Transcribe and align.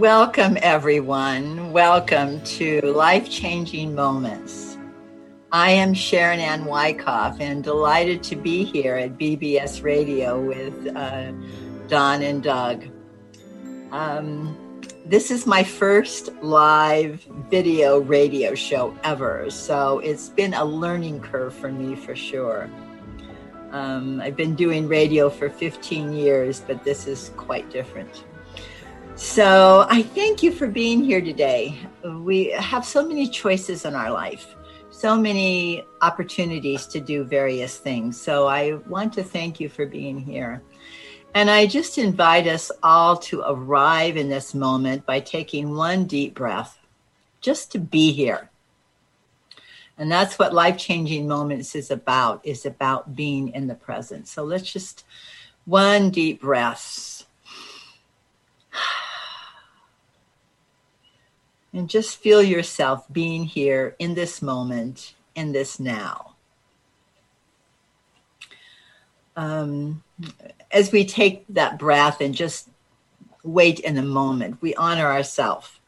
Welcome, 0.00 0.56
everyone. 0.62 1.72
Welcome 1.72 2.42
to 2.56 2.80
Life 2.80 3.28
Changing 3.28 3.94
Moments. 3.94 4.78
I 5.52 5.72
am 5.72 5.92
Sharon 5.92 6.40
Ann 6.40 6.64
Wyckoff 6.64 7.38
and 7.38 7.62
delighted 7.62 8.22
to 8.22 8.34
be 8.34 8.64
here 8.64 8.94
at 8.96 9.18
BBS 9.18 9.82
Radio 9.82 10.40
with 10.40 10.96
uh, 10.96 11.32
Don 11.88 12.22
and 12.22 12.42
Doug. 12.42 12.86
Um, 13.92 14.80
this 15.04 15.30
is 15.30 15.46
my 15.46 15.62
first 15.62 16.32
live 16.40 17.20
video 17.50 17.98
radio 17.98 18.54
show 18.54 18.96
ever, 19.04 19.50
so 19.50 19.98
it's 19.98 20.30
been 20.30 20.54
a 20.54 20.64
learning 20.64 21.20
curve 21.20 21.52
for 21.52 21.70
me 21.70 21.94
for 21.94 22.16
sure. 22.16 22.70
Um, 23.70 24.18
I've 24.22 24.34
been 24.34 24.54
doing 24.54 24.88
radio 24.88 25.28
for 25.28 25.50
15 25.50 26.14
years, 26.14 26.60
but 26.66 26.84
this 26.84 27.06
is 27.06 27.32
quite 27.36 27.70
different. 27.70 28.24
So 29.20 29.86
I 29.90 30.02
thank 30.02 30.42
you 30.42 30.50
for 30.50 30.66
being 30.66 31.04
here 31.04 31.20
today. 31.20 31.78
We 32.02 32.46
have 32.52 32.86
so 32.86 33.06
many 33.06 33.28
choices 33.28 33.84
in 33.84 33.94
our 33.94 34.10
life, 34.10 34.56
so 34.90 35.14
many 35.14 35.84
opportunities 36.00 36.86
to 36.86 37.00
do 37.00 37.24
various 37.24 37.76
things. 37.76 38.18
So 38.18 38.46
I 38.46 38.76
want 38.88 39.12
to 39.12 39.22
thank 39.22 39.60
you 39.60 39.68
for 39.68 39.84
being 39.84 40.18
here. 40.18 40.62
And 41.34 41.50
I 41.50 41.66
just 41.66 41.98
invite 41.98 42.46
us 42.46 42.72
all 42.82 43.18
to 43.18 43.42
arrive 43.46 44.16
in 44.16 44.30
this 44.30 44.54
moment 44.54 45.04
by 45.04 45.20
taking 45.20 45.76
one 45.76 46.06
deep 46.06 46.34
breath, 46.34 46.78
just 47.42 47.70
to 47.72 47.78
be 47.78 48.12
here. 48.12 48.48
And 49.98 50.10
that's 50.10 50.38
what 50.38 50.54
life 50.54 50.78
changing 50.78 51.28
moments 51.28 51.74
is 51.74 51.90
about, 51.90 52.40
is 52.42 52.64
about 52.64 53.14
being 53.14 53.50
in 53.50 53.66
the 53.66 53.74
present. 53.74 54.28
So 54.28 54.44
let's 54.44 54.72
just 54.72 55.04
one 55.66 56.08
deep 56.08 56.40
breath 56.40 57.19
And 61.72 61.88
just 61.88 62.18
feel 62.18 62.42
yourself 62.42 63.06
being 63.12 63.44
here 63.44 63.94
in 63.98 64.14
this 64.14 64.42
moment, 64.42 65.14
in 65.34 65.52
this 65.52 65.78
now. 65.78 66.34
Um, 69.36 70.02
as 70.70 70.90
we 70.90 71.04
take 71.04 71.44
that 71.48 71.78
breath 71.78 72.20
and 72.20 72.34
just 72.34 72.68
wait 73.44 73.78
in 73.80 73.94
the 73.94 74.02
moment, 74.02 74.60
we 74.60 74.74
honor 74.74 75.06
ourselves 75.06 75.78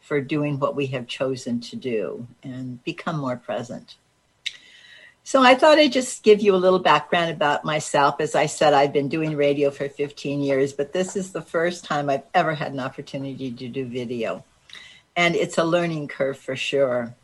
for 0.00 0.20
doing 0.20 0.58
what 0.58 0.76
we 0.76 0.86
have 0.88 1.06
chosen 1.06 1.60
to 1.60 1.76
do 1.76 2.26
and 2.42 2.82
become 2.84 3.18
more 3.18 3.36
present. 3.36 3.96
So 5.22 5.42
I 5.42 5.54
thought 5.54 5.78
I'd 5.78 5.92
just 5.92 6.22
give 6.22 6.40
you 6.40 6.54
a 6.54 6.56
little 6.56 6.78
background 6.78 7.30
about 7.30 7.64
myself. 7.64 8.20
As 8.20 8.34
I 8.34 8.46
said, 8.46 8.74
I've 8.74 8.92
been 8.92 9.08
doing 9.08 9.36
radio 9.36 9.70
for 9.70 9.88
15 9.88 10.40
years, 10.40 10.72
but 10.72 10.92
this 10.92 11.14
is 11.14 11.30
the 11.30 11.42
first 11.42 11.84
time 11.84 12.10
I've 12.10 12.24
ever 12.34 12.54
had 12.54 12.72
an 12.72 12.80
opportunity 12.80 13.52
to 13.52 13.68
do 13.68 13.86
video 13.86 14.44
and 15.16 15.34
it's 15.34 15.58
a 15.58 15.64
learning 15.64 16.08
curve 16.08 16.38
for 16.38 16.56
sure. 16.56 17.14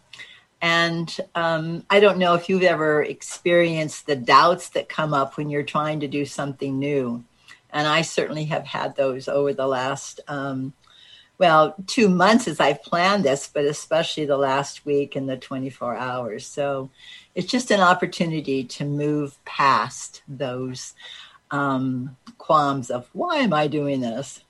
And 0.61 1.15
um, 1.35 1.85
I 1.91 2.01
don't 2.01 2.19
know 2.19 2.35
if 2.35 2.49
you've 2.49 2.63
ever 2.63 3.03
experienced 3.03 4.07
the 4.07 4.17
doubts 4.17 4.71
that 4.71 4.89
come 4.89 5.13
up 5.13 5.37
when 5.37 5.51
you're 5.51 5.63
trying 5.63 6.01
to 6.01 6.09
do 6.09 6.25
something 6.25 6.79
new. 6.79 7.25
And 7.71 7.87
I 7.87 8.03
certainly 8.03 8.47
have 8.47 8.65
had 8.65 8.97
those 8.97 9.29
over 9.29 9.53
the 9.53 9.67
last, 9.67 10.21
um, 10.29 10.73
well, 11.39 11.75
two 11.87 12.09
months 12.09 12.49
as 12.49 12.59
I've 12.59 12.83
planned 12.83 13.25
this, 13.25 13.51
but 13.53 13.67
especially 13.67 14.25
the 14.25 14.39
last 14.39 14.87
week 14.87 15.15
and 15.15 15.29
the 15.29 15.37
24 15.37 15.95
hours. 15.95 16.47
So 16.47 16.91
it's 17.35 17.51
just 17.51 17.71
an 17.71 17.81
opportunity 17.81 18.65
to 18.65 18.85
move 18.87 19.37
past 19.45 20.23
those 20.27 20.95
um, 21.51 22.17
qualms 22.39 22.91
of 22.91 23.09
why 23.13 23.37
am 23.37 23.53
I 23.53 23.67
doing 23.67 24.01
this? 24.01 24.43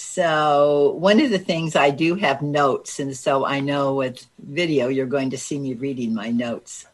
So, 0.00 0.96
one 0.98 1.20
of 1.20 1.30
the 1.30 1.38
things 1.38 1.76
I 1.76 1.90
do 1.90 2.14
have 2.14 2.40
notes, 2.40 2.98
and 3.00 3.14
so 3.14 3.44
I 3.44 3.60
know 3.60 3.96
with 3.96 4.26
video 4.38 4.88
you're 4.88 5.04
going 5.04 5.28
to 5.30 5.38
see 5.38 5.58
me 5.58 5.74
reading 5.74 6.14
my 6.14 6.30
notes. 6.30 6.86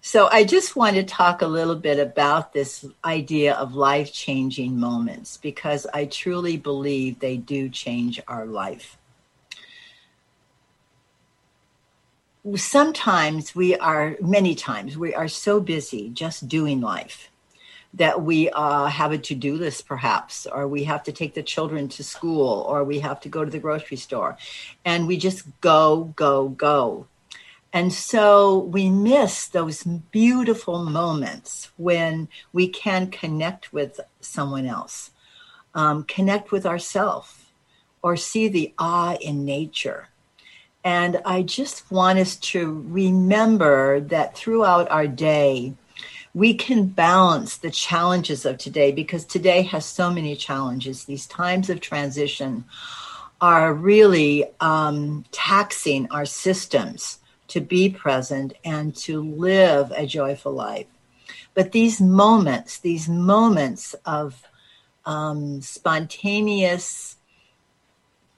So, 0.00 0.28
I 0.30 0.44
just 0.44 0.76
want 0.76 0.94
to 0.94 1.02
talk 1.02 1.42
a 1.42 1.48
little 1.48 1.74
bit 1.74 1.98
about 1.98 2.52
this 2.52 2.86
idea 3.04 3.54
of 3.54 3.74
life 3.74 4.12
changing 4.12 4.78
moments 4.78 5.36
because 5.36 5.84
I 5.92 6.04
truly 6.04 6.56
believe 6.56 7.18
they 7.18 7.38
do 7.38 7.68
change 7.68 8.20
our 8.28 8.46
life. 8.46 8.98
Sometimes 12.54 13.56
we 13.56 13.76
are, 13.76 14.16
many 14.20 14.54
times, 14.54 14.96
we 14.96 15.12
are 15.12 15.28
so 15.28 15.58
busy 15.58 16.08
just 16.08 16.46
doing 16.46 16.80
life 16.80 17.30
that 17.94 18.22
we 18.22 18.50
uh, 18.50 18.86
have 18.86 19.12
a 19.12 19.18
to-do 19.18 19.56
list 19.56 19.86
perhaps 19.86 20.46
or 20.46 20.66
we 20.68 20.84
have 20.84 21.02
to 21.04 21.12
take 21.12 21.34
the 21.34 21.42
children 21.42 21.88
to 21.88 22.04
school 22.04 22.64
or 22.68 22.84
we 22.84 22.98
have 23.00 23.20
to 23.20 23.28
go 23.28 23.44
to 23.44 23.50
the 23.50 23.58
grocery 23.58 23.96
store. 23.96 24.36
And 24.84 25.06
we 25.06 25.16
just 25.16 25.44
go 25.60 26.12
go 26.16 26.48
go. 26.48 27.06
And 27.72 27.92
so 27.92 28.58
we 28.58 28.88
miss 28.88 29.48
those 29.48 29.82
beautiful 29.82 30.84
moments 30.84 31.70
when 31.76 32.28
we 32.52 32.68
can 32.68 33.10
connect 33.10 33.72
with 33.72 33.98
someone 34.20 34.66
else 34.66 35.10
um, 35.74 36.04
connect 36.04 36.52
with 36.52 36.64
ourselves 36.64 37.44
or 38.02 38.16
see 38.16 38.48
the 38.48 38.72
awe 38.78 39.16
in 39.20 39.44
nature. 39.44 40.08
And 40.84 41.20
i 41.24 41.42
just 41.42 41.90
want 41.90 42.18
us 42.18 42.36
to 42.36 42.84
remember 42.88 44.00
that 44.00 44.36
throughout 44.36 44.90
our 44.90 45.06
day 45.06 45.74
we 46.34 46.52
can 46.52 46.86
balance 46.86 47.56
the 47.56 47.70
challenges 47.70 48.44
of 48.44 48.58
today 48.58 48.90
because 48.90 49.24
today 49.24 49.62
has 49.62 49.86
so 49.86 50.10
many 50.10 50.34
challenges. 50.34 51.04
These 51.04 51.26
times 51.26 51.70
of 51.70 51.80
transition 51.80 52.64
are 53.40 53.72
really 53.72 54.44
um, 54.60 55.24
taxing 55.30 56.10
our 56.10 56.26
systems 56.26 57.20
to 57.48 57.60
be 57.60 57.88
present 57.88 58.54
and 58.64 58.96
to 58.96 59.22
live 59.22 59.92
a 59.92 60.06
joyful 60.06 60.52
life. 60.52 60.86
But 61.54 61.70
these 61.70 62.00
moments, 62.00 62.78
these 62.78 63.08
moments 63.08 63.94
of 64.04 64.42
um, 65.06 65.62
spontaneous 65.62 67.16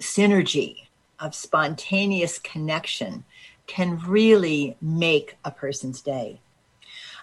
synergy, 0.00 0.88
of 1.18 1.34
spontaneous 1.34 2.38
connection, 2.38 3.24
can 3.66 3.98
really 4.06 4.76
make 4.82 5.36
a 5.46 5.50
person's 5.50 6.02
day. 6.02 6.40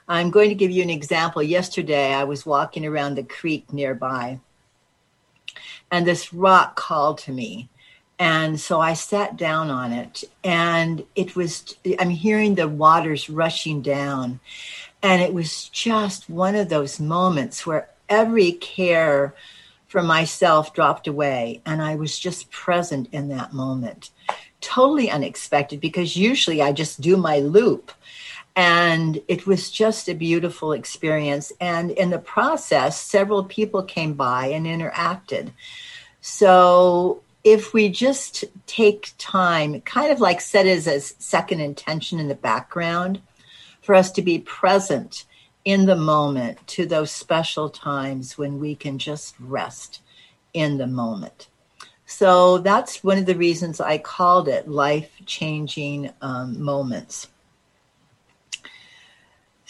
I'm 0.08 0.32
going 0.32 0.50
to 0.50 0.56
give 0.56 0.72
you 0.72 0.84
an 0.84 0.90
example. 0.90 1.42
Yesterday, 1.42 2.14
I 2.14 2.24
was 2.24 2.46
walking 2.46 2.86
around 2.86 3.16
the 3.16 3.24
creek 3.24 3.72
nearby, 3.72 4.40
and 5.92 6.06
this 6.06 6.34
rock 6.34 6.76
called 6.76 7.20
to 7.20 7.32
me. 7.32 7.70
And 8.20 8.60
so 8.60 8.80
I 8.80 8.94
sat 8.94 9.38
down 9.38 9.70
on 9.70 9.92
it, 9.92 10.24
and 10.44 11.04
it 11.16 11.36
was, 11.36 11.76
I'm 12.00 12.10
hearing 12.10 12.56
the 12.56 12.68
waters 12.68 13.30
rushing 13.30 13.82
down. 13.82 14.40
And 15.02 15.22
it 15.22 15.34
was 15.34 15.68
just 15.70 16.30
one 16.30 16.56
of 16.56 16.70
those 16.70 17.00
moments 17.00 17.66
where 17.66 17.90
every 18.08 18.54
care 18.54 19.34
for 19.88 20.02
myself 20.02 20.74
dropped 20.74 21.08
away, 21.08 21.62
and 21.66 21.82
I 21.82 21.96
was 21.96 22.18
just 22.18 22.50
present 22.52 23.10
in 23.12 23.28
that 23.30 23.54
moment. 23.54 24.12
Totally 24.62 25.10
unexpected 25.10 25.82
because 25.82 26.16
usually 26.16 26.62
I 26.62 26.72
just 26.72 27.02
do 27.02 27.18
my 27.18 27.40
loop 27.40 27.92
and 28.56 29.22
it 29.28 29.48
was 29.48 29.72
just 29.72 30.08
a 30.08 30.14
beautiful 30.14 30.74
experience. 30.74 31.52
And 31.60 31.92
in 31.92 32.10
the 32.10 32.20
process, 32.20 33.00
several 33.02 33.44
people 33.44 33.84
came 33.84 34.14
by 34.14 34.48
and 34.48 34.66
interacted. 34.66 35.52
So 36.22 37.22
if 37.44 37.74
we 37.74 37.90
just 37.90 38.46
take 38.68 39.12
time, 39.18 39.82
kind 39.82 40.12
of 40.12 40.22
like 40.22 40.40
set 40.40 40.66
as 40.66 40.88
a 40.88 41.00
second 41.00 41.62
intention 41.62 42.20
in 42.20 42.28
the 42.28 42.36
background, 42.36 43.22
for 43.82 43.96
us 43.96 44.12
to 44.12 44.22
be 44.22 44.40
present 44.40 45.26
in 45.66 45.86
the 45.86 45.96
moment 45.96 46.66
to 46.68 46.86
those 46.86 47.12
special 47.12 47.70
times 47.70 48.38
when 48.38 48.60
we 48.60 48.76
can 48.76 48.98
just 48.98 49.36
rest 49.40 50.02
in 50.54 50.78
the 50.78 50.88
moment. 50.88 51.48
So 52.06 52.60
that's 52.60 53.04
one 53.04 53.18
of 53.18 53.26
the 53.26 53.36
reasons 53.36 53.82
I 53.82 53.98
called 53.98 54.48
it 54.48 54.68
life 54.70 55.12
changing 55.26 56.12
um, 56.22 56.62
moments. 56.62 57.28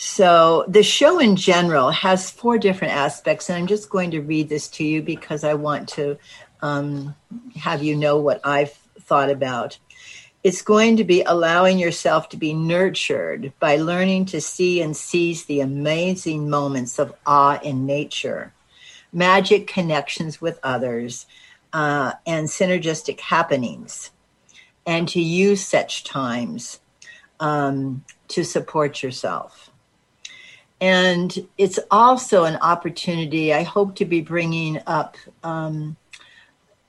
So 0.05 0.65
the 0.67 0.83
show 0.83 1.17
in 1.19 1.37
general 1.37 1.89
has 1.89 2.29
four 2.29 2.57
different 2.57 2.93
aspects, 2.93 3.49
and 3.49 3.57
I'm 3.57 3.67
just 3.67 3.89
going 3.89 4.11
to 4.11 4.19
read 4.19 4.49
this 4.49 4.67
to 4.71 4.83
you 4.83 5.01
because 5.01 5.45
I 5.45 5.53
want 5.53 5.87
to 5.89 6.17
um, 6.61 7.15
have 7.55 7.81
you 7.81 7.95
know 7.95 8.17
what 8.17 8.41
I've 8.43 8.73
thought 8.99 9.29
about. 9.29 9.79
It's 10.43 10.61
going 10.61 10.97
to 10.97 11.05
be 11.05 11.21
allowing 11.21 11.79
yourself 11.79 12.27
to 12.29 12.37
be 12.37 12.53
nurtured 12.53 13.53
by 13.61 13.77
learning 13.77 14.25
to 14.25 14.41
see 14.41 14.81
and 14.81 14.95
seize 14.95 15.45
the 15.45 15.61
amazing 15.61 16.49
moments 16.49 16.99
of 16.99 17.15
awe 17.25 17.61
in 17.61 17.85
nature, 17.85 18.53
magic 19.13 19.67
connections 19.67 20.41
with 20.41 20.59
others, 20.63 21.27
uh, 21.71 22.11
and 22.27 22.49
synergistic 22.49 23.21
happenings, 23.21 24.11
and 24.85 25.07
to 25.07 25.21
use 25.21 25.65
such 25.65 26.03
times 26.03 26.81
um, 27.39 28.03
to 28.27 28.43
support 28.43 29.01
yourself. 29.01 29.69
And 30.81 31.33
it's 31.57 31.79
also 31.89 32.43
an 32.43 32.57
opportunity. 32.57 33.53
I 33.53 33.63
hope 33.63 33.95
to 33.95 34.05
be 34.05 34.21
bringing 34.21 34.81
up 34.85 35.15
um, 35.43 35.95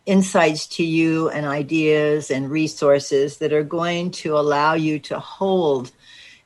insights 0.06 0.66
to 0.66 0.84
you 0.84 1.30
and 1.30 1.46
ideas 1.46 2.30
and 2.30 2.50
resources 2.50 3.38
that 3.38 3.52
are 3.52 3.62
going 3.62 4.10
to 4.10 4.36
allow 4.36 4.74
you 4.74 4.98
to 5.00 5.18
hold 5.18 5.92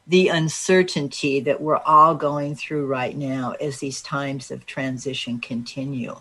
the 0.06 0.28
uncertainty 0.28 1.40
that 1.40 1.60
we're 1.60 1.78
all 1.78 2.14
going 2.14 2.54
through 2.54 2.86
right 2.86 3.16
now 3.16 3.54
as 3.60 3.78
these 3.78 4.00
times 4.00 4.50
of 4.50 4.64
transition 4.64 5.38
continue. 5.38 6.16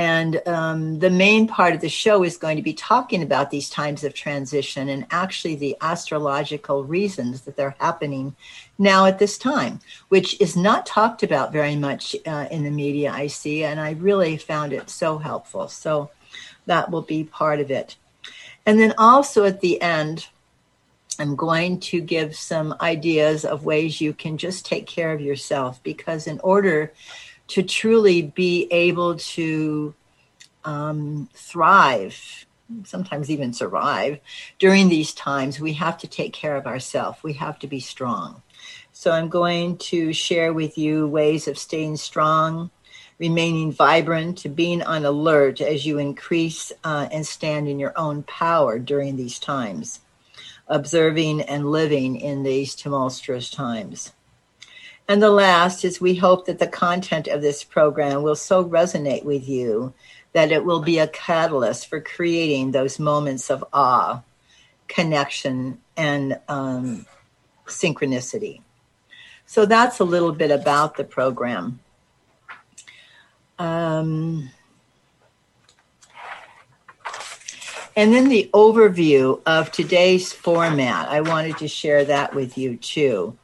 And 0.00 0.40
um, 0.48 0.98
the 0.98 1.10
main 1.10 1.46
part 1.46 1.74
of 1.74 1.82
the 1.82 1.90
show 1.90 2.24
is 2.24 2.38
going 2.38 2.56
to 2.56 2.62
be 2.62 2.72
talking 2.72 3.22
about 3.22 3.50
these 3.50 3.68
times 3.68 4.02
of 4.02 4.14
transition 4.14 4.88
and 4.88 5.04
actually 5.10 5.56
the 5.56 5.76
astrological 5.82 6.84
reasons 6.84 7.42
that 7.42 7.54
they're 7.54 7.76
happening 7.78 8.34
now 8.78 9.04
at 9.04 9.18
this 9.18 9.36
time, 9.36 9.78
which 10.08 10.40
is 10.40 10.56
not 10.56 10.86
talked 10.86 11.22
about 11.22 11.52
very 11.52 11.76
much 11.76 12.16
uh, 12.26 12.46
in 12.50 12.64
the 12.64 12.70
media, 12.70 13.12
I 13.12 13.26
see. 13.26 13.62
And 13.62 13.78
I 13.78 13.90
really 13.90 14.38
found 14.38 14.72
it 14.72 14.88
so 14.88 15.18
helpful. 15.18 15.68
So 15.68 16.10
that 16.64 16.90
will 16.90 17.02
be 17.02 17.24
part 17.24 17.60
of 17.60 17.70
it. 17.70 17.96
And 18.64 18.80
then 18.80 18.94
also 18.96 19.44
at 19.44 19.60
the 19.60 19.82
end, 19.82 20.28
I'm 21.18 21.36
going 21.36 21.78
to 21.80 22.00
give 22.00 22.34
some 22.34 22.74
ideas 22.80 23.44
of 23.44 23.66
ways 23.66 24.00
you 24.00 24.14
can 24.14 24.38
just 24.38 24.64
take 24.64 24.86
care 24.86 25.12
of 25.12 25.20
yourself 25.20 25.82
because, 25.82 26.26
in 26.26 26.40
order 26.40 26.94
to 27.50 27.62
truly 27.62 28.22
be 28.22 28.68
able 28.70 29.16
to 29.16 29.94
um, 30.64 31.28
thrive, 31.34 32.46
sometimes 32.84 33.30
even 33.30 33.52
survive 33.52 34.20
during 34.58 34.88
these 34.88 35.12
times, 35.12 35.58
we 35.58 35.72
have 35.74 35.98
to 35.98 36.06
take 36.06 36.32
care 36.32 36.56
of 36.56 36.66
ourselves. 36.66 37.22
We 37.22 37.32
have 37.34 37.58
to 37.60 37.66
be 37.66 37.80
strong. 37.80 38.42
So, 38.92 39.10
I'm 39.10 39.28
going 39.28 39.78
to 39.78 40.12
share 40.12 40.52
with 40.52 40.76
you 40.76 41.08
ways 41.08 41.48
of 41.48 41.58
staying 41.58 41.96
strong, 41.96 42.70
remaining 43.18 43.72
vibrant, 43.72 44.38
to 44.38 44.48
being 44.48 44.82
on 44.82 45.04
alert 45.04 45.60
as 45.60 45.86
you 45.86 45.98
increase 45.98 46.70
uh, 46.84 47.08
and 47.10 47.26
stand 47.26 47.66
in 47.66 47.78
your 47.78 47.94
own 47.96 48.22
power 48.24 48.78
during 48.78 49.16
these 49.16 49.38
times, 49.38 50.00
observing 50.68 51.40
and 51.42 51.70
living 51.70 52.16
in 52.16 52.42
these 52.42 52.74
tumultuous 52.74 53.50
times. 53.50 54.12
And 55.10 55.20
the 55.20 55.30
last 55.30 55.84
is 55.84 56.00
we 56.00 56.14
hope 56.14 56.46
that 56.46 56.60
the 56.60 56.68
content 56.68 57.26
of 57.26 57.42
this 57.42 57.64
program 57.64 58.22
will 58.22 58.36
so 58.36 58.64
resonate 58.64 59.24
with 59.24 59.48
you 59.48 59.92
that 60.34 60.52
it 60.52 60.64
will 60.64 60.82
be 60.82 61.00
a 61.00 61.08
catalyst 61.08 61.88
for 61.88 62.00
creating 62.00 62.70
those 62.70 63.00
moments 63.00 63.50
of 63.50 63.64
awe, 63.72 64.22
connection, 64.86 65.80
and 65.96 66.38
um, 66.46 67.06
synchronicity. 67.66 68.60
So 69.46 69.66
that's 69.66 69.98
a 69.98 70.04
little 70.04 70.30
bit 70.30 70.52
about 70.52 70.96
the 70.96 71.02
program. 71.02 71.80
Um, 73.58 74.48
and 77.96 78.14
then 78.14 78.28
the 78.28 78.48
overview 78.54 79.42
of 79.44 79.72
today's 79.72 80.32
format, 80.32 81.08
I 81.08 81.20
wanted 81.20 81.58
to 81.58 81.66
share 81.66 82.04
that 82.04 82.32
with 82.32 82.56
you 82.56 82.76
too. 82.76 83.36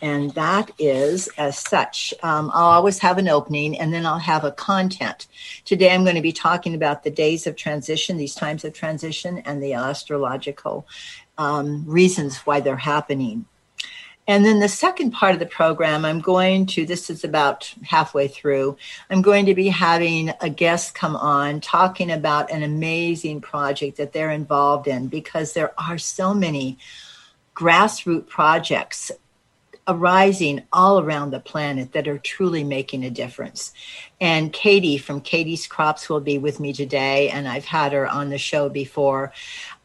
And 0.00 0.30
that 0.34 0.70
is 0.78 1.28
as 1.38 1.58
such. 1.58 2.14
Um, 2.22 2.50
I'll 2.54 2.66
always 2.66 2.98
have 3.00 3.18
an 3.18 3.28
opening 3.28 3.78
and 3.78 3.92
then 3.92 4.06
I'll 4.06 4.18
have 4.18 4.44
a 4.44 4.52
content. 4.52 5.26
Today 5.64 5.92
I'm 5.92 6.04
going 6.04 6.16
to 6.16 6.22
be 6.22 6.32
talking 6.32 6.74
about 6.74 7.02
the 7.02 7.10
days 7.10 7.46
of 7.46 7.56
transition, 7.56 8.16
these 8.16 8.34
times 8.34 8.64
of 8.64 8.72
transition, 8.72 9.38
and 9.38 9.62
the 9.62 9.74
astrological 9.74 10.86
um, 11.36 11.84
reasons 11.86 12.38
why 12.38 12.60
they're 12.60 12.76
happening. 12.76 13.46
And 14.28 14.44
then 14.44 14.60
the 14.60 14.68
second 14.68 15.12
part 15.12 15.32
of 15.32 15.40
the 15.40 15.46
program, 15.46 16.04
I'm 16.04 16.20
going 16.20 16.66
to, 16.66 16.84
this 16.84 17.08
is 17.08 17.24
about 17.24 17.74
halfway 17.82 18.28
through, 18.28 18.76
I'm 19.08 19.22
going 19.22 19.46
to 19.46 19.54
be 19.54 19.68
having 19.68 20.32
a 20.42 20.50
guest 20.50 20.94
come 20.94 21.16
on 21.16 21.62
talking 21.62 22.10
about 22.10 22.50
an 22.50 22.62
amazing 22.62 23.40
project 23.40 23.96
that 23.96 24.12
they're 24.12 24.30
involved 24.30 24.86
in 24.86 25.08
because 25.08 25.54
there 25.54 25.72
are 25.80 25.96
so 25.96 26.34
many 26.34 26.76
grassroots 27.56 28.28
projects 28.28 29.10
arising 29.88 30.62
all 30.72 31.00
around 31.00 31.30
the 31.30 31.40
planet 31.40 31.92
that 31.92 32.06
are 32.06 32.18
truly 32.18 32.62
making 32.62 33.04
a 33.04 33.10
difference. 33.10 33.72
And 34.20 34.52
Katie 34.52 34.98
from 34.98 35.22
Katie's 35.22 35.66
Crops 35.66 36.08
will 36.08 36.20
be 36.20 36.36
with 36.38 36.60
me 36.60 36.72
today, 36.72 37.30
and 37.30 37.48
I've 37.48 37.64
had 37.64 37.92
her 37.92 38.06
on 38.06 38.28
the 38.28 38.38
show 38.38 38.68
before. 38.68 39.32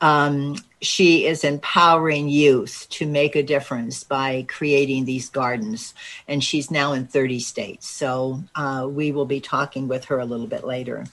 Um, 0.01 0.57
she 0.81 1.25
is 1.25 1.45
empowering 1.45 2.27
youth 2.27 2.85
to 2.89 3.07
make 3.07 3.37
a 3.37 3.43
difference 3.43 4.03
by 4.03 4.45
creating 4.49 5.05
these 5.05 5.29
gardens. 5.29 5.93
And 6.27 6.43
she's 6.43 6.69
now 6.69 6.91
in 6.91 7.07
30 7.07 7.39
states. 7.39 7.87
So 7.89 8.43
uh, 8.55 8.87
we 8.91 9.13
will 9.13 9.25
be 9.25 9.39
talking 9.39 9.87
with 9.87 10.05
her 10.05 10.19
a 10.19 10.25
little 10.25 10.47
bit 10.47 10.65
later. 10.65 11.05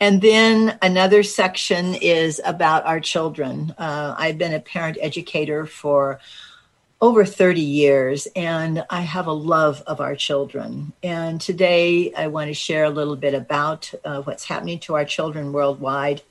And 0.00 0.20
then 0.20 0.78
another 0.82 1.22
section 1.22 1.94
is 1.94 2.40
about 2.44 2.84
our 2.84 3.00
children. 3.00 3.74
Uh, 3.78 4.14
I've 4.18 4.36
been 4.36 4.52
a 4.52 4.60
parent 4.60 4.98
educator 5.00 5.64
for 5.64 6.20
over 7.00 7.24
30 7.24 7.60
years, 7.60 8.26
and 8.34 8.84
I 8.88 9.02
have 9.02 9.26
a 9.26 9.32
love 9.32 9.82
of 9.86 10.00
our 10.00 10.16
children. 10.16 10.92
And 11.02 11.40
today 11.40 12.12
I 12.14 12.28
want 12.28 12.48
to 12.48 12.54
share 12.54 12.84
a 12.84 12.90
little 12.90 13.16
bit 13.16 13.34
about 13.34 13.92
uh, 14.04 14.22
what's 14.22 14.44
happening 14.44 14.78
to 14.80 14.94
our 14.94 15.04
children 15.04 15.52
worldwide 15.52 16.22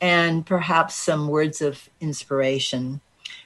and 0.00 0.44
perhaps 0.46 0.94
some 0.94 1.28
words 1.28 1.60
of 1.60 1.88
inspiration. 2.00 3.00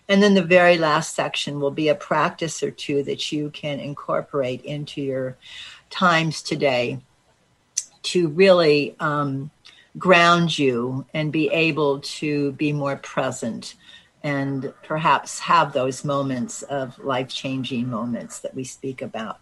And 0.09 0.23
then 0.23 0.35
the 0.35 0.43
very 0.43 0.79
last 0.79 1.15
section 1.15 1.61
will 1.61 1.71
be 1.71 1.89
a 1.89 1.95
practice 1.95 2.63
or 2.63 2.71
two 2.71 3.03
that 3.05 3.33
you 3.33 3.51
can 3.51 3.81
incorporate 3.81 4.63
into 4.65 5.01
your 5.01 5.37
times 5.91 6.43
today 6.43 7.01
to 8.03 8.29
really 8.29 8.97
um, 9.01 9.51
ground 9.99 10.59
you 10.59 11.07
and 11.15 11.33
be 11.33 11.49
able 11.51 12.01
to 12.01 12.53
be 12.53 12.73
more 12.73 12.97
present 12.97 13.75
and 14.23 14.73
perhaps 14.85 15.41
have 15.41 15.73
those 15.73 16.05
moments 16.05 16.63
of 16.63 16.99
life 16.99 17.29
changing 17.29 17.91
moments 17.91 18.41
that 18.41 18.55
we 18.55 18.65
speak 18.65 19.03
about. 19.03 19.39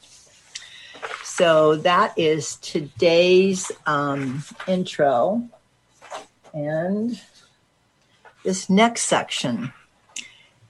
So 1.23 1.77
that 1.77 2.19
is 2.19 2.57
today's 2.57 3.71
um, 3.87 4.43
intro. 4.67 5.49
And 6.53 7.21
this 8.45 8.69
next 8.71 9.05
section 9.05 9.73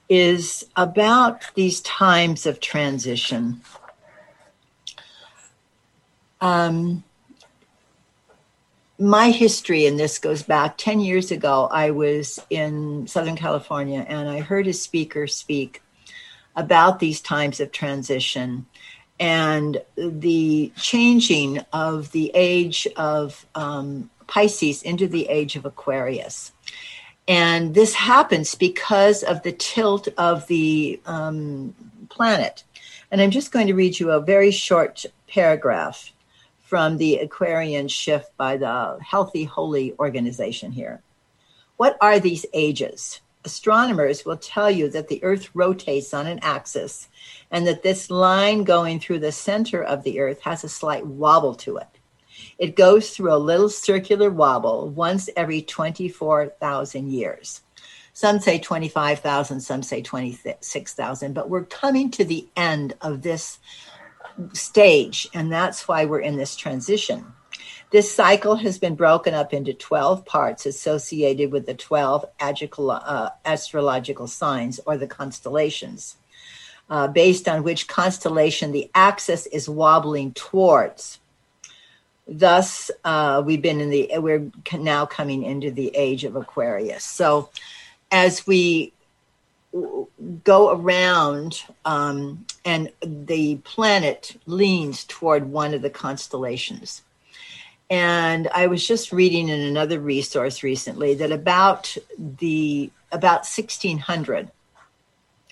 is 0.09 0.65
about 0.75 1.43
these 1.55 1.79
times 1.81 2.45
of 2.45 2.59
transition. 2.59 3.61
Um, 6.41 7.03
my 9.01 9.31
history 9.31 9.87
in 9.87 9.97
this 9.97 10.19
goes 10.19 10.43
back 10.43 10.77
10 10.77 10.99
years 10.99 11.31
ago. 11.31 11.67
I 11.71 11.89
was 11.89 12.39
in 12.51 13.07
Southern 13.07 13.35
California 13.35 14.05
and 14.07 14.29
I 14.29 14.41
heard 14.41 14.67
a 14.67 14.73
speaker 14.73 15.25
speak 15.25 15.81
about 16.55 16.99
these 16.99 17.19
times 17.19 17.59
of 17.59 17.71
transition 17.71 18.67
and 19.19 19.81
the 19.97 20.71
changing 20.75 21.59
of 21.73 22.11
the 22.11 22.31
age 22.35 22.87
of 22.95 23.45
um, 23.55 24.09
Pisces 24.27 24.83
into 24.83 25.07
the 25.07 25.27
age 25.29 25.55
of 25.55 25.65
Aquarius. 25.65 26.51
And 27.27 27.73
this 27.73 27.95
happens 27.95 28.53
because 28.53 29.23
of 29.23 29.41
the 29.41 29.51
tilt 29.51 30.09
of 30.17 30.45
the 30.45 30.99
um, 31.07 31.73
planet. 32.09 32.63
And 33.09 33.19
I'm 33.19 33.31
just 33.31 33.51
going 33.51 33.67
to 33.67 33.73
read 33.73 33.99
you 33.99 34.11
a 34.11 34.21
very 34.21 34.51
short 34.51 35.05
paragraph 35.27 36.11
from 36.71 36.95
the 36.95 37.17
Aquarian 37.17 37.85
shift 37.89 38.31
by 38.37 38.55
the 38.55 38.97
Healthy 39.05 39.43
Holy 39.43 39.93
organization 39.99 40.71
here. 40.71 41.01
What 41.75 41.97
are 41.99 42.17
these 42.17 42.45
ages? 42.53 43.19
Astronomers 43.43 44.23
will 44.23 44.37
tell 44.37 44.71
you 44.71 44.89
that 44.91 45.09
the 45.09 45.21
Earth 45.21 45.49
rotates 45.53 46.13
on 46.13 46.27
an 46.27 46.39
axis 46.41 47.09
and 47.51 47.67
that 47.67 47.83
this 47.83 48.09
line 48.09 48.63
going 48.63 49.01
through 49.01 49.19
the 49.19 49.33
center 49.33 49.83
of 49.83 50.03
the 50.03 50.21
Earth 50.21 50.39
has 50.43 50.63
a 50.63 50.69
slight 50.69 51.05
wobble 51.05 51.55
to 51.55 51.75
it. 51.75 51.89
It 52.57 52.77
goes 52.77 53.09
through 53.09 53.33
a 53.33 53.47
little 53.49 53.67
circular 53.67 54.29
wobble 54.29 54.87
once 54.91 55.29
every 55.35 55.61
24,000 55.63 57.11
years. 57.11 57.63
Some 58.13 58.39
say 58.39 58.59
25,000, 58.59 59.59
some 59.59 59.83
say 59.83 60.01
26,000, 60.01 61.33
but 61.33 61.49
we're 61.49 61.65
coming 61.65 62.09
to 62.11 62.23
the 62.23 62.47
end 62.55 62.93
of 63.01 63.23
this 63.23 63.59
stage, 64.53 65.27
and 65.33 65.51
that's 65.51 65.87
why 65.87 66.05
we're 66.05 66.19
in 66.19 66.37
this 66.37 66.55
transition. 66.55 67.25
This 67.91 68.13
cycle 68.13 68.55
has 68.55 68.79
been 68.79 68.95
broken 68.95 69.33
up 69.33 69.53
into 69.53 69.73
12 69.73 70.25
parts 70.25 70.65
associated 70.65 71.51
with 71.51 71.65
the 71.65 71.73
12 71.73 72.25
uh, 72.39 73.29
astrological 73.43 74.27
signs 74.27 74.79
or 74.85 74.97
the 74.97 75.07
constellations, 75.07 76.15
uh, 76.89 77.07
based 77.07 77.49
on 77.49 77.63
which 77.63 77.89
constellation 77.89 78.71
the 78.71 78.89
axis 78.95 79.45
is 79.47 79.67
wobbling 79.67 80.31
towards. 80.33 81.19
Thus, 82.25 82.89
uh, 83.03 83.43
we've 83.45 83.61
been 83.61 83.81
in 83.81 83.89
the, 83.89 84.09
we're 84.19 84.49
now 84.73 85.05
coming 85.05 85.43
into 85.43 85.69
the 85.69 85.93
age 85.93 86.23
of 86.23 86.37
Aquarius. 86.37 87.03
So, 87.03 87.49
as 88.09 88.47
we 88.47 88.93
go 90.43 90.71
around 90.71 91.63
um, 91.83 92.45
and 92.63 92.91
the 93.01 93.55
planet 93.57 94.39
leans 94.45 95.03
toward 95.05 95.49
one 95.49 95.73
of 95.73 95.81
the 95.81 95.89
constellations. 95.89 97.01
And 97.89 98.47
I 98.53 98.67
was 98.67 98.87
just 98.87 99.11
reading 99.11 99.49
in 99.49 99.59
another 99.59 99.99
resource 99.99 100.63
recently 100.63 101.13
that 101.15 101.31
about 101.31 101.97
the 102.17 102.89
about 103.11 103.41
1600, 103.41 104.49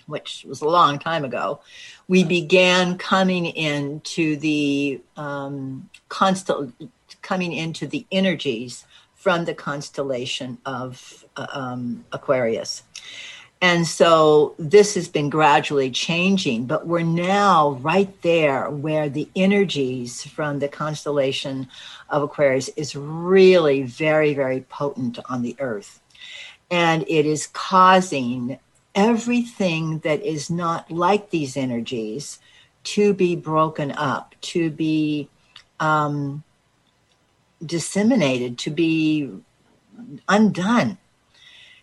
which 0.05 0.45
was 0.47 0.61
a 0.61 0.67
long 0.67 0.99
time 0.99 1.25
ago, 1.25 1.59
we 2.07 2.23
began 2.23 2.97
coming 2.97 3.45
into 3.45 4.37
the 4.37 5.01
um, 5.17 5.89
coming 6.09 7.51
into 7.53 7.87
the 7.87 8.05
energies 8.11 8.85
from 9.15 9.43
the 9.43 9.53
constellation 9.53 10.57
of 10.65 11.25
uh, 11.35 11.47
um, 11.51 12.05
Aquarius. 12.13 12.83
And 13.61 13.85
so 13.85 14.55
this 14.57 14.95
has 14.95 15.09
been 15.09 15.29
gradually 15.29 15.91
changing, 15.91 16.65
but 16.65 16.87
we're 16.87 17.01
now 17.01 17.71
right 17.81 18.09
there 18.21 18.69
where 18.69 19.09
the 19.09 19.27
energies 19.35 20.23
from 20.23 20.59
the 20.59 20.69
constellation 20.69 21.67
of 22.09 22.23
Aquarius 22.23 22.69
is 22.69 22.95
really 22.95 23.83
very, 23.83 24.33
very 24.33 24.61
potent 24.61 25.19
on 25.29 25.41
the 25.41 25.57
earth. 25.59 25.99
And 26.71 27.03
it 27.09 27.25
is 27.25 27.47
causing 27.47 28.59
everything 28.95 29.99
that 29.99 30.21
is 30.23 30.49
not 30.49 30.89
like 30.89 31.29
these 31.29 31.57
energies 31.57 32.39
to 32.83 33.13
be 33.13 33.35
broken 33.35 33.91
up, 33.91 34.35
to 34.41 34.69
be 34.69 35.29
um, 35.81 36.43
disseminated, 37.65 38.57
to 38.59 38.69
be 38.69 39.29
undone. 40.29 40.97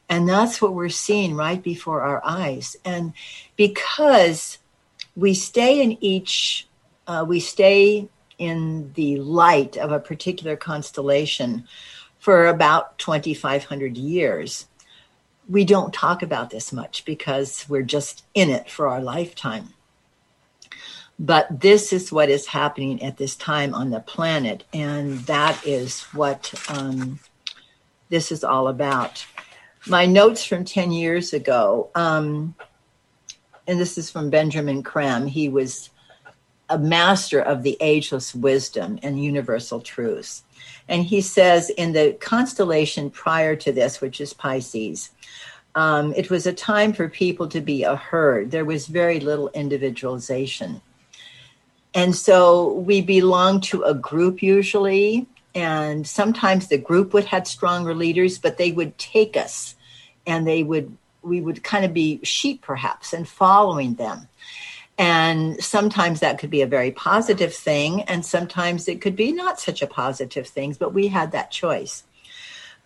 And 0.09 0.29
that's 0.29 0.63
what 0.63 0.75
we're 0.75 0.89
seeing 0.89 1.35
right 1.35 1.63
before 1.63 2.03
our 2.03 2.21
eyes. 2.25 2.77
And 2.85 3.13
because 3.57 4.59
we 5.17 5.35
stay 5.35 5.83
in 5.83 6.03
each, 6.03 6.69
uh, 7.07 7.25
we 7.27 7.41
stay 7.41 8.09
in 8.39 8.93
the 8.95 9.19
light 9.19 9.77
of 9.77 9.93
a 9.93 10.01
particular 10.01 10.57
constellation 10.57 11.67
for 12.19 12.47
about 12.47 12.99
2,500 12.99 13.97
years, 13.97 14.67
we 15.49 15.65
don't 15.65 15.95
talk 15.95 16.23
about 16.23 16.51
this 16.51 16.73
much 16.73 17.05
because 17.05 17.65
we're 17.69 17.83
just 17.83 18.25
in 18.35 18.51
it 18.51 18.69
for 18.71 18.89
our 18.89 19.01
lifetime. 19.01 19.73
But 21.19 21.61
this 21.61 21.93
is 21.93 22.13
what 22.13 22.29
is 22.29 22.47
happening 22.47 23.03
at 23.03 23.17
this 23.17 23.37
time 23.37 23.75
on 23.75 23.91
the 23.91 24.01
planet, 24.01 24.65
and 24.73 25.21
that 25.21 25.67
is 25.67 26.03
what 26.13 26.53
um, 26.69 27.21
this 28.11 28.31
is 28.31 28.45
all 28.45 28.69
about. 28.69 29.25
My 29.89 30.05
notes 30.05 30.45
from 30.45 30.65
10 30.65 30.91
years 30.91 31.33
ago, 31.33 31.91
um, 31.95 32.57
and 33.69 33.79
this 33.79 33.97
is 33.97 34.11
from 34.11 34.31
Benjamin 34.31 34.83
Creme. 34.83 35.27
He 35.27 35.49
was 35.49 35.91
a 36.69 36.77
master 36.77 37.41
of 37.41 37.63
the 37.63 37.77
ageless 37.81 38.35
wisdom 38.35 38.99
and 39.05 39.23
universal 39.23 39.81
truths. 39.81 40.43
And 40.89 41.05
he 41.05 41.21
says 41.21 41.71
in 41.71 41.93
the 41.93 42.17
constellation 42.21 43.11
prior 43.11 43.55
to 43.55 43.71
this, 43.71 44.01
which 44.01 44.21
is 44.21 44.33
Pisces, 44.35 45.11
um, 45.77 46.13
it 46.15 46.31
was 46.31 46.47
a 46.47 46.53
time 46.53 46.93
for 46.93 47.09
people 47.09 47.47
to 47.49 47.61
be 47.61 47.85
a 47.85 47.95
herd. 47.95 48.51
There 48.51 48.65
was 48.65 48.89
very 48.89 49.21
little 49.21 49.51
individualization. 49.51 50.81
And 51.95 52.17
so 52.17 52.73
we 52.73 53.03
belonged 53.03 53.63
to 53.65 53.83
a 53.85 53.95
group 53.95 54.43
usually, 54.43 55.29
and 55.55 56.05
sometimes 56.07 56.67
the 56.67 56.79
group 56.79 57.13
would 57.15 57.27
have 57.27 57.47
stronger 57.47 57.95
leaders, 57.95 58.37
but 58.37 58.59
they 58.59 58.73
would 58.73 58.99
take 58.99 59.37
us 59.37 59.76
and 60.27 60.47
they 60.47 60.63
would 60.63 60.97
we 61.23 61.41
would 61.41 61.63
kind 61.65 61.85
of 61.85 61.93
be 61.93 62.21
sheep 62.23 62.63
perhaps 62.63 63.13
and 63.13 63.29
following 63.29 63.95
them. 63.95 64.29
And 64.99 65.63
sometimes 65.63 66.21
that 66.21 66.39
could 66.39 66.51
be 66.51 66.63
a 66.63 66.67
very 66.67 66.91
positive 66.91 67.55
thing, 67.55 68.03
and 68.03 68.25
sometimes 68.25 68.89
it 68.89 69.01
could 69.03 69.17
be 69.17 69.33
not 69.33 69.61
such 69.61 69.83
a 69.83 69.87
positive 69.87 70.47
thing, 70.47 70.75
but 70.79 70.95
we 70.95 71.09
had 71.09 71.33
that 71.33 71.51
choice. 71.51 72.05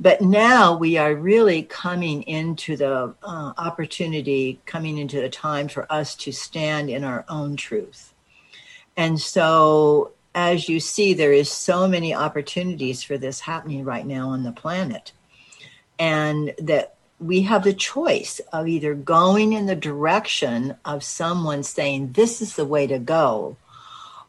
But 0.01 0.23
now 0.23 0.77
we 0.77 0.97
are 0.97 1.15
really 1.15 1.63
coming 1.63 2.23
into 2.23 2.77
the 2.77 3.15
uh, 3.23 3.53
opportunity, 3.59 4.59
coming 4.65 4.97
into 4.97 5.21
the 5.21 5.29
time 5.29 5.69
for 5.69 5.87
us 5.93 6.17
to 6.17 6.33
stand 6.33 6.89
in 6.89 7.05
our 7.05 7.25
own 7.29 7.55
truth. 7.57 8.15
And 8.97 9.21
so, 9.21 10.13
as 10.35 10.69
you 10.69 10.81
see, 10.81 11.13
there 11.13 11.33
is 11.33 11.51
so 11.51 11.87
many 11.87 12.15
opportunities 12.15 13.03
for 13.03 13.19
this 13.19 13.41
happening 13.41 13.85
right 13.85 14.07
now 14.07 14.31
on 14.31 14.43
the 14.43 14.53
planet. 14.53 15.13
And 15.99 16.55
that 16.59 16.95
we 17.21 17.43
have 17.43 17.65
the 17.65 17.75
choice 17.75 18.41
of 18.53 18.67
either 18.67 18.95
going 18.95 19.53
in 19.53 19.67
the 19.67 19.77
direction 19.77 20.75
of 20.85 21.05
someone 21.05 21.63
saying, 21.63 22.13
This 22.13 22.41
is 22.41 22.57
the 22.57 22.65
way 22.65 22.87
to 22.87 22.99
go, 22.99 23.57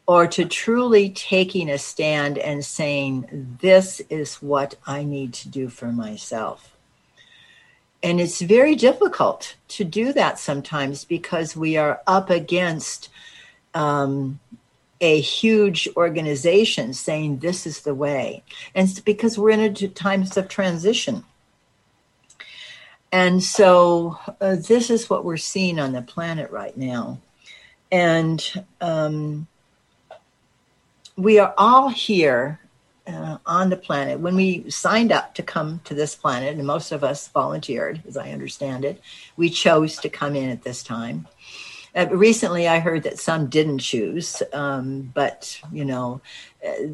or 0.05 0.27
to 0.27 0.45
truly 0.45 1.09
taking 1.09 1.69
a 1.69 1.77
stand 1.77 2.37
and 2.37 2.65
saying, 2.65 3.57
This 3.61 4.01
is 4.09 4.35
what 4.35 4.75
I 4.85 5.03
need 5.03 5.33
to 5.35 5.49
do 5.49 5.69
for 5.69 5.91
myself. 5.91 6.75
And 8.03 8.19
it's 8.19 8.41
very 8.41 8.75
difficult 8.75 9.55
to 9.69 9.83
do 9.83 10.11
that 10.13 10.37
sometimes 10.37 11.05
because 11.05 11.55
we 11.55 11.77
are 11.77 12.01
up 12.07 12.29
against 12.29 13.09
um, 13.73 14.39
a 14.99 15.21
huge 15.21 15.87
organization 15.95 16.93
saying 16.93 17.37
this 17.37 17.65
is 17.65 17.81
the 17.81 17.93
way. 17.93 18.43
And 18.73 18.89
it's 18.89 18.99
because 18.99 19.37
we're 19.37 19.51
in 19.51 19.59
a 19.59 19.87
times 19.87 20.35
of 20.35 20.47
transition 20.47 21.23
and 23.11 23.43
so 23.43 24.17
uh, 24.39 24.55
this 24.55 24.89
is 24.89 25.09
what 25.09 25.25
we're 25.25 25.37
seeing 25.37 25.79
on 25.79 25.91
the 25.91 26.01
planet 26.01 26.49
right 26.51 26.75
now. 26.77 27.19
And 27.91 28.41
um, 28.79 29.47
we 31.17 31.37
are 31.39 31.53
all 31.57 31.89
here 31.89 32.59
uh, 33.05 33.37
on 33.45 33.69
the 33.69 33.75
planet. 33.75 34.19
When 34.19 34.35
we 34.35 34.69
signed 34.69 35.11
up 35.11 35.35
to 35.35 35.43
come 35.43 35.81
to 35.83 35.93
this 35.93 36.15
planet, 36.15 36.55
and 36.55 36.65
most 36.65 36.93
of 36.93 37.03
us 37.03 37.27
volunteered, 37.27 38.01
as 38.07 38.15
I 38.15 38.31
understand 38.31 38.85
it, 38.85 39.01
we 39.35 39.49
chose 39.49 39.97
to 39.97 40.09
come 40.09 40.35
in 40.35 40.49
at 40.49 40.63
this 40.63 40.81
time. 40.81 41.27
Uh, 41.93 42.07
recently, 42.09 42.69
I 42.69 42.79
heard 42.79 43.03
that 43.03 43.19
some 43.19 43.47
didn't 43.47 43.79
choose, 43.79 44.41
um, 44.53 45.11
but 45.13 45.59
you 45.73 45.83
know, 45.83 46.21
uh, 46.65 46.87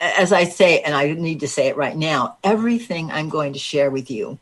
as 0.00 0.32
I 0.32 0.44
say, 0.44 0.80
and 0.80 0.94
I 0.94 1.12
need 1.12 1.40
to 1.40 1.48
say 1.48 1.66
it 1.68 1.76
right 1.76 1.96
now, 1.96 2.38
everything 2.42 3.10
I'm 3.10 3.28
going 3.28 3.52
to 3.52 3.58
share 3.58 3.90
with 3.90 4.10
you 4.10 4.38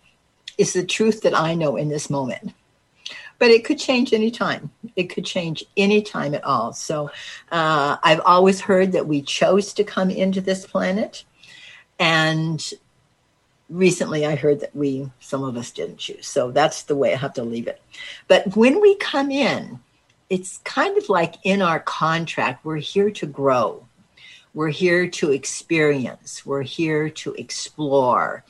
is 0.58 0.72
the 0.72 0.84
truth 0.84 1.22
that 1.22 1.38
I 1.38 1.54
know 1.54 1.76
in 1.76 1.88
this 1.88 2.10
moment. 2.10 2.52
But 3.38 3.50
it 3.50 3.64
could 3.64 3.78
change 3.78 4.12
any 4.12 4.30
time. 4.30 4.70
It 4.96 5.04
could 5.04 5.26
change 5.26 5.64
any 5.76 6.00
time 6.00 6.34
at 6.34 6.44
all. 6.44 6.72
So 6.72 7.10
uh, 7.52 7.96
I've 8.02 8.20
always 8.20 8.60
heard 8.60 8.92
that 8.92 9.06
we 9.06 9.20
chose 9.20 9.74
to 9.74 9.84
come 9.84 10.10
into 10.10 10.40
this 10.40 10.66
planet. 10.66 11.24
And 11.98 12.64
recently 13.68 14.24
I 14.24 14.36
heard 14.36 14.60
that 14.60 14.74
we, 14.74 15.10
some 15.20 15.44
of 15.44 15.56
us 15.56 15.70
didn't 15.70 15.98
choose. 15.98 16.26
So 16.26 16.50
that's 16.50 16.84
the 16.84 16.96
way 16.96 17.12
I 17.12 17.16
have 17.16 17.34
to 17.34 17.42
leave 17.42 17.66
it. 17.66 17.82
But 18.26 18.56
when 18.56 18.80
we 18.80 18.94
come 18.96 19.30
in, 19.30 19.80
it's 20.30 20.58
kind 20.58 20.96
of 20.96 21.08
like 21.08 21.34
in 21.44 21.62
our 21.62 21.80
contract, 21.80 22.64
we're 22.64 22.76
here 22.76 23.10
to 23.10 23.26
grow. 23.26 23.86
We're 24.54 24.68
here 24.70 25.06
to 25.08 25.32
experience. 25.32 26.46
We're 26.46 26.62
here 26.62 27.10
to 27.10 27.34
explore. 27.34 28.44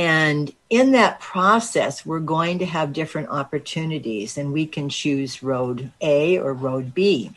And 0.00 0.50
in 0.70 0.92
that 0.92 1.20
process, 1.20 2.06
we're 2.06 2.20
going 2.20 2.60
to 2.60 2.64
have 2.64 2.94
different 2.94 3.28
opportunities, 3.28 4.38
and 4.38 4.50
we 4.50 4.64
can 4.64 4.88
choose 4.88 5.42
road 5.42 5.92
A 6.00 6.38
or 6.38 6.54
road 6.54 6.94
B. 6.94 7.32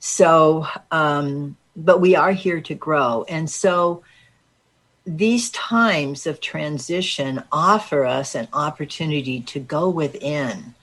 So, 0.00 0.66
um, 0.90 1.56
but 1.76 2.00
we 2.00 2.16
are 2.16 2.32
here 2.32 2.60
to 2.62 2.74
grow. 2.74 3.24
And 3.28 3.48
so, 3.48 4.02
these 5.06 5.50
times 5.50 6.26
of 6.26 6.40
transition 6.40 7.44
offer 7.52 8.04
us 8.04 8.34
an 8.34 8.48
opportunity 8.52 9.42
to 9.42 9.60
go 9.60 9.88
within 9.88 10.74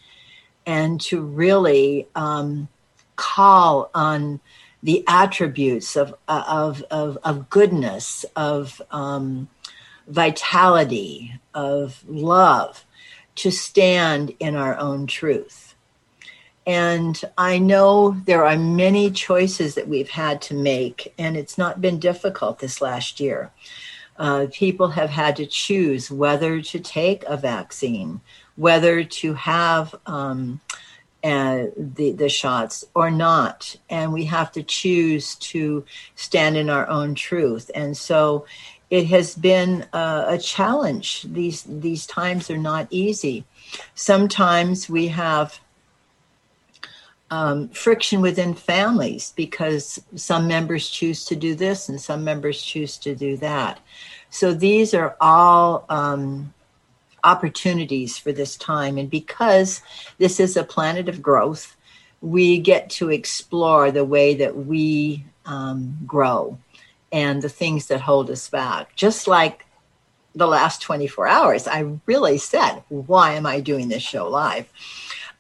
and 0.66 1.02
to 1.02 1.22
really 1.22 2.08
um, 2.16 2.70
call 3.18 3.92
on 3.94 4.40
the 4.82 5.04
attributes 5.06 5.98
of, 5.98 6.16
of, 6.30 6.82
of, 6.90 7.18
of 7.26 7.50
goodness, 7.50 8.24
of 8.38 8.82
um, 8.92 9.50
vitality, 10.08 11.40
of 11.54 12.04
love, 12.08 12.86
to 13.36 13.52
stand 13.52 14.34
in 14.40 14.56
our 14.56 14.78
own 14.78 15.08
truth. 15.08 15.76
And 16.68 17.20
I 17.38 17.60
know 17.60 18.18
there 18.26 18.46
are 18.46 18.58
many 18.58 19.12
choices 19.12 19.76
that 19.76 19.88
we've 19.88 20.10
had 20.10 20.42
to 20.44 20.56
make, 20.56 21.14
and 21.18 21.38
it's 21.38 21.58
not 21.58 21.82
been 21.82 22.00
difficult 22.00 22.60
this 22.60 22.82
last 22.82 23.20
year. 23.20 23.52
Uh, 24.18 24.48
people 24.52 24.88
have 24.88 25.10
had 25.10 25.36
to 25.36 25.46
choose 25.46 26.10
whether 26.10 26.62
to 26.62 26.80
take 26.80 27.24
a 27.26 27.38
vaccine, 27.38 28.22
whether 28.56 29.04
to 29.04 29.34
have 29.34 29.94
um, 30.06 30.62
uh, 31.24 31.66
the 31.76 32.12
the 32.12 32.30
shots 32.30 32.86
or 32.94 33.12
not, 33.12 33.76
and 33.90 34.14
we 34.14 34.26
have 34.26 34.52
to 34.52 34.64
choose 34.64 35.36
to 35.36 35.84
stand 36.16 36.56
in 36.56 36.70
our 36.70 36.88
own 36.88 37.16
truth. 37.16 37.70
And 37.74 37.98
so, 37.98 38.46
it 38.96 39.08
has 39.08 39.36
been 39.36 39.86
uh, 39.92 40.24
a 40.30 40.38
challenge. 40.38 41.24
These 41.24 41.64
these 41.64 42.08
times 42.08 42.50
are 42.50 42.58
not 42.58 42.88
easy. 42.92 43.44
Sometimes 43.94 44.90
we 44.90 45.08
have 45.08 45.60
um, 47.30 47.68
friction 47.70 48.22
within 48.22 48.54
families 48.54 49.34
because 49.36 50.02
some 50.16 50.48
members 50.48 50.90
choose 50.90 51.26
to 51.26 51.36
do 51.36 51.56
this 51.56 51.90
and 51.90 52.00
some 52.00 52.24
members 52.24 52.62
choose 52.62 52.98
to 53.00 53.14
do 53.16 53.36
that. 53.38 53.82
So 54.30 54.54
these 54.54 54.94
are 54.94 55.18
all 55.20 55.84
um, 55.90 56.54
opportunities 57.26 58.18
for 58.18 58.32
this 58.32 58.56
time. 58.56 58.98
And 58.98 59.10
because 59.10 59.82
this 60.20 60.40
is 60.40 60.56
a 60.56 60.64
planet 60.64 61.10
of 61.10 61.22
growth, 61.22 61.76
we 62.22 62.60
get 62.60 62.90
to 62.92 63.10
explore 63.10 63.92
the 63.92 64.06
way 64.06 64.36
that 64.36 64.56
we 64.56 65.26
um, 65.46 65.98
grow 66.08 66.58
and 67.12 67.42
the 67.42 67.50
things 67.50 67.88
that 67.88 68.02
hold 68.02 68.30
us 68.30 68.50
back. 68.50 68.96
Just 68.96 69.28
like 69.28 69.66
the 70.34 70.48
last 70.48 70.82
24 70.82 71.28
hours, 71.28 71.68
I 71.68 71.98
really 72.06 72.38
said, 72.38 72.84
Why 72.90 73.34
am 73.34 73.46
I 73.46 73.60
doing 73.60 73.88
this 73.88 74.04
show 74.04 74.30
live? 74.30 74.68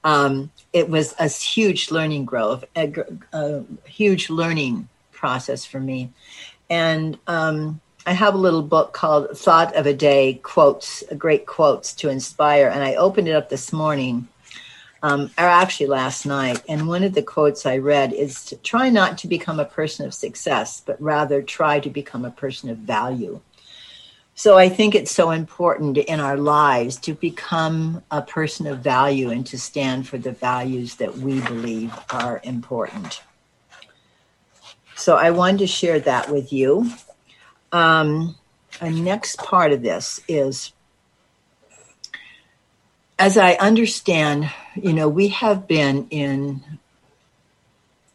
Um, 0.03 0.51
it 0.71 0.89
was 0.89 1.15
a 1.19 1.27
huge 1.27 1.89
learning 1.91 2.25
growth, 2.25 2.63
a, 2.75 2.93
a 3.33 3.63
huge 3.85 4.29
learning 4.29 4.87
process 5.11 5.65
for 5.65 5.79
me. 5.79 6.11
And 6.69 7.17
um, 7.25 7.81
I 8.05 8.13
have 8.13 8.35
a 8.35 8.37
little 8.37 8.61
book 8.61 8.93
called 8.93 9.35
Thought 9.35 9.75
of 9.75 9.87
a 9.87 9.93
Day 9.93 10.35
Quotes, 10.35 11.03
Great 11.17 11.47
Quotes 11.47 11.93
to 11.95 12.09
Inspire. 12.09 12.67
And 12.67 12.83
I 12.83 12.95
opened 12.95 13.27
it 13.27 13.35
up 13.35 13.49
this 13.49 13.73
morning, 13.73 14.27
um, 15.05 15.29
or 15.37 15.45
actually 15.45 15.85
last 15.85 16.25
night. 16.25 16.63
And 16.67 16.87
one 16.87 17.03
of 17.03 17.13
the 17.13 17.21
quotes 17.21 17.67
I 17.67 17.77
read 17.77 18.11
is 18.11 18.43
to 18.45 18.55
try 18.55 18.89
not 18.89 19.19
to 19.19 19.27
become 19.27 19.59
a 19.59 19.65
person 19.65 20.03
of 20.03 20.15
success, 20.15 20.81
but 20.83 20.99
rather 20.99 21.43
try 21.43 21.79
to 21.79 21.91
become 21.91 22.25
a 22.25 22.31
person 22.31 22.71
of 22.71 22.79
value. 22.79 23.39
So 24.33 24.57
I 24.57 24.67
think 24.67 24.95
it's 24.95 25.11
so 25.11 25.29
important 25.29 25.99
in 25.99 26.19
our 26.19 26.37
lives 26.37 26.97
to 27.01 27.13
become 27.13 28.01
a 28.09 28.23
person 28.23 28.65
of 28.65 28.79
value 28.79 29.29
and 29.29 29.45
to 29.45 29.59
stand 29.59 30.07
for 30.07 30.17
the 30.17 30.31
values 30.31 30.95
that 30.95 31.15
we 31.15 31.39
believe 31.39 31.93
are 32.09 32.41
important. 32.43 33.21
So 34.95 35.17
I 35.17 35.29
wanted 35.29 35.59
to 35.59 35.67
share 35.67 35.99
that 35.99 36.31
with 36.31 36.51
you. 36.51 36.89
Um, 37.71 38.35
a 38.81 38.89
next 38.89 39.37
part 39.37 39.71
of 39.71 39.83
this 39.83 40.19
is 40.27 40.73
as 43.19 43.37
I 43.37 43.53
understand, 43.53 44.49
you 44.75 44.93
know, 44.93 45.07
we 45.07 45.29
have 45.29 45.67
been 45.67 46.07
in 46.09 46.63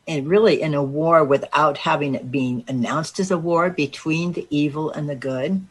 and 0.06 0.28
really 0.28 0.60
in 0.60 0.74
a 0.74 0.82
war 0.82 1.22
without 1.22 1.78
having 1.78 2.16
it 2.16 2.32
being 2.32 2.64
announced 2.66 3.20
as 3.20 3.30
a 3.30 3.38
war 3.38 3.70
between 3.70 4.32
the 4.32 4.46
evil 4.50 4.90
and 4.90 5.08
the 5.08 5.14
good. 5.14 5.64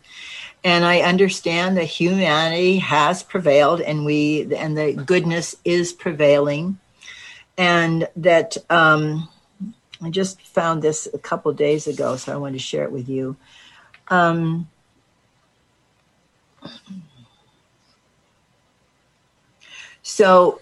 And 0.63 0.85
I 0.85 1.01
understand 1.01 1.77
that 1.77 1.85
humanity 1.85 2.77
has 2.79 3.21
prevailed 3.21 3.81
and 3.81 4.05
we 4.05 4.53
and 4.55 4.77
the 4.77 4.93
goodness 4.93 5.55
is 5.65 5.91
prevailing. 5.91 6.79
And 7.57 8.07
that 8.15 8.55
um, 8.69 9.27
I 10.01 10.09
just 10.09 10.41
found 10.41 10.81
this 10.81 11.07
a 11.13 11.17
couple 11.17 11.51
days 11.51 11.87
ago, 11.87 12.15
so 12.15 12.31
I 12.31 12.37
wanted 12.37 12.53
to 12.53 12.63
share 12.63 12.83
it 12.83 12.91
with 12.91 13.09
you. 13.09 13.35
Um, 14.07 14.69
so 20.01 20.61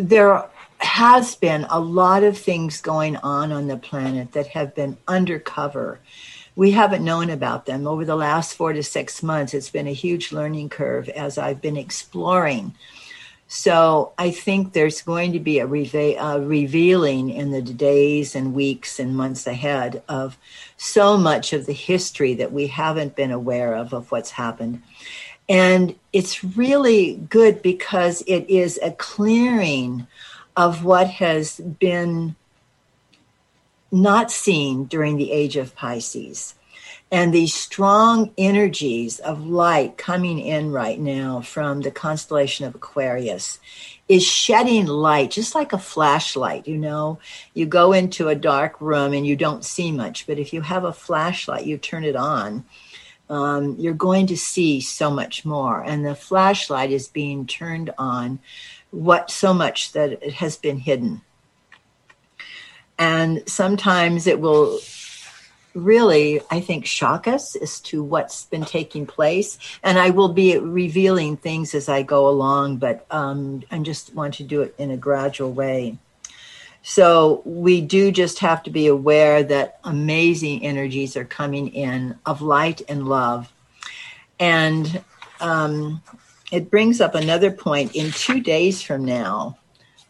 there 0.00 0.48
has 0.78 1.34
been 1.34 1.66
a 1.70 1.78
lot 1.78 2.22
of 2.22 2.38
things 2.38 2.80
going 2.80 3.16
on 3.16 3.52
on 3.52 3.68
the 3.68 3.76
planet 3.76 4.32
that 4.32 4.48
have 4.48 4.74
been 4.74 4.96
undercover. 5.06 6.00
We 6.56 6.70
haven't 6.72 7.04
known 7.04 7.30
about 7.30 7.66
them 7.66 7.86
over 7.86 8.04
the 8.04 8.16
last 8.16 8.54
four 8.54 8.72
to 8.72 8.82
six 8.82 9.22
months. 9.22 9.54
It's 9.54 9.70
been 9.70 9.86
a 9.86 9.92
huge 9.92 10.32
learning 10.32 10.70
curve 10.70 11.08
as 11.10 11.38
I've 11.38 11.60
been 11.60 11.76
exploring 11.76 12.74
so 13.52 14.12
I 14.16 14.30
think 14.30 14.72
there's 14.72 15.02
going 15.02 15.32
to 15.32 15.40
be 15.40 15.58
a 15.58 15.66
reve- 15.66 16.16
revealing 16.46 17.30
in 17.30 17.50
the 17.50 17.60
days 17.60 18.36
and 18.36 18.54
weeks 18.54 19.00
and 19.00 19.16
months 19.16 19.44
ahead 19.44 20.04
of 20.08 20.38
so 20.76 21.16
much 21.16 21.52
of 21.52 21.66
the 21.66 21.72
history 21.72 22.34
that 22.34 22.52
we 22.52 22.68
haven't 22.68 23.16
been 23.16 23.32
aware 23.32 23.74
of 23.74 23.92
of 23.92 24.12
what's 24.12 24.30
happened. 24.30 24.80
And 25.50 25.96
it's 26.12 26.44
really 26.44 27.16
good 27.28 27.60
because 27.60 28.22
it 28.28 28.48
is 28.48 28.78
a 28.80 28.92
clearing 28.92 30.06
of 30.56 30.84
what 30.84 31.08
has 31.08 31.58
been 31.58 32.36
not 33.90 34.30
seen 34.30 34.84
during 34.84 35.16
the 35.16 35.32
age 35.32 35.56
of 35.56 35.74
Pisces. 35.74 36.54
And 37.10 37.34
these 37.34 37.52
strong 37.52 38.30
energies 38.38 39.18
of 39.18 39.44
light 39.44 39.98
coming 39.98 40.38
in 40.38 40.70
right 40.70 41.00
now 41.00 41.40
from 41.40 41.80
the 41.80 41.90
constellation 41.90 42.64
of 42.64 42.76
Aquarius 42.76 43.58
is 44.08 44.24
shedding 44.24 44.86
light 44.86 45.32
just 45.32 45.56
like 45.56 45.72
a 45.72 45.78
flashlight 45.78 46.68
you 46.68 46.78
know? 46.78 47.18
You 47.54 47.66
go 47.66 47.92
into 47.92 48.28
a 48.28 48.36
dark 48.36 48.80
room 48.80 49.12
and 49.12 49.26
you 49.26 49.34
don't 49.34 49.64
see 49.64 49.90
much 49.90 50.28
but 50.28 50.38
if 50.38 50.52
you 50.52 50.60
have 50.60 50.84
a 50.84 50.92
flashlight 50.92 51.66
you 51.66 51.78
turn 51.78 52.04
it 52.04 52.14
on 52.14 52.64
um, 53.30 53.76
you're 53.78 53.94
going 53.94 54.26
to 54.26 54.36
see 54.36 54.80
so 54.80 55.10
much 55.10 55.44
more 55.44 55.82
and 55.82 56.04
the 56.04 56.14
flashlight 56.14 56.90
is 56.90 57.08
being 57.08 57.46
turned 57.46 57.90
on 57.96 58.38
what 58.90 59.30
so 59.30 59.54
much 59.54 59.92
that 59.92 60.12
it 60.12 60.34
has 60.34 60.56
been 60.56 60.78
hidden 60.78 61.22
and 62.98 63.42
sometimes 63.46 64.26
it 64.26 64.40
will 64.40 64.78
really, 65.74 66.40
I 66.50 66.60
think, 66.60 66.84
shock 66.84 67.26
us 67.26 67.56
as 67.56 67.80
to 67.80 68.02
what's 68.02 68.44
been 68.46 68.64
taking 68.64 69.06
place. 69.06 69.58
And 69.82 69.98
I 69.98 70.10
will 70.10 70.32
be 70.32 70.58
revealing 70.58 71.36
things 71.36 71.74
as 71.74 71.88
I 71.88 72.02
go 72.02 72.28
along, 72.28 72.76
but 72.78 73.06
um, 73.10 73.62
I 73.70 73.78
just 73.78 74.14
want 74.14 74.34
to 74.34 74.44
do 74.44 74.62
it 74.62 74.74
in 74.78 74.90
a 74.90 74.96
gradual 74.96 75.52
way. 75.52 75.98
So 76.82 77.42
we 77.44 77.80
do 77.80 78.10
just 78.10 78.38
have 78.38 78.62
to 78.64 78.70
be 78.70 78.86
aware 78.86 79.42
that 79.44 79.80
amazing 79.84 80.64
energies 80.64 81.16
are 81.16 81.24
coming 81.24 81.68
in 81.68 82.18
of 82.24 82.42
light 82.42 82.82
and 82.88 83.06
love. 83.06 83.52
And 84.38 85.02
um, 85.40 86.02
it 86.50 86.70
brings 86.70 87.00
up 87.00 87.14
another 87.14 87.50
point. 87.50 87.94
In 87.94 88.10
two 88.12 88.40
days 88.40 88.80
from 88.80 89.04
now, 89.04 89.58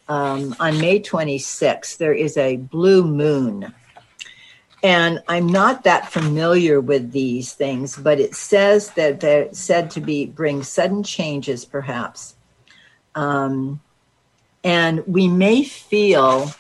um, 0.09 0.54
on 0.61 0.80
May 0.80 1.00
26th, 1.00 1.98
there 1.98 2.14
is 2.14 2.37
a 2.37 2.56
blue 2.56 3.04
moon 3.04 3.74
and 4.83 5.22
I'm 5.28 5.46
not 5.46 5.85
that 5.85 6.11
familiar 6.11 6.80
with 6.80 7.12
these 7.12 7.52
things, 7.52 7.96
but 7.96 8.18
it 8.18 8.35
says 8.35 8.90
that 8.92 9.20
they're 9.20 9.52
said 9.52 9.90
to 9.92 10.00
be 10.00 10.26
bring 10.26 10.62
sudden 10.62 11.02
changes, 11.02 11.66
perhaps. 11.66 12.35
Um, 13.14 13.80
and 14.64 15.06
we 15.06 15.28
may 15.28 15.64
feel, 15.64 16.50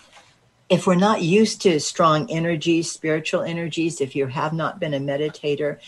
if 0.70 0.86
we're 0.86 0.94
not 0.94 1.20
used 1.20 1.60
to 1.62 1.80
strong 1.80 2.30
energies, 2.30 2.90
spiritual 2.90 3.42
energies, 3.42 4.00
if 4.00 4.14
you 4.14 4.28
have 4.28 4.52
not 4.52 4.78
been 4.78 4.94
a 4.94 5.00
meditator, 5.00 5.78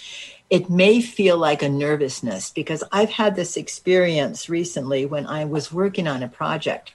it 0.50 0.68
may 0.68 1.00
feel 1.00 1.38
like 1.38 1.62
a 1.62 1.68
nervousness 1.68 2.50
because 2.50 2.84
I've 2.92 3.10
had 3.10 3.36
this 3.36 3.56
experience 3.56 4.48
recently 4.48 5.06
when 5.06 5.26
I 5.26 5.44
was 5.44 5.72
working 5.72 6.06
on 6.06 6.22
a 6.22 6.28
project 6.28 6.92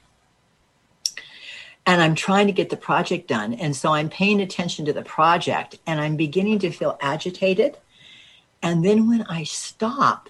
and 1.85 2.01
I'm 2.01 2.13
trying 2.13 2.47
to 2.47 2.53
get 2.53 2.69
the 2.69 2.77
project 2.77 3.29
done. 3.29 3.53
And 3.53 3.73
so 3.73 3.93
I'm 3.93 4.09
paying 4.09 4.41
attention 4.41 4.85
to 4.85 4.93
the 4.93 5.01
project 5.01 5.79
and 5.87 6.01
I'm 6.01 6.17
beginning 6.17 6.59
to 6.59 6.71
feel 6.71 6.97
agitated. 7.01 7.77
And 8.61 8.83
then 8.83 9.07
when 9.07 9.21
I 9.23 9.43
stop, 9.43 10.29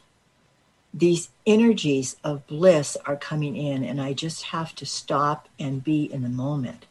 these 0.94 1.30
energies 1.46 2.16
of 2.24 2.48
bliss 2.48 2.98
are 3.06 3.16
coming 3.16 3.56
in, 3.56 3.84
and 3.84 4.02
I 4.02 4.14
just 4.14 4.46
have 4.46 4.74
to 4.76 4.86
stop 4.86 5.48
and 5.60 5.84
be 5.84 6.12
in 6.12 6.24
the 6.24 6.30
moment. 6.30 6.87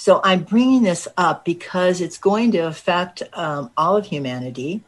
So 0.00 0.22
I'm 0.24 0.44
bringing 0.44 0.82
this 0.82 1.06
up 1.18 1.44
because 1.44 2.00
it's 2.00 2.16
going 2.16 2.52
to 2.52 2.60
affect 2.60 3.22
um, 3.34 3.70
all 3.76 3.98
of 3.98 4.06
humanity. 4.06 4.80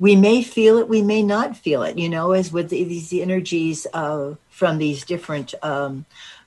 We 0.00 0.16
may 0.16 0.42
feel 0.42 0.78
it, 0.78 0.88
we 0.88 1.00
may 1.00 1.22
not 1.22 1.56
feel 1.56 1.84
it, 1.84 1.96
you 1.96 2.08
know, 2.08 2.32
as 2.32 2.52
with 2.52 2.70
these 2.70 3.12
energies 3.12 3.86
uh, 3.94 4.34
from 4.50 4.78
these 4.78 5.04
different 5.04 5.54
um, 5.62 6.06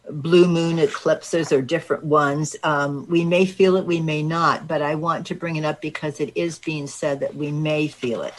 blue 0.09 0.45
moon 0.45 0.77
eclipses 0.77 1.53
or 1.53 1.61
different 1.61 2.03
ones. 2.03 2.57
Um, 2.63 3.07
we 3.07 3.23
may 3.23 3.45
feel 3.45 3.77
it, 3.77 3.85
we 3.85 4.01
may 4.01 4.23
not, 4.23 4.67
but 4.67 4.81
I 4.81 4.95
want 4.95 5.27
to 5.27 5.33
bring 5.33 5.55
it 5.55 5.63
up 5.63 5.79
because 5.79 6.19
it 6.19 6.33
is 6.35 6.59
being 6.59 6.87
said 6.87 7.21
that 7.21 7.35
we 7.35 7.49
may 7.49 7.87
feel 7.87 8.23
it. 8.23 8.35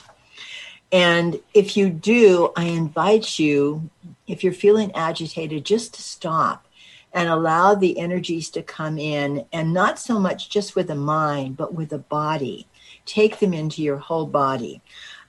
And 0.92 1.40
if 1.54 1.78
you 1.78 1.88
do, 1.88 2.52
I 2.56 2.64
invite 2.64 3.38
you, 3.38 3.88
if 4.26 4.44
you're 4.44 4.52
feeling 4.52 4.92
agitated, 4.94 5.64
just 5.64 5.94
to 5.94 6.02
stop 6.02 6.66
and 7.12 7.28
allow 7.28 7.74
the 7.74 7.98
energies 7.98 8.48
to 8.50 8.62
come 8.62 8.98
in 8.98 9.44
and 9.52 9.72
not 9.72 9.98
so 9.98 10.18
much 10.18 10.48
just 10.48 10.74
with 10.74 10.86
the 10.86 10.94
mind, 10.94 11.56
but 11.56 11.74
with 11.74 11.90
the 11.90 11.98
body. 11.98 12.66
Take 13.04 13.38
them 13.38 13.52
into 13.52 13.82
your 13.82 13.98
whole 13.98 14.26
body. 14.26 14.80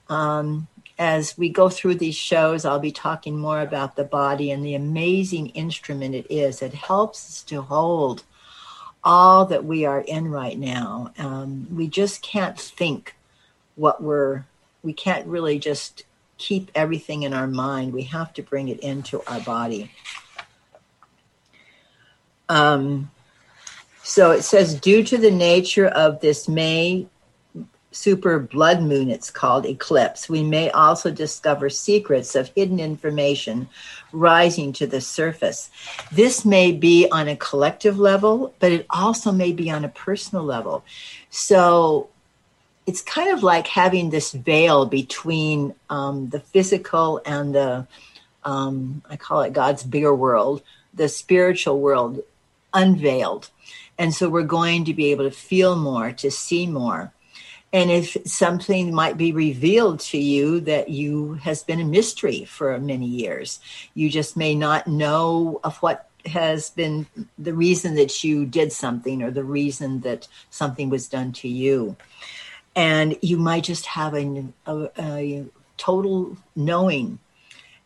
Um, 0.08 0.68
as 0.98 1.36
we 1.36 1.48
go 1.48 1.68
through 1.68 1.96
these 1.96 2.14
shows, 2.14 2.64
I'll 2.64 2.78
be 2.78 2.92
talking 2.92 3.36
more 3.36 3.60
about 3.60 3.96
the 3.96 4.04
body 4.04 4.50
and 4.50 4.64
the 4.64 4.74
amazing 4.74 5.48
instrument 5.48 6.14
it 6.14 6.26
is. 6.30 6.62
It 6.62 6.72
helps 6.72 7.28
us 7.28 7.42
to 7.44 7.62
hold 7.62 8.22
all 9.02 9.44
that 9.46 9.64
we 9.64 9.84
are 9.84 10.00
in 10.00 10.28
right 10.28 10.58
now. 10.58 11.12
Um, 11.18 11.66
we 11.70 11.88
just 11.88 12.22
can't 12.22 12.58
think 12.58 13.16
what 13.74 14.02
we're, 14.02 14.44
we 14.82 14.92
can't 14.92 15.26
really 15.26 15.58
just 15.58 16.04
keep 16.38 16.70
everything 16.74 17.24
in 17.24 17.34
our 17.34 17.46
mind. 17.46 17.92
We 17.92 18.04
have 18.04 18.32
to 18.34 18.42
bring 18.42 18.68
it 18.68 18.80
into 18.80 19.22
our 19.26 19.40
body. 19.40 19.90
Um, 22.48 23.10
So 24.06 24.32
it 24.32 24.42
says, 24.42 24.74
due 24.74 25.02
to 25.02 25.16
the 25.16 25.30
nature 25.30 25.88
of 25.88 26.20
this 26.20 26.46
May 26.46 27.06
super 27.90 28.38
blood 28.38 28.82
moon, 28.82 29.08
it's 29.08 29.30
called 29.30 29.64
eclipse, 29.64 30.28
we 30.28 30.42
may 30.42 30.68
also 30.70 31.10
discover 31.10 31.70
secrets 31.70 32.34
of 32.34 32.50
hidden 32.54 32.80
information 32.80 33.68
rising 34.12 34.74
to 34.74 34.86
the 34.86 35.00
surface. 35.00 35.70
This 36.12 36.44
may 36.44 36.72
be 36.72 37.08
on 37.10 37.28
a 37.28 37.36
collective 37.36 37.98
level, 37.98 38.52
but 38.58 38.72
it 38.72 38.86
also 38.90 39.32
may 39.32 39.52
be 39.52 39.70
on 39.70 39.84
a 39.84 39.88
personal 39.88 40.44
level. 40.44 40.84
So 41.30 42.08
it's 42.86 43.00
kind 43.00 43.30
of 43.30 43.42
like 43.42 43.68
having 43.68 44.10
this 44.10 44.32
veil 44.32 44.84
between 44.84 45.74
um, 45.88 46.28
the 46.28 46.40
physical 46.40 47.22
and 47.24 47.54
the, 47.54 47.86
um, 48.42 49.02
I 49.08 49.16
call 49.16 49.40
it 49.40 49.54
God's 49.54 49.82
bigger 49.82 50.14
world, 50.14 50.62
the 50.92 51.08
spiritual 51.08 51.80
world 51.80 52.22
unveiled. 52.74 53.50
And 53.98 54.12
so 54.12 54.28
we're 54.28 54.42
going 54.42 54.84
to 54.86 54.94
be 54.94 55.12
able 55.12 55.24
to 55.24 55.30
feel 55.30 55.76
more, 55.76 56.12
to 56.12 56.30
see 56.30 56.66
more. 56.66 57.12
And 57.72 57.90
if 57.90 58.16
something 58.24 58.94
might 58.94 59.16
be 59.16 59.32
revealed 59.32 59.98
to 60.00 60.18
you 60.18 60.60
that 60.60 60.90
you 60.90 61.34
has 61.34 61.64
been 61.64 61.80
a 61.80 61.84
mystery 61.84 62.44
for 62.44 62.78
many 62.78 63.06
years, 63.06 63.58
you 63.94 64.10
just 64.10 64.36
may 64.36 64.54
not 64.54 64.86
know 64.86 65.60
of 65.64 65.76
what 65.78 66.08
has 66.26 66.70
been 66.70 67.06
the 67.36 67.52
reason 67.52 67.96
that 67.96 68.22
you 68.22 68.46
did 68.46 68.72
something 68.72 69.22
or 69.22 69.30
the 69.30 69.44
reason 69.44 70.00
that 70.00 70.28
something 70.50 70.88
was 70.88 71.08
done 71.08 71.32
to 71.32 71.48
you. 71.48 71.96
And 72.76 73.16
you 73.22 73.36
might 73.38 73.64
just 73.64 73.86
have 73.86 74.14
a, 74.14 74.44
a, 74.66 74.88
a 74.98 75.44
total 75.76 76.36
knowing 76.54 77.18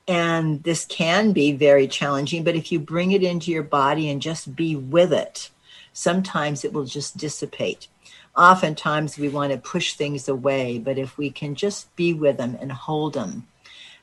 and 0.08 0.62
this 0.62 0.86
can 0.86 1.32
be 1.32 1.52
very 1.52 1.86
challenging, 1.86 2.42
but 2.42 2.56
if 2.56 2.72
you 2.72 2.80
bring 2.80 3.12
it 3.12 3.22
into 3.22 3.50
your 3.50 3.62
body 3.62 4.08
and 4.08 4.22
just 4.22 4.56
be 4.56 4.74
with 4.74 5.12
it, 5.12 5.50
sometimes 5.92 6.64
it 6.64 6.72
will 6.72 6.86
just 6.86 7.18
dissipate. 7.18 7.88
Oftentimes 8.34 9.18
we 9.18 9.28
want 9.28 9.52
to 9.52 9.58
push 9.58 9.94
things 9.94 10.26
away, 10.26 10.78
but 10.78 10.96
if 10.96 11.18
we 11.18 11.30
can 11.30 11.54
just 11.54 11.94
be 11.94 12.14
with 12.14 12.38
them 12.38 12.56
and 12.58 12.72
hold 12.72 13.12
them, 13.12 13.46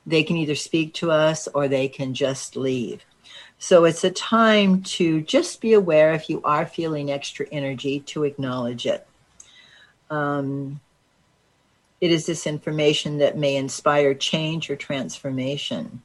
they 0.06 0.24
can 0.24 0.38
either 0.38 0.54
speak 0.54 0.94
to 0.94 1.10
us 1.10 1.48
or 1.48 1.68
they 1.68 1.88
can 1.88 2.14
just 2.14 2.56
leave. 2.56 3.04
So 3.58 3.86
it's 3.86 4.04
a 4.04 4.12
time 4.12 4.84
to 4.84 5.22
just 5.22 5.60
be 5.60 5.74
aware 5.74 6.14
if 6.14 6.30
you 6.30 6.40
are 6.44 6.68
feeling 6.68 7.10
extra 7.10 7.48
energy 7.52 8.02
to 8.02 8.26
acknowledge 8.26 8.86
it. 8.86 9.08
Um, 10.12 10.80
it 12.02 12.12
is 12.12 12.26
this 12.26 12.46
information 12.46 13.18
that 13.20 13.38
may 13.38 13.56
inspire 13.56 14.14
change 14.14 14.70
or 14.70 14.76
transformation. 14.76 16.02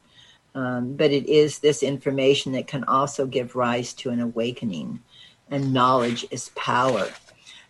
Um, 0.54 0.94
but 0.94 1.10
it 1.12 1.28
is 1.28 1.58
this 1.58 1.82
information 1.82 2.52
that 2.52 2.66
can 2.66 2.84
also 2.84 3.26
give 3.26 3.54
rise 3.54 3.92
to 3.94 4.10
an 4.10 4.20
awakening, 4.20 5.00
and 5.48 5.72
knowledge 5.72 6.26
is 6.30 6.50
power. 6.56 7.08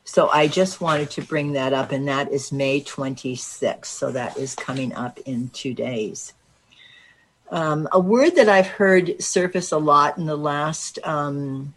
So 0.04 0.28
I 0.30 0.48
just 0.48 0.80
wanted 0.80 1.10
to 1.10 1.22
bring 1.22 1.52
that 1.52 1.72
up, 1.72 1.92
and 1.92 2.08
that 2.08 2.32
is 2.32 2.52
May 2.52 2.80
26th. 2.80 3.84
So 3.84 4.10
that 4.12 4.36
is 4.38 4.54
coming 4.54 4.94
up 4.94 5.18
in 5.26 5.50
two 5.50 5.74
days. 5.74 6.32
Um, 7.50 7.88
a 7.92 8.00
word 8.00 8.36
that 8.36 8.48
I've 8.48 8.66
heard 8.66 9.22
surface 9.22 9.72
a 9.72 9.78
lot 9.78 10.16
in 10.16 10.26
the 10.26 10.36
last 10.36 10.98
um, 11.04 11.74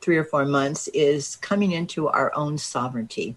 three 0.00 0.16
or 0.16 0.24
four 0.24 0.46
months 0.46 0.88
is 0.88 1.36
coming 1.36 1.72
into 1.72 2.08
our 2.08 2.34
own 2.34 2.58
sovereignty 2.58 3.36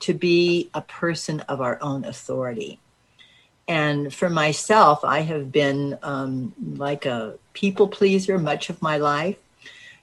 to 0.00 0.14
be 0.14 0.70
a 0.74 0.80
person 0.82 1.40
of 1.40 1.60
our 1.60 1.78
own 1.80 2.04
authority. 2.04 2.80
And 3.68 4.12
for 4.12 4.28
myself, 4.28 5.04
I 5.04 5.20
have 5.20 5.52
been 5.52 5.96
um, 6.02 6.52
like 6.76 7.06
a 7.06 7.34
people 7.52 7.86
pleaser 7.86 8.38
much 8.38 8.68
of 8.68 8.82
my 8.82 8.96
life. 8.96 9.36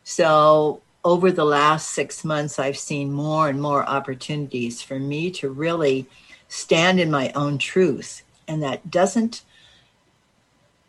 So 0.04 0.82
over 1.04 1.32
the 1.32 1.46
last 1.46 1.90
six 1.90 2.24
months, 2.24 2.60
I've 2.60 2.78
seen 2.78 3.12
more 3.12 3.50
and 3.50 3.62
more 3.62 3.84
opportunities 3.84 4.82
for 4.82 5.00
me 5.00 5.32
to 5.32 5.50
really 5.50 6.08
stand 6.48 7.00
in 7.00 7.12
my 7.12 7.32
own 7.34 7.58
truth. 7.58 8.24
And 8.48 8.64
that 8.64 8.90
doesn't 8.90 9.42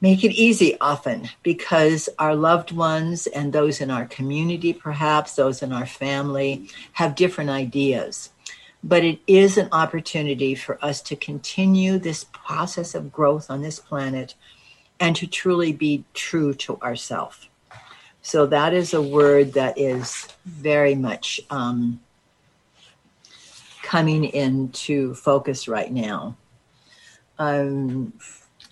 make 0.01 0.23
it 0.23 0.33
easy 0.33 0.79
often 0.81 1.29
because 1.42 2.09
our 2.18 2.37
loved 2.37 2.71
ones 2.71 3.27
and 3.27 3.53
those 3.53 3.81
in 3.81 3.90
our 3.90 4.07
community, 4.07 4.73
perhaps 4.73 5.35
those 5.35 5.62
in 5.62 5.73
our 5.73 5.87
family, 5.87 6.68
have 6.92 7.16
different 7.16 7.51
ideas 7.51 8.31
but 8.82 9.04
it 9.04 9.20
is 9.26 9.58
an 9.58 9.68
opportunity 9.72 10.54
for 10.54 10.82
us 10.84 11.00
to 11.02 11.16
continue 11.16 11.98
this 11.98 12.24
process 12.24 12.94
of 12.94 13.12
growth 13.12 13.50
on 13.50 13.62
this 13.62 13.78
planet 13.78 14.34
and 15.00 15.16
to 15.16 15.26
truly 15.26 15.72
be 15.72 16.04
true 16.14 16.54
to 16.54 16.80
ourselves. 16.80 17.48
So 18.22 18.46
that 18.46 18.74
is 18.74 18.94
a 18.94 19.02
word 19.02 19.54
that 19.54 19.78
is 19.78 20.28
very 20.44 20.94
much 20.94 21.40
um, 21.50 22.00
coming 23.82 24.24
into 24.24 25.14
focus 25.14 25.66
right 25.66 25.90
now. 25.90 26.36
Um, 27.38 28.12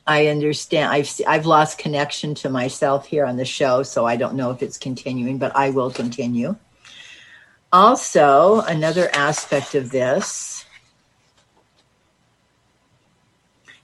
I 0.06 0.26
understand. 0.26 0.92
I've 0.92 1.10
I've 1.26 1.46
lost 1.46 1.78
connection 1.78 2.34
to 2.36 2.50
myself 2.50 3.06
here 3.06 3.24
on 3.24 3.36
the 3.36 3.44
show, 3.44 3.82
so 3.82 4.04
I 4.04 4.16
don't 4.16 4.34
know 4.34 4.50
if 4.50 4.62
it's 4.62 4.78
continuing, 4.78 5.38
but 5.38 5.54
I 5.56 5.70
will 5.70 5.90
continue. 5.90 6.56
Also, 7.76 8.62
another 8.62 9.10
aspect 9.12 9.74
of 9.74 9.90
this, 9.90 10.64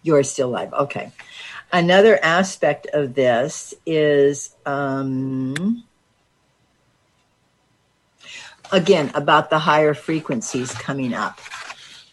you're 0.02 0.22
still 0.22 0.48
alive. 0.48 0.72
Okay. 0.72 1.12
Another 1.70 2.18
aspect 2.22 2.86
of 2.94 3.12
this 3.12 3.74
is, 3.84 4.56
um, 4.64 5.84
again, 8.72 9.10
about 9.14 9.50
the 9.50 9.58
higher 9.58 9.92
frequencies 9.92 10.72
coming 10.72 11.12
up. 11.12 11.38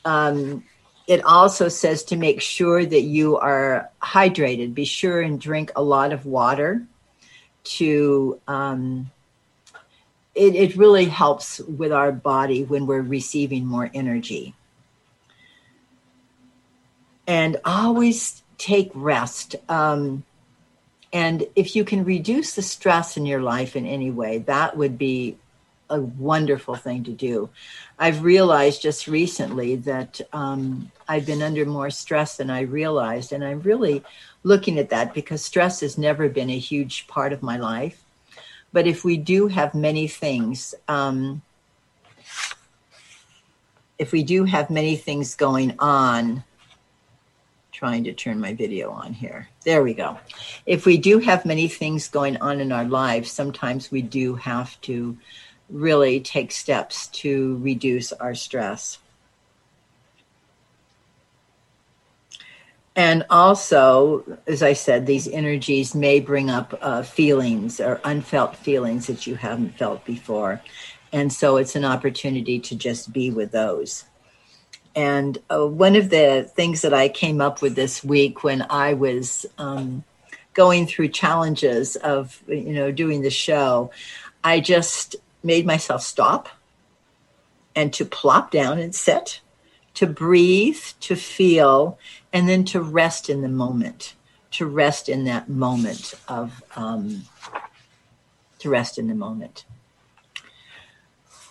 Um, 0.04 0.66
it 1.08 1.24
also 1.24 1.70
says 1.70 2.04
to 2.12 2.18
make 2.18 2.42
sure 2.42 2.86
that 2.86 3.04
you 3.04 3.38
are 3.38 3.90
hydrated. 4.02 4.74
Be 4.74 4.84
sure 4.84 5.22
and 5.22 5.40
drink 5.40 5.72
a 5.78 5.82
lot 5.82 6.12
of 6.12 6.26
water 6.26 6.86
to 7.80 8.38
um, 8.50 9.10
it, 10.40 10.56
it 10.56 10.78
really 10.78 11.06
helps 11.06 11.60
with 11.60 11.92
our 11.92 12.14
body 12.14 12.64
when 12.64 12.88
we're 12.88 13.02
receiving 13.02 13.66
more 13.66 13.92
energy. 13.94 14.56
And 17.28 17.58
always 17.66 18.42
take 18.58 18.90
rest. 18.96 19.58
Um, 19.68 20.24
and 21.12 21.46
if 21.58 21.76
you 21.76 21.84
can 21.84 22.06
reduce 22.06 22.54
the 22.56 22.62
stress 22.62 23.18
in 23.18 23.26
your 23.26 23.42
life 23.42 23.76
in 23.76 23.86
any 23.86 24.12
way, 24.12 24.38
that 24.40 24.78
would 24.78 24.98
be 24.98 25.38
a 25.90 26.00
wonderful 26.00 26.76
thing 26.76 27.04
to 27.04 27.12
do. 27.12 27.50
I've 27.98 28.24
realized 28.24 28.82
just 28.82 29.08
recently 29.08 29.76
that 29.76 30.22
um, 30.32 30.90
I've 31.08 31.26
been 31.26 31.42
under 31.42 31.66
more 31.66 31.90
stress 31.90 32.38
than 32.38 32.50
I 32.50 32.62
realized. 32.62 33.34
And 33.34 33.44
I'm 33.44 33.60
really 33.62 34.04
looking 34.44 34.80
at 34.80 34.90
that 34.92 35.14
because 35.14 35.44
stress 35.44 35.82
has 35.82 35.98
never 35.98 36.30
been 36.30 36.50
a 36.50 36.58
huge 36.58 37.08
part 37.08 37.34
of 37.34 37.44
my 37.44 37.58
life. 37.58 38.06
But 38.72 38.88
if 38.88 39.04
we 39.04 39.18
do 39.18 39.48
have 39.48 39.74
many 39.74 40.08
things, 40.08 40.76
um, 40.88 41.42
if 43.98 44.12
we 44.12 44.24
do 44.24 44.46
have 44.46 44.70
many 44.70 44.96
things 44.96 45.36
going 45.36 45.76
on, 45.80 46.44
trying 47.80 48.04
to 48.04 48.14
turn 48.14 48.42
my 48.42 48.54
video 48.54 48.92
on 48.92 49.14
here. 49.14 49.48
There 49.64 49.82
we 49.82 49.94
go. 49.94 50.18
If 50.66 50.86
we 50.86 50.98
do 50.98 51.20
have 51.20 51.46
many 51.46 51.70
things 51.70 52.10
going 52.10 52.36
on 52.38 52.60
in 52.60 52.74
our 52.74 52.84
lives, 52.84 53.32
sometimes 53.32 53.90
we 53.90 54.02
do 54.02 54.36
have 54.36 54.80
to 54.82 55.18
really 55.70 56.20
take 56.20 56.52
steps 56.52 57.08
to 57.08 57.58
reduce 57.62 58.12
our 58.12 58.36
stress. 58.36 58.98
And 63.00 63.26
also, 63.30 64.26
as 64.46 64.62
I 64.62 64.74
said, 64.74 65.06
these 65.06 65.30
energies 65.30 65.96
may 65.96 66.20
bring 66.20 66.50
up 66.50 66.78
uh, 66.82 67.02
feelings 67.02 67.80
or 67.80 68.02
unfelt 68.04 68.58
feelings 68.58 69.08
that 69.08 69.26
you 69.26 69.36
haven't 69.36 69.78
felt 69.78 70.04
before. 70.04 70.62
And 71.14 71.32
so 71.32 71.56
it's 71.56 71.78
an 71.78 71.86
opportunity 71.86 72.60
to 72.60 72.76
just 72.76 73.14
be 73.14 73.32
with 73.32 73.54
those. 73.54 74.04
And 74.98 75.38
uh, 75.50 75.66
one 75.66 75.96
of 75.96 76.10
the 76.10 76.52
things 76.54 76.82
that 76.82 76.94
I 76.94 77.08
came 77.08 77.40
up 77.40 77.62
with 77.62 77.74
this 77.74 78.04
week 78.04 78.44
when 78.44 78.66
I 78.70 78.96
was 78.96 79.46
um, 79.58 80.04
going 80.54 80.86
through 80.86 81.08
challenges 81.08 81.96
of, 81.96 82.44
you 82.50 82.74
know, 82.74 82.92
doing 82.92 83.22
the 83.22 83.30
show, 83.30 83.92
I 84.44 84.60
just 84.60 85.16
made 85.42 85.66
myself 85.66 86.02
stop 86.02 86.50
and 87.78 87.94
to 87.94 88.04
plop 88.04 88.52
down 88.52 88.78
and 88.78 88.94
sit, 88.94 89.40
to 90.00 90.08
breathe, 90.08 90.82
to 91.02 91.14
feel, 91.14 92.00
and 92.32 92.48
then 92.48 92.64
to 92.64 92.82
rest 92.82 93.30
in 93.30 93.42
the 93.42 93.50
moment, 93.50 94.14
to 94.50 94.66
rest 94.66 95.10
in 95.10 95.26
that 95.26 95.50
moment 95.50 96.14
of, 96.30 96.64
um, 96.78 97.24
to 98.60 98.70
rest 98.70 98.98
in 98.98 99.10
the 99.10 99.14
moment. 99.14 99.66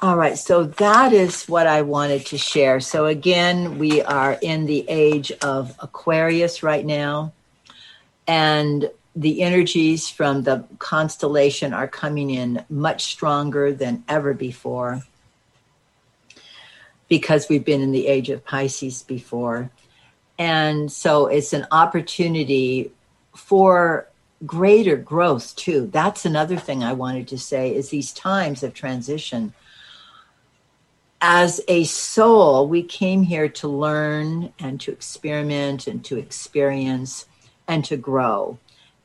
All 0.01 0.17
right, 0.17 0.39
so 0.39 0.65
that 0.65 1.13
is 1.13 1.45
what 1.45 1.67
I 1.67 1.83
wanted 1.83 2.25
to 2.25 2.39
share. 2.39 2.81
So, 2.81 3.05
again, 3.05 3.79
we 3.79 4.01
are 4.01 4.39
in 4.41 4.65
the 4.65 4.83
age 4.89 5.31
of 5.43 5.77
Aquarius 5.81 6.63
right 6.63 6.87
now. 6.87 7.35
And 8.27 8.91
the 9.15 9.43
energies 9.43 10.09
from 10.09 10.45
the 10.45 10.65
constellation 10.79 11.75
are 11.75 11.89
coming 11.89 12.31
in 12.31 12.65
much 12.71 13.13
stronger 13.13 13.75
than 13.75 14.05
ever 14.09 14.33
before 14.33 15.03
because 17.09 17.49
we've 17.49 17.65
been 17.65 17.81
in 17.81 17.93
the 17.93 18.07
age 18.07 18.31
of 18.31 18.45
Pisces 18.45 19.03
before. 19.03 19.71
And 20.39 20.91
so 20.93 21.27
it's 21.27 21.53
an 21.53 21.67
opportunity 21.73 22.93
for 23.35 24.09
greater 24.47 24.97
growth 24.97 25.57
too. 25.57 25.89
That's 25.93 26.25
another 26.25 26.57
thing 26.57 26.85
I 26.85 26.93
wanted 26.93 27.29
to 27.29 27.39
say 27.39 27.75
is 27.75 27.91
these 27.91 28.13
times 28.13 28.63
of 28.63 28.75
transition. 28.75 29.53
As 31.21 31.61
a 31.67 31.85
soul, 31.85 32.69
we 32.69 32.85
came 32.85 33.23
here 33.25 33.49
to 33.49 33.69
learn 33.69 34.53
and 34.61 34.81
to 34.83 34.93
experiment 34.93 35.89
and 35.89 36.05
to 36.05 36.17
experience 36.19 37.27
and 37.67 37.85
to 37.87 37.97
grow. 37.97 38.59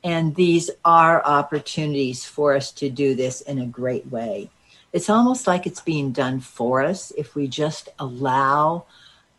And 0.04 0.34
these 0.34 0.70
are 0.84 1.24
opportunities 1.24 2.24
for 2.24 2.54
us 2.54 2.70
to 2.72 2.90
do 2.90 3.14
this 3.14 3.40
in 3.40 3.58
a 3.58 3.66
great 3.66 4.06
way. 4.10 4.50
It's 4.94 5.10
almost 5.10 5.48
like 5.48 5.66
it's 5.66 5.80
being 5.80 6.12
done 6.12 6.38
for 6.38 6.80
us 6.80 7.10
if 7.18 7.34
we 7.34 7.48
just 7.48 7.88
allow 7.98 8.86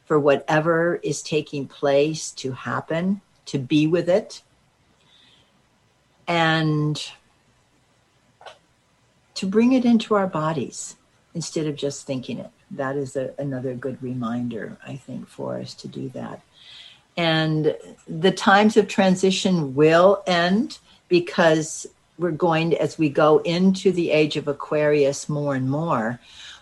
for 0.04 0.20
whatever 0.20 1.00
is 1.02 1.22
taking 1.22 1.65
place 1.65 2.32
to 2.32 2.52
happen, 2.52 3.22
to 3.46 3.58
be 3.58 3.88
with 3.88 4.10
it, 4.10 4.44
and 6.28 7.02
to 9.36 9.46
bring 9.46 9.72
it 9.72 9.86
into 9.86 10.13
our 10.13 10.28
bodies 10.28 10.98
instead 11.34 11.68
of 11.68 11.78
just 11.78 12.06
thinking 12.06 12.39
it. 12.39 12.52
That 12.72 12.98
is 12.98 13.15
a, 13.15 13.34
another 13.39 13.76
good 13.76 14.04
reminder, 14.04 14.78
I 14.86 14.98
think, 14.98 15.26
for 15.26 15.58
us 15.58 15.74
to 15.76 15.88
do 15.88 16.10
that. 16.10 16.41
And 17.15 17.78
the 18.10 18.32
times 18.32 18.76
of 18.76 18.89
transition 18.89 19.74
will 19.74 20.22
end 20.28 20.80
because 21.08 21.88
we're 22.17 22.32
going 22.32 22.71
to, 22.71 22.82
as 22.82 22.97
we 22.97 23.10
go 23.10 23.39
into 23.39 23.91
the 23.91 24.12
age 24.12 24.38
of 24.38 24.47
Aquarius 24.47 25.28
more 25.28 25.56
and 25.56 25.69
more, 25.69 26.19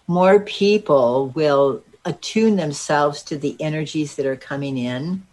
more 0.07 0.39
people 0.41 1.29
will 1.29 1.83
attune 2.05 2.55
themselves 2.55 3.23
to 3.23 3.37
the 3.37 3.55
energies 3.59 4.15
that 4.15 4.25
are 4.25 4.35
coming 4.35 4.77
in 4.77 5.25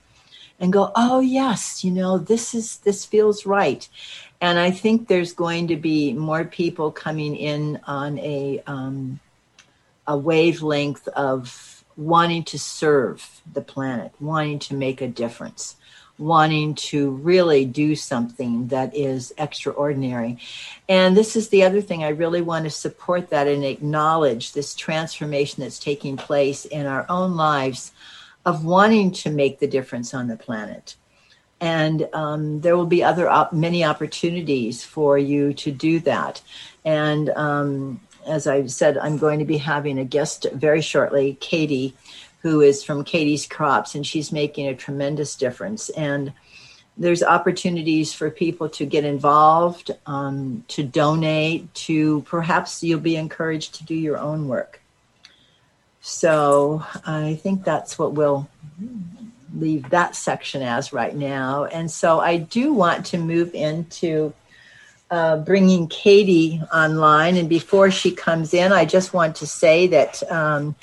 and 0.61 0.73
go, 0.73 0.93
oh, 0.95 1.21
yes, 1.21 1.83
you 1.83 1.91
know, 1.91 2.19
this 2.19 2.55
is, 2.55 2.77
this 2.79 3.05
feels 3.05 3.47
right. 3.47 3.89
And 4.41 4.59
I 4.59 4.71
think 4.71 5.09
there's 5.09 5.33
going 5.33 5.69
to 5.69 5.77
be 5.77 6.13
more 6.13 6.45
people 6.45 6.91
coming 6.93 7.35
in 7.35 7.81
on 7.87 8.19
a, 8.19 8.63
um, 8.67 9.21
a 10.07 10.17
wavelength 10.17 11.09
of 11.09 11.85
wanting 11.97 12.45
to 12.45 12.59
serve 12.59 13.43
the 13.53 13.61
planet, 13.61 14.13
wanting 14.21 14.59
to 14.59 14.75
make 14.75 15.01
a 15.01 15.09
difference 15.09 15.77
wanting 16.21 16.75
to 16.75 17.11
really 17.11 17.65
do 17.65 17.97
something 17.97 18.69
that 18.69 18.95
is 18.95 19.33
extraordinary. 19.39 20.39
And 20.89 21.17
this 21.17 21.35
is 21.35 21.49
the 21.49 21.65
other 21.65 21.81
thing 21.81 22.05
I 22.05 22.11
really 22.11 22.43
want 22.43 22.65
to 22.65 22.71
support 22.71 23.31
that 23.31 23.49
and 23.49 23.65
acknowledge 23.65 24.53
this 24.53 24.75
transformation 24.75 25.63
that's 25.63 25.79
taking 25.79 26.17
place 26.17 26.65
in 26.67 26.87
our 26.87 27.07
own 27.09 27.37
lives 27.37 27.93
of 28.45 28.65
wanting 28.65 29.13
to 29.13 29.31
make 29.31 29.59
the 29.59 29.67
difference 29.67 30.15
on 30.15 30.29
the 30.29 30.37
planet. 30.37 30.97
And 31.61 32.09
um, 32.13 32.61
there 32.61 32.77
will 32.77 32.87
be 32.87 33.03
other 33.03 33.29
op- 33.29 33.53
many 33.53 33.85
opportunities 33.85 34.85
for 34.85 35.19
you 35.19 35.53
to 35.55 35.71
do 35.71 36.01
that. 36.01 36.41
And 36.85 37.31
um, 37.31 38.01
as 38.27 38.47
I 38.47 38.67
said, 38.67 38.97
I'm 38.99 39.19
going 39.19 39.39
to 39.41 39.45
be 39.45 39.59
having 39.59 39.99
a 39.99 40.05
guest 40.05 40.47
very 40.53 40.81
shortly, 40.81 41.37
Katie, 41.41 41.95
who 42.43 42.61
is 42.61 42.83
from 42.83 43.05
Katie's 43.05 43.47
Crops, 43.47 43.95
and 43.95 44.07
she's 44.07 44.33
making 44.33 44.67
a 44.67 44.75
tremendous 44.75 45.37
difference. 45.37 45.91
And 45.91 46.33
there's 46.97 47.23
opportunities 47.23 48.13
for 48.13 48.31
people 48.31 48.69
to 48.71 48.85
get 48.85 49.05
involved, 49.05 49.91
um, 50.07 50.65
to 50.69 50.83
donate, 50.83 51.73
to 51.75 52.23
perhaps 52.23 52.83
you'll 52.83 53.01
be 53.01 53.17
encouraged 53.17 53.75
to 53.77 53.85
do 53.85 53.95
your 53.95 54.19
own 54.19 54.49
work. 54.49 54.81
So 56.01 56.85
I 57.07 57.35
think 57.43 57.65
that's 57.65 57.99
what 57.99 58.13
we'll 58.13 58.49
leave 59.55 59.91
that 59.91 60.17
section 60.17 60.63
as 60.63 60.93
right 60.93 61.15
now. 61.15 61.65
And 61.65 61.91
so 61.91 62.21
I 62.21 62.39
do 62.39 62.73
want 62.73 63.07
to 63.07 63.19
move 63.19 63.55
into 63.55 64.33
uh, 65.11 65.39
bringing 65.39 65.89
Katie 65.89 66.63
online. 66.73 67.37
And 67.37 67.49
before 67.49 67.91
she 67.91 68.13
comes 68.13 68.55
in, 68.55 68.73
I 68.73 68.85
just 68.85 69.13
want 69.13 69.37
to 69.37 69.47
say 69.47 69.87
that. 69.89 70.23
Um, 70.31 70.75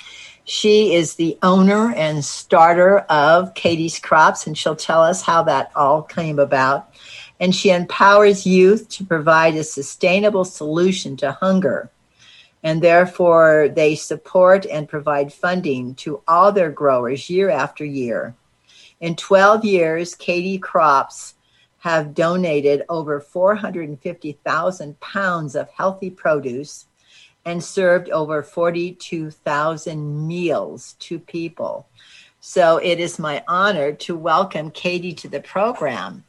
she 0.48 0.94
is 0.94 1.14
the 1.14 1.36
owner 1.42 1.92
and 1.92 2.24
starter 2.24 3.00
of 3.00 3.52
Katie's 3.52 3.98
Crops, 3.98 4.46
and 4.46 4.56
she'll 4.56 4.74
tell 4.74 5.02
us 5.02 5.20
how 5.20 5.42
that 5.42 5.70
all 5.76 6.00
came 6.00 6.38
about. 6.38 6.94
And 7.38 7.54
she 7.54 7.68
empowers 7.70 8.46
youth 8.46 8.88
to 8.90 9.04
provide 9.04 9.56
a 9.56 9.62
sustainable 9.62 10.46
solution 10.46 11.18
to 11.18 11.32
hunger. 11.32 11.90
And 12.62 12.82
therefore, 12.82 13.68
they 13.68 13.94
support 13.94 14.64
and 14.64 14.88
provide 14.88 15.34
funding 15.34 15.94
to 15.96 16.22
all 16.26 16.50
their 16.50 16.70
growers 16.70 17.28
year 17.28 17.50
after 17.50 17.84
year. 17.84 18.34
In 19.00 19.16
12 19.16 19.66
years, 19.66 20.14
Katie 20.14 20.58
Crops 20.58 21.34
have 21.80 22.14
donated 22.14 22.84
over 22.88 23.20
450,000 23.20 24.98
pounds 25.00 25.54
of 25.54 25.68
healthy 25.68 26.08
produce 26.08 26.86
and 27.48 27.64
served 27.64 28.10
over 28.10 28.42
42,000 28.42 30.28
meals 30.28 30.96
to 30.98 31.18
people. 31.18 31.88
So 32.40 32.76
it 32.76 33.00
is 33.00 33.18
my 33.18 33.42
honor 33.48 33.92
to 33.92 34.14
welcome 34.14 34.70
Katie 34.70 35.14
to 35.14 35.28
the 35.28 35.40
program. 35.40 36.24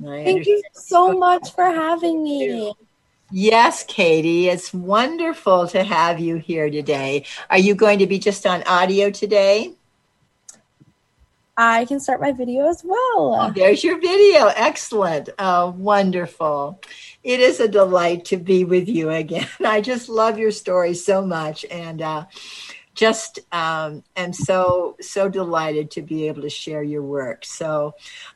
Thank 0.00 0.46
you 0.46 0.62
so 0.72 1.18
much 1.18 1.52
for 1.52 1.64
having 1.64 2.22
me. 2.22 2.72
Yes, 3.32 3.82
Katie, 3.82 4.48
it's 4.48 4.72
wonderful 4.72 5.66
to 5.68 5.82
have 5.82 6.20
you 6.20 6.36
here 6.36 6.70
today. 6.70 7.24
Are 7.50 7.58
you 7.58 7.74
going 7.74 7.98
to 7.98 8.06
be 8.06 8.20
just 8.20 8.46
on 8.46 8.62
audio 8.68 9.10
today? 9.10 9.72
I 11.56 11.86
can 11.86 12.00
start 12.00 12.20
my 12.20 12.32
video 12.32 12.68
as 12.68 12.84
well. 12.84 13.38
Oh, 13.40 13.52
there's 13.54 13.82
your 13.82 13.98
video. 13.98 14.48
Excellent. 14.48 15.30
Oh, 15.38 15.70
wonderful. 15.70 16.80
It 17.24 17.40
is 17.40 17.60
a 17.60 17.68
delight 17.68 18.26
to 18.26 18.36
be 18.36 18.64
with 18.64 18.88
you 18.88 19.10
again. 19.10 19.48
I 19.64 19.80
just 19.80 20.08
love 20.08 20.38
your 20.38 20.50
story 20.50 20.92
so 20.92 21.24
much. 21.24 21.64
And 21.70 22.02
uh, 22.02 22.26
just 22.94 23.38
um, 23.52 24.02
am 24.16 24.32
so, 24.32 24.96
so 25.00 25.28
delighted 25.28 25.90
to 25.92 26.02
be 26.02 26.28
able 26.28 26.42
to 26.42 26.50
share 26.50 26.82
your 26.82 27.02
work. 27.02 27.44
So 27.44 27.94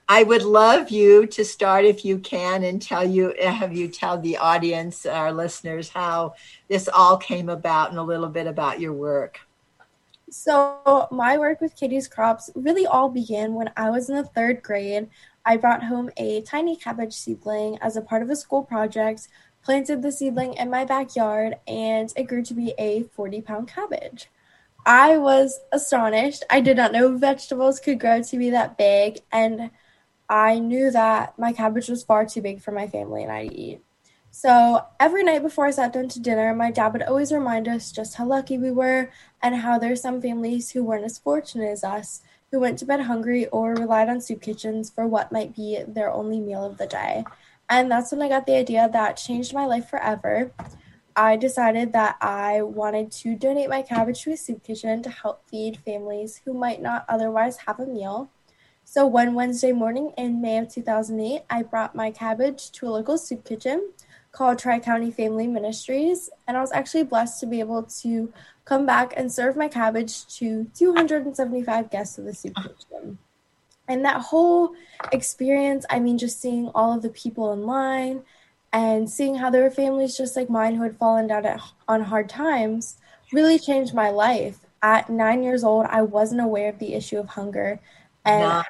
I 0.09 0.22
would 0.22 0.42
love 0.42 0.90
you 0.90 1.26
to 1.26 1.44
start, 1.44 1.85
if 1.85 2.04
you 2.04 2.18
can, 2.18 2.64
and 2.64 2.80
tell 2.80 3.04
you, 3.04 3.35
have 3.40 3.74
you 3.74 3.88
tell 3.88 4.18
the 4.18 4.37
audience, 4.38 5.04
our 5.04 5.33
listeners, 5.33 5.88
how 5.88 6.35
this 6.68 6.88
all 6.88 7.16
came 7.16 7.48
about 7.48 7.90
and 7.90 7.98
a 7.98 8.02
little 8.02 8.28
bit 8.28 8.46
about 8.46 8.80
your 8.80 8.92
work. 8.92 9.40
So, 10.31 11.09
my 11.11 11.37
work 11.38 11.61
with 11.61 11.75
Katie's 11.75 12.07
Crops 12.07 12.51
really 12.55 12.87
all 12.87 13.09
began 13.09 13.55
when 13.55 13.73
I 13.77 13.90
was 13.90 14.09
in 14.09 14.14
the 14.14 14.25
third 14.25 14.62
grade. 14.62 15.09
I 15.45 15.57
brought 15.57 15.85
home 15.85 16.11
a 16.16 16.43
tiny 16.43 16.77
cabbage 16.77 17.14
seedling 17.14 17.79
as 17.81 17.97
a 17.97 18.01
part 18.01 18.23
of 18.23 18.31
a 18.31 18.37
school 18.37 18.62
project, 18.62 19.27
planted 19.64 20.03
the 20.03 20.12
seedling 20.12 20.55
in 20.55 20.71
my 20.71 20.85
backyard, 20.85 21.57
and 21.66 22.12
it 22.16 22.29
grew 22.29 22.45
to 22.45 22.55
be 22.55 22.75
a 22.79 23.03
40 23.03 23.40
pound 23.40 23.69
cabbage. 23.69 24.29
I 24.87 25.19
was 25.19 25.59
astonished. 25.73 26.45
I 26.49 26.61
did 26.61 26.77
not 26.77 26.93
know 26.93 27.16
vegetables 27.16 27.81
could 27.81 27.99
grow 27.99 28.23
to 28.23 28.38
be 28.38 28.51
that 28.51 28.79
big, 28.79 29.19
and 29.33 29.71
I 30.29 30.61
knew 30.61 30.93
that 30.93 31.37
my 31.40 31.53
cabbage 31.53 31.88
was 31.88 32.05
far 32.05 32.25
too 32.25 32.40
big 32.40 32.61
for 32.61 32.71
my 32.71 32.87
family 32.87 33.25
and 33.25 33.33
I 33.33 33.49
to 33.49 33.55
eat. 33.55 33.83
So 34.33 34.85
every 35.01 35.25
night 35.25 35.43
before 35.43 35.66
I 35.66 35.71
sat 35.71 35.93
down 35.93 36.09
to 36.09 36.21
dinner, 36.21 36.55
my 36.55 36.71
dad 36.71 36.93
would 36.93 37.03
always 37.03 37.33
remind 37.33 37.66
us 37.66 37.90
just 37.90 38.14
how 38.14 38.27
lucky 38.27 38.59
we 38.59 38.71
were 38.71 39.11
and 39.43 39.57
how 39.57 39.79
there's 39.79 40.01
some 40.01 40.23
families 40.23 40.71
who 40.71 40.85
weren't 40.85 41.05
as 41.05 41.19
fortunate 41.19 41.69
as 41.69 41.83
us, 41.83 42.23
who 42.51 42.61
went 42.61 42.79
to 42.79 42.85
bed 42.85 43.01
hungry 43.01 43.47
or 43.49 43.75
relied 43.75 44.09
on 44.09 44.21
soup 44.21 44.40
kitchens 44.40 44.88
for 44.88 45.07
what 45.07 45.33
might 45.33 45.55
be 45.55 45.83
their 45.87 46.12
only 46.12 46.38
meal 46.38 46.64
of 46.64 46.79
the 46.79 46.87
day. 46.87 47.25
And 47.69 47.90
that's 47.90 48.12
when 48.12 48.23
I 48.23 48.29
got 48.29 48.47
the 48.47 48.57
idea 48.57 48.88
that 48.93 49.16
changed 49.16 49.53
my 49.53 49.66
life 49.66 49.88
forever. 49.88 50.53
I 51.16 51.37
decided 51.37 51.93
that 51.93 52.16
I 52.21 52.62
wanted 52.62 53.11
to 53.12 53.35
donate 53.35 53.69
my 53.69 53.83
cabbage 53.83 54.23
to 54.23 54.33
a 54.33 54.37
soup 54.37 54.62
kitchen 54.62 55.03
to 55.03 55.11
help 55.11 55.43
feed 55.49 55.79
families 55.85 56.40
who 56.45 56.55
might 56.55 56.81
not 56.81 57.05
otherwise 57.09 57.59
have 57.66 57.81
a 57.81 57.87
meal. 57.87 58.31
So 58.85 59.07
one 59.07 59.35
Wednesday 59.35 59.73
morning 59.73 60.12
in 60.16 60.40
May 60.40 60.59
of 60.59 60.69
2008, 60.73 61.43
I 61.51 61.62
brought 61.62 61.95
my 61.95 62.11
cabbage 62.11 62.71
to 62.73 62.87
a 62.87 62.90
local 62.90 63.19
soup 63.19 63.45
kitchen 63.45 63.90
called 64.33 64.59
Tri 64.59 64.79
County 64.79 65.11
Family 65.11 65.47
Ministries, 65.47 66.31
and 66.47 66.57
I 66.57 66.61
was 66.61 66.73
actually 66.73 67.05
blessed 67.05 67.40
to 67.40 67.47
be 67.47 67.61
able 67.61 67.83
to 67.83 68.33
come 68.64 68.87
back 68.87 69.12
and 69.16 69.33
serve 69.33 69.57
my 69.57 69.69
cabbage 69.69 70.27
to 70.38 70.71
275 70.75 71.90
guests 71.90 72.19
of 72.19 72.25
the 72.25 72.35
soup 72.35 72.55
kitchen. 72.57 73.19
And 73.88 74.05
that 74.05 74.21
whole 74.21 74.75
experience, 75.11 75.85
I 75.90 75.99
mean, 75.99 76.16
just 76.16 76.40
seeing 76.40 76.69
all 76.69 76.95
of 76.95 77.03
the 77.03 77.09
people 77.09 77.53
in 77.53 77.66
line 77.66 78.23
and 78.73 79.11
seeing 79.11 79.35
how 79.35 79.51
there 79.51 79.64
were 79.64 79.71
families 79.71 80.16
just 80.16 80.37
like 80.37 80.49
mine 80.49 80.77
who 80.77 80.85
had 80.85 80.97
fallen 80.97 81.27
down 81.27 81.45
at, 81.45 81.61
on 81.88 82.03
hard 82.03 82.29
times, 82.29 82.99
really 83.33 83.59
changed 83.59 83.93
my 83.93 84.11
life. 84.11 84.59
At 84.83 85.11
nine 85.11 85.43
years 85.43 85.64
old, 85.64 85.87
I 85.87 86.03
wasn't 86.03 86.40
aware 86.40 86.69
of 86.69 86.79
the 86.79 86.95
issue 86.95 87.19
of 87.19 87.29
hunger, 87.29 87.81
and 88.25 88.45
I, 88.45 88.64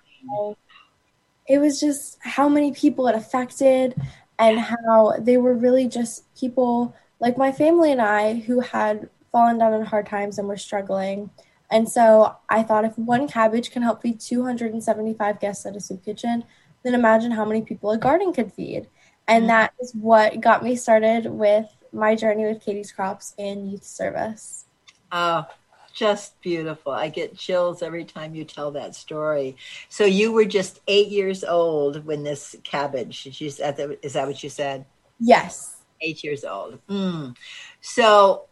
it 1.46 1.58
was 1.58 1.78
just 1.78 2.18
how 2.20 2.48
many 2.48 2.72
people 2.72 3.06
it 3.06 3.14
affected 3.14 4.00
and 4.40 4.58
how 4.58 5.14
they 5.18 5.36
were 5.36 5.54
really 5.54 5.86
just 5.86 6.34
people 6.34 6.96
like 7.20 7.36
my 7.36 7.52
family 7.52 7.92
and 7.92 8.00
I 8.00 8.40
who 8.40 8.60
had 8.60 9.10
fallen 9.30 9.58
down 9.58 9.74
in 9.74 9.84
hard 9.84 10.06
times 10.06 10.38
and 10.38 10.48
were 10.48 10.56
struggling. 10.56 11.30
And 11.70 11.88
so 11.88 12.34
I 12.48 12.62
thought 12.62 12.86
if 12.86 12.98
one 12.98 13.28
cabbage 13.28 13.70
can 13.70 13.82
help 13.82 14.02
feed 14.02 14.18
275 14.18 15.38
guests 15.38 15.66
at 15.66 15.76
a 15.76 15.80
soup 15.80 16.04
kitchen, 16.04 16.44
then 16.82 16.94
imagine 16.94 17.30
how 17.30 17.44
many 17.44 17.60
people 17.62 17.90
a 17.90 17.98
garden 17.98 18.32
could 18.32 18.52
feed. 18.52 18.88
And 19.28 19.42
mm-hmm. 19.42 19.48
that 19.48 19.74
is 19.80 19.92
what 19.94 20.40
got 20.40 20.64
me 20.64 20.74
started 20.74 21.26
with 21.26 21.68
my 21.92 22.14
journey 22.16 22.46
with 22.46 22.64
Katie's 22.64 22.92
Krops 22.92 23.34
and 23.38 23.70
youth 23.70 23.84
service. 23.84 24.64
Oh, 25.12 25.46
just 25.92 26.40
beautiful. 26.40 26.92
I 26.92 27.08
get 27.08 27.36
chills 27.36 27.82
every 27.82 28.04
time 28.04 28.34
you 28.34 28.44
tell 28.44 28.70
that 28.72 28.94
story. 28.94 29.56
So 29.88 30.04
you 30.04 30.32
were 30.32 30.44
just 30.44 30.80
eight 30.86 31.08
years 31.08 31.44
old 31.44 32.04
when 32.06 32.22
this 32.22 32.56
cabbage, 32.64 33.26
is 33.40 33.56
that 33.58 34.24
what 34.26 34.42
you 34.42 34.50
said? 34.50 34.86
Yes. 35.18 35.76
Eight 36.00 36.24
years 36.24 36.44
old. 36.44 36.78
Mm. 36.88 37.36
So 37.80 38.46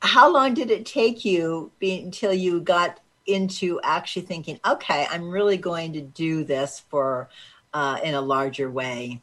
how 0.00 0.32
long 0.32 0.54
did 0.54 0.70
it 0.70 0.86
take 0.86 1.24
you 1.24 1.72
be, 1.78 2.00
until 2.00 2.32
you 2.32 2.60
got 2.60 3.00
into 3.26 3.80
actually 3.82 4.22
thinking, 4.22 4.60
okay, 4.66 5.06
I'm 5.10 5.28
really 5.28 5.56
going 5.56 5.92
to 5.94 6.00
do 6.00 6.44
this 6.44 6.80
for 6.88 7.28
uh, 7.74 7.98
in 8.02 8.14
a 8.14 8.20
larger 8.20 8.70
way? 8.70 9.20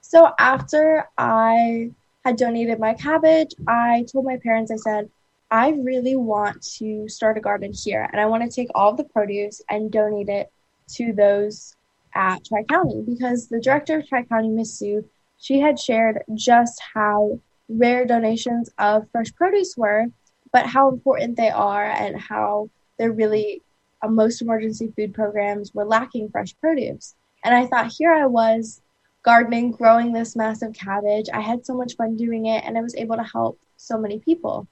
So 0.00 0.32
after 0.38 1.08
I 1.16 1.92
had 2.24 2.36
donated 2.36 2.78
my 2.80 2.94
cabbage, 2.94 3.50
I 3.66 4.04
told 4.10 4.24
my 4.24 4.38
parents, 4.38 4.70
I 4.70 4.76
said, 4.76 5.10
I 5.54 5.68
really 5.68 6.16
want 6.16 6.62
to 6.78 7.08
start 7.08 7.38
a 7.38 7.40
garden 7.40 7.72
here 7.72 8.08
and 8.10 8.20
I 8.20 8.26
want 8.26 8.42
to 8.42 8.52
take 8.52 8.70
all 8.74 8.92
the 8.92 9.04
produce 9.04 9.62
and 9.70 9.88
donate 9.88 10.28
it 10.28 10.50
to 10.96 11.12
those 11.12 11.76
at 12.12 12.44
Tri 12.44 12.64
County 12.64 13.04
because 13.06 13.46
the 13.46 13.60
director 13.60 14.00
of 14.00 14.08
Tri 14.08 14.24
County, 14.24 14.48
Miss 14.48 14.76
Sue, 14.76 15.08
she 15.38 15.60
had 15.60 15.78
shared 15.78 16.24
just 16.34 16.82
how 16.92 17.38
rare 17.68 18.04
donations 18.04 18.68
of 18.78 19.08
fresh 19.12 19.32
produce 19.36 19.76
were, 19.76 20.06
but 20.52 20.66
how 20.66 20.88
important 20.88 21.36
they 21.36 21.50
are 21.50 21.84
and 21.84 22.20
how 22.20 22.68
they're 22.98 23.12
really 23.12 23.62
uh, 24.02 24.08
most 24.08 24.42
emergency 24.42 24.92
food 24.96 25.14
programs 25.14 25.72
were 25.72 25.84
lacking 25.84 26.30
fresh 26.30 26.52
produce. 26.60 27.14
And 27.44 27.54
I 27.54 27.66
thought 27.66 27.92
here 27.96 28.12
I 28.12 28.26
was 28.26 28.82
gardening, 29.22 29.70
growing 29.70 30.12
this 30.12 30.34
massive 30.34 30.72
cabbage. 30.72 31.28
I 31.32 31.42
had 31.42 31.64
so 31.64 31.74
much 31.74 31.94
fun 31.94 32.16
doing 32.16 32.46
it 32.46 32.64
and 32.64 32.76
I 32.76 32.80
was 32.80 32.96
able 32.96 33.14
to 33.14 33.22
help 33.22 33.60
so 33.76 33.96
many 33.96 34.18
people. 34.18 34.66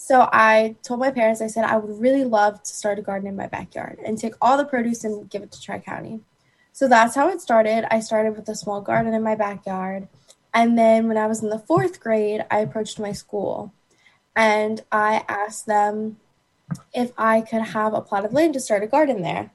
So 0.00 0.28
I 0.32 0.76
told 0.84 1.00
my 1.00 1.10
parents, 1.10 1.42
I 1.42 1.48
said, 1.48 1.64
I 1.64 1.76
would 1.76 2.00
really 2.00 2.24
love 2.24 2.62
to 2.62 2.70
start 2.70 3.00
a 3.00 3.02
garden 3.02 3.28
in 3.28 3.36
my 3.36 3.48
backyard 3.48 3.98
and 4.06 4.16
take 4.16 4.32
all 4.40 4.56
the 4.56 4.64
produce 4.64 5.02
and 5.02 5.28
give 5.28 5.42
it 5.42 5.50
to 5.52 5.60
Tri 5.60 5.80
County. 5.80 6.20
So 6.72 6.88
that's 6.88 7.16
how 7.16 7.28
it 7.28 7.42
started. 7.42 7.84
I 7.92 7.98
started 7.98 8.36
with 8.36 8.48
a 8.48 8.54
small 8.54 8.80
garden 8.80 9.12
in 9.12 9.22
my 9.24 9.34
backyard. 9.34 10.08
And 10.54 10.78
then 10.78 11.08
when 11.08 11.18
I 11.18 11.26
was 11.26 11.42
in 11.42 11.50
the 11.50 11.58
fourth 11.58 12.00
grade, 12.00 12.46
I 12.48 12.60
approached 12.60 13.00
my 13.00 13.12
school 13.12 13.74
and 14.36 14.80
I 14.90 15.24
asked 15.28 15.66
them 15.66 16.18
if 16.94 17.12
I 17.18 17.40
could 17.40 17.62
have 17.62 17.92
a 17.92 18.00
plot 18.00 18.24
of 18.24 18.32
land 18.32 18.54
to 18.54 18.60
start 18.60 18.84
a 18.84 18.86
garden 18.86 19.20
there. 19.20 19.50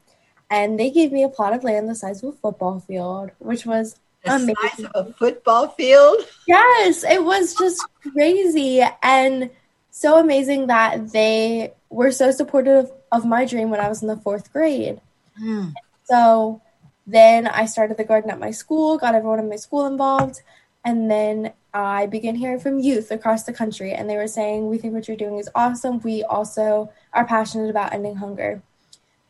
And 0.52 0.78
they 0.78 0.92
gave 0.92 1.12
me 1.14 1.24
a 1.24 1.30
plot 1.30 1.54
of 1.54 1.64
land 1.64 1.88
the 1.88 1.96
size 1.96 2.22
of 2.22 2.34
a 2.34 2.38
football 2.38 2.82
field, 2.82 3.32
which 3.40 3.66
was 3.66 3.96
the 4.24 4.36
amazing. 4.36 4.56
size 4.62 4.86
of 4.94 5.08
a 5.08 5.14
football 5.14 5.70
field? 5.70 6.18
Yes, 6.48 7.04
it 7.06 7.24
was 7.24 7.56
just 7.56 7.82
crazy. 8.14 8.84
And 9.02 9.50
so 9.96 10.18
amazing 10.18 10.66
that 10.68 11.12
they 11.12 11.72
were 11.92 12.10
so 12.10 12.32
supportive 12.32 12.92
of 13.12 13.26
my 13.26 13.46
dream 13.46 13.70
when 13.70 13.80
I 13.80 13.88
was 13.88 14.02
in 14.02 14.08
the 14.08 14.18
fourth 14.18 14.52
grade. 14.52 15.00
Mm. 15.40 15.72
So 16.06 16.64
then 17.06 17.46
I 17.46 17.66
started 17.68 17.98
the 17.98 18.04
garden 18.04 18.32
at 18.32 18.40
my 18.40 18.50
school, 18.50 18.98
got 18.98 19.14
everyone 19.14 19.38
in 19.38 19.50
my 19.50 19.56
school 19.56 19.86
involved, 19.86 20.42
and 20.84 21.12
then 21.12 21.54
I 21.76 22.08
began 22.08 22.34
hearing 22.34 22.60
from 22.60 22.80
youth 22.80 23.12
across 23.12 23.44
the 23.44 23.54
country, 23.54 23.94
and 23.94 24.10
they 24.10 24.18
were 24.18 24.28
saying, 24.28 24.68
We 24.68 24.80
think 24.80 24.96
what 24.96 25.08
you're 25.08 25.16
doing 25.16 25.38
is 25.38 25.50
awesome. 25.54 26.00
We 26.00 26.24
also 26.24 26.92
are 27.14 27.28
passionate 27.28 27.70
about 27.70 27.94
ending 27.94 28.16
hunger. 28.16 28.64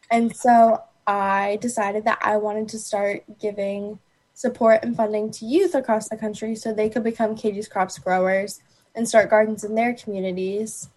And 0.09 0.33
so 0.33 0.81
I 1.05 1.57
decided 1.59 2.05
that 2.05 2.19
I 2.21 2.37
wanted 2.37 2.69
to 2.69 2.79
start 2.79 3.23
giving 3.37 3.99
support 4.33 4.79
and 4.81 4.95
funding 4.95 5.29
to 5.31 5.45
youth 5.45 5.75
across 5.75 6.07
the 6.07 6.15
country 6.15 6.55
so 6.55 6.73
they 6.73 6.89
could 6.89 7.03
become 7.03 7.35
Katie's 7.35 7.67
Krops 7.67 8.01
growers 8.01 8.61
and 8.95 9.07
start 9.07 9.29
gardens 9.29 9.63
in 9.63 9.75
their 9.75 9.93
communities. 9.93 10.89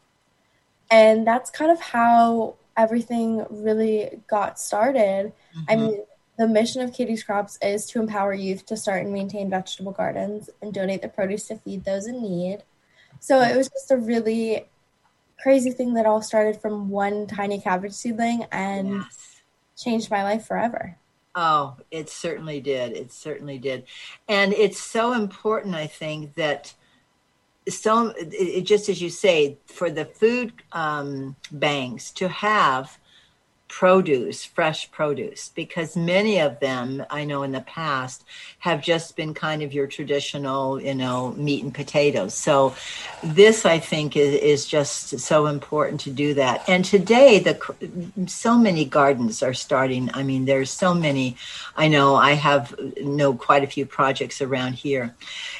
And 0.91 1.27
that's 1.27 1.51
kind 1.51 1.71
of 1.71 1.81
how 1.81 2.55
everything 2.77 3.45
really 3.51 4.21
got 4.29 4.59
started. 4.59 5.33
Mm-hmm. 5.57 5.65
I 5.69 5.77
mean, 5.77 6.03
the 6.39 6.47
mission 6.47 6.83
of 6.83 6.93
Katie's 6.93 7.25
Krops 7.25 7.59
is 7.63 7.87
to 7.87 8.01
empower 8.01 8.35
youth 8.35 8.67
to 8.67 8.77
start 8.77 9.03
and 9.03 9.13
maintain 9.13 9.49
vegetable 9.49 9.93
gardens 9.93 10.51
and 10.61 10.73
donate 10.73 11.03
the 11.03 11.09
produce 11.09 11.49
to 11.49 11.57
feed 11.57 11.85
those 11.85 12.07
in 12.07 12.23
need. 12.23 12.63
So 13.21 13.41
it 13.41 13.57
was 13.57 13.69
just 13.69 13.91
a 13.91 13.97
really 13.97 14.67
crazy 15.41 15.71
thing 15.71 15.95
that 15.95 16.07
all 16.07 16.23
started 16.23 16.61
from 16.61 16.91
one 16.91 17.27
tiny 17.27 17.61
cabbage 17.61 17.93
seedling 17.93 18.45
and 18.53 18.89
yes. 18.97 19.41
changed 19.77 20.11
my 20.11 20.23
life 20.23 20.47
forever. 20.47 20.97
Oh, 21.35 21.77
it 21.91 22.09
certainly 22.09 22.61
did. 22.61 22.93
It 22.93 23.13
certainly 23.13 23.59
did. 23.59 23.85
And 24.29 24.53
it's 24.53 24.79
so 24.79 25.13
important, 25.13 25.75
I 25.75 25.87
think, 25.87 26.35
that 26.35 26.75
so 27.69 28.15
it, 28.17 28.63
just 28.63 28.89
as 28.89 29.01
you 29.03 29.11
say, 29.11 29.59
for 29.67 29.91
the 29.91 30.05
food 30.05 30.53
um, 30.73 31.37
banks 31.51 32.11
to 32.13 32.29
have 32.29 32.99
produce, 33.69 34.45
fresh 34.45 34.91
produce, 34.93 35.49
because 35.49 35.97
many 35.97 36.41
of 36.41 36.61
them 36.61 37.05
I 37.11 37.25
know 37.25 37.43
in 37.43 37.53
the 37.53 37.61
past 37.61 38.25
have 38.61 38.81
just 38.83 39.17
been 39.17 39.35
kind 39.35 39.63
of 39.63 39.73
your 39.73 39.87
traditional, 39.87 40.81
you 40.81 40.95
know, 40.95 41.33
meat 41.33 41.63
and 41.65 41.75
potatoes. 41.75 42.35
So 42.35 42.75
this 43.23 43.67
I 43.67 43.79
think 43.79 44.17
is, 44.17 44.35
is 44.35 44.67
just 44.67 45.19
so 45.19 45.47
important 45.47 46.01
to 46.03 46.11
do 46.11 46.35
that. 46.35 46.69
And 46.69 46.85
today 46.85 47.39
the 47.39 48.27
so 48.27 48.57
many 48.57 48.85
gardens 48.85 49.43
are 49.43 49.55
starting. 49.55 50.11
I 50.15 50.23
mean, 50.23 50.45
there's 50.45 50.71
so 50.71 50.95
many. 50.95 51.37
I 51.77 51.89
know 51.89 52.15
I 52.15 52.33
have 52.33 52.75
know 53.01 53.35
quite 53.35 53.65
a 53.65 53.67
few 53.67 53.85
projects 53.85 54.41
around 54.41 54.75
here. 54.75 55.15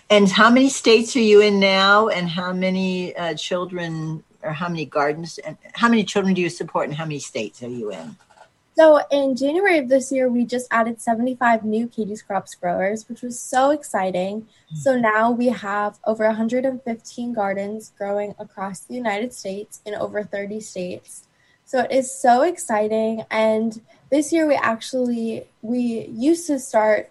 And 0.09 0.29
how 0.31 0.51
many 0.51 0.69
states 0.69 1.17
are 1.17 1.21
you 1.21 1.41
in 1.41 1.59
now? 1.59 2.09
And 2.09 2.29
how 2.29 2.53
many 2.53 3.17
uh, 3.17 3.35
children 3.35 4.23
or 4.47 4.53
how 4.53 4.69
many 4.69 4.85
gardens 4.85 5.39
and 5.39 5.57
how 5.75 5.89
many 5.89 6.05
children 6.05 6.35
do 6.35 6.41
you 6.41 6.49
support 6.49 6.87
and 6.87 6.97
how 6.97 7.05
many 7.05 7.19
states 7.19 7.63
are 7.63 7.69
you 7.69 7.91
in? 7.91 8.17
So 8.77 9.01
in 9.11 9.37
January 9.37 9.79
of 9.79 9.89
this 9.89 10.13
year, 10.13 10.29
we 10.29 10.45
just 10.45 10.69
added 10.71 11.01
75 11.01 11.65
new 11.65 11.89
Katie's 11.89 12.23
Krops 12.23 12.61
growers, 12.61 13.09
which 13.09 13.23
was 13.23 13.41
so 13.41 13.71
exciting. 13.71 14.43
Mm-hmm. 14.43 14.77
So 14.77 14.99
now 14.99 15.31
we 15.31 15.47
have 15.47 15.99
over 16.05 16.27
115 16.27 17.33
gardens 17.33 17.93
growing 17.97 18.35
across 18.39 18.81
the 18.81 18.95
United 18.95 19.33
States 19.33 19.81
in 19.87 19.95
over 19.95 20.23
30 20.23 20.61
states. 20.61 21.27
So 21.65 21.81
it 21.81 21.91
is 21.91 22.15
so 22.15 22.43
exciting. 22.43 23.25
And 23.31 23.81
this 24.11 24.31
year 24.31 24.47
we 24.47 24.55
actually 24.55 25.47
we 25.63 26.07
used 26.13 26.47
to 26.49 26.59
start 26.59 27.11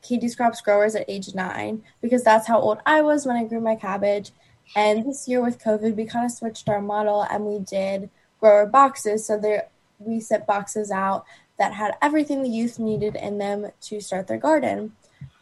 Katie's 0.00 0.34
Krops 0.34 0.62
growers 0.62 0.94
at 0.94 1.04
age 1.06 1.34
nine 1.34 1.82
because 2.00 2.24
that's 2.24 2.46
how 2.46 2.58
old 2.58 2.78
I 2.86 3.02
was 3.02 3.26
when 3.26 3.36
I 3.36 3.44
grew 3.44 3.60
my 3.60 3.76
cabbage. 3.76 4.32
And 4.76 5.06
this 5.06 5.28
year 5.28 5.42
with 5.42 5.62
COVID, 5.62 5.96
we 5.96 6.04
kind 6.04 6.24
of 6.24 6.32
switched 6.32 6.68
our 6.68 6.80
model 6.80 7.22
and 7.22 7.44
we 7.44 7.58
did 7.58 8.10
grower 8.40 8.66
boxes. 8.66 9.26
So 9.26 9.38
there, 9.38 9.68
we 9.98 10.20
set 10.20 10.46
boxes 10.46 10.90
out 10.90 11.24
that 11.58 11.74
had 11.74 11.96
everything 12.00 12.42
the 12.42 12.48
youth 12.48 12.78
needed 12.78 13.16
in 13.16 13.38
them 13.38 13.70
to 13.82 14.00
start 14.00 14.26
their 14.26 14.38
garden. 14.38 14.92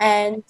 And 0.01 0.43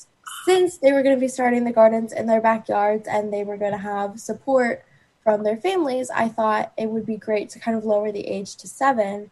since 0.44 0.78
they 0.78 0.92
were 0.92 1.02
going 1.02 1.16
to 1.16 1.20
be 1.20 1.28
starting 1.28 1.64
the 1.64 1.72
gardens 1.72 2.12
in 2.12 2.26
their 2.26 2.40
backyards 2.40 3.08
and 3.08 3.32
they 3.32 3.44
were 3.44 3.56
going 3.56 3.72
to 3.72 3.78
have 3.78 4.20
support 4.20 4.84
from 5.24 5.42
their 5.42 5.56
families, 5.56 6.08
I 6.10 6.28
thought 6.28 6.72
it 6.76 6.88
would 6.88 7.04
be 7.04 7.16
great 7.16 7.50
to 7.50 7.58
kind 7.58 7.76
of 7.76 7.84
lower 7.84 8.12
the 8.12 8.28
age 8.28 8.54
to 8.56 8.68
seven 8.68 9.30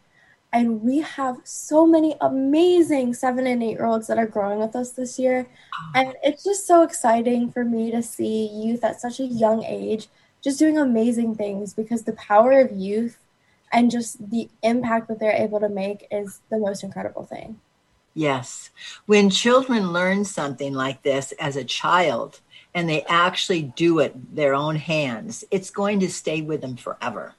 and 0.55 0.81
we 0.81 1.01
have 1.01 1.41
so 1.43 1.85
many 1.85 2.15
amazing 2.21 3.13
seven 3.13 3.45
and 3.45 3.61
eight 3.61 3.71
year 3.71 3.85
olds 3.85 4.07
that 4.07 4.17
are 4.17 4.25
growing 4.25 4.57
with 4.57 4.73
us 4.73 4.91
this 4.91 5.19
year. 5.19 5.45
Ah. 5.73 5.91
And 5.95 6.13
it's 6.23 6.45
just 6.45 6.65
so 6.65 6.81
exciting 6.81 7.51
for 7.51 7.65
me 7.65 7.91
to 7.91 8.01
see 8.01 8.47
youth 8.47 8.81
at 8.85 9.01
such 9.01 9.19
a 9.19 9.25
young 9.25 9.65
age 9.65 10.07
just 10.41 10.57
doing 10.57 10.77
amazing 10.77 11.35
things 11.35 11.73
because 11.73 12.03
the 12.03 12.13
power 12.13 12.53
of 12.61 12.71
youth 12.71 13.17
and 13.73 13.91
just 13.91 14.29
the 14.31 14.47
impact 14.63 15.09
that 15.09 15.19
they're 15.19 15.31
able 15.31 15.59
to 15.59 15.67
make 15.67 16.07
is 16.09 16.39
the 16.49 16.57
most 16.57 16.85
incredible 16.85 17.25
thing. 17.25 17.59
Yes. 18.13 18.69
When 19.07 19.29
children 19.29 19.91
learn 19.91 20.23
something 20.23 20.73
like 20.73 21.03
this 21.03 21.33
as 21.33 21.57
a 21.57 21.65
child 21.65 22.39
and 22.73 22.87
they 22.87 23.03
actually 23.09 23.73
do 23.75 23.99
it 23.99 24.33
their 24.33 24.53
own 24.53 24.77
hands, 24.77 25.43
it's 25.51 25.69
going 25.69 25.99
to 25.99 26.09
stay 26.09 26.41
with 26.41 26.61
them 26.61 26.77
forever 26.77 27.35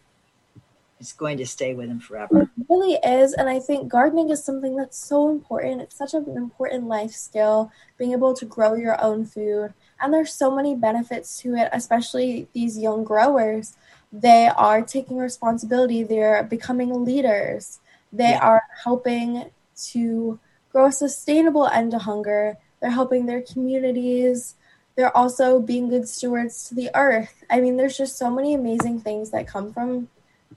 it's 0.99 1.13
going 1.13 1.37
to 1.39 1.47
stay 1.47 1.75
with 1.75 1.91
him 1.91 2.01
forever. 2.01 2.43
It 2.43 2.67
really 2.69 2.95
is. 2.95 3.35
And 3.35 3.49
I 3.49 3.59
think 3.59 3.89
gardening 3.89 4.31
is 4.31 4.43
something 4.43 4.77
that's 4.77 4.97
so 4.97 5.29
important. 5.29 5.83
It's 5.83 5.97
such 5.97 6.15
an 6.15 6.25
important 6.37 6.87
life 6.87 7.13
skill, 7.13 7.71
being 7.99 8.13
able 8.13 8.35
to 8.35 8.45
grow 8.47 8.75
your 8.75 9.01
own 9.03 9.27
food. 9.27 9.75
And 10.01 10.13
there's 10.13 10.33
so 10.33 10.55
many 10.55 10.75
benefits 10.75 11.39
to 11.41 11.55
it, 11.55 11.69
especially 11.73 12.49
these 12.55 12.79
young 12.79 13.05
growers. 13.05 13.77
They 14.13 14.49
are 14.49 14.83
taking 14.83 15.19
responsibility, 15.19 16.03
they're 16.03 16.43
becoming 16.45 17.05
leaders, 17.05 17.81
they 18.13 18.31
yeah. 18.31 18.41
are 18.41 18.63
helping 18.85 19.51
to 19.91 20.39
grow 20.73 20.87
a 20.87 20.93
sustainable 20.93 21.67
end 21.67 21.91
to 21.91 21.99
hunger. 21.99 22.57
They're 22.81 22.91
helping 22.91 23.27
their 23.27 23.43
communities. 23.43 24.55
They're 24.95 25.15
also 25.15 25.61
being 25.61 25.89
good 25.89 26.09
stewards 26.09 26.69
to 26.69 26.75
the 26.75 26.91
earth. 26.95 27.45
I 27.51 27.61
mean, 27.61 27.77
there's 27.77 27.97
just 27.97 28.17
so 28.17 28.31
many 28.31 28.55
amazing 28.55 29.01
things 29.01 29.31
that 29.31 29.47
come 29.47 29.73
from 29.73 30.09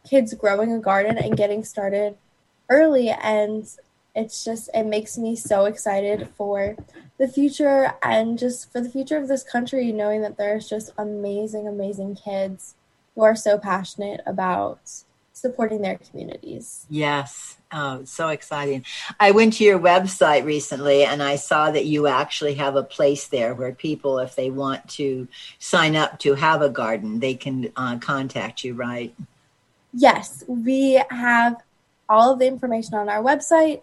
kids 0.08 0.34
growing 0.34 0.74
a 0.74 0.80
garden 0.80 1.18
and 1.18 1.38
getting 1.38 1.64
started 1.64 2.18
early. 2.70 3.10
And 3.10 3.68
it's 4.16 4.44
just, 4.44 4.70
it 4.74 4.86
makes 4.86 5.18
me 5.18 5.36
so 5.36 5.66
excited 5.66 6.30
for 6.36 6.76
the 7.18 7.28
future 7.28 7.94
and 8.02 8.38
just 8.38 8.72
for 8.72 8.82
the 8.82 8.90
future 8.90 9.18
of 9.18 9.28
this 9.28 9.44
country, 9.44 9.92
knowing 9.92 10.22
that 10.22 10.38
there's 10.38 10.68
just 10.68 10.92
amazing, 10.98 11.68
amazing 11.68 12.16
kids 12.16 12.76
who 13.16 13.22
are 13.22 13.36
so 13.36 13.58
passionate 13.58 14.22
about 14.26 14.80
supporting 15.34 15.82
their 15.82 15.98
communities. 15.98 16.86
Yes. 16.90 17.58
Oh, 17.72 18.04
so 18.04 18.30
exciting. 18.30 18.84
I 19.20 19.32
went 19.32 19.54
to 19.54 19.64
your 19.64 19.80
website 19.80 20.44
recently 20.44 21.04
and 21.04 21.22
I 21.22 21.36
saw 21.36 21.72
that 21.72 21.86
you 21.86 22.08
actually 22.08 22.56
have 22.56 22.76
a 22.76 22.84
place 22.84 23.28
there 23.28 23.54
where 23.54 23.72
people, 23.72 24.20
if 24.20 24.36
they 24.36 24.50
want 24.50 24.88
to 24.90 25.28
sign 25.60 25.96
up 25.96 26.20
to 26.20 26.34
have 26.34 26.62
a 26.62 26.70
garden, 26.70 27.20
they 27.20 27.36
can 27.36 27.72
uh, 27.76 28.00
contact 28.00 28.64
you, 28.64 28.74
right? 28.74 29.14
Yes. 29.94 30.44
We 30.48 31.02
have 31.10 31.62
all 32.08 32.34
of 32.34 32.40
the 32.40 32.48
information 32.48 32.96
on 32.96 33.10
our 33.10 33.24
website 33.24 33.82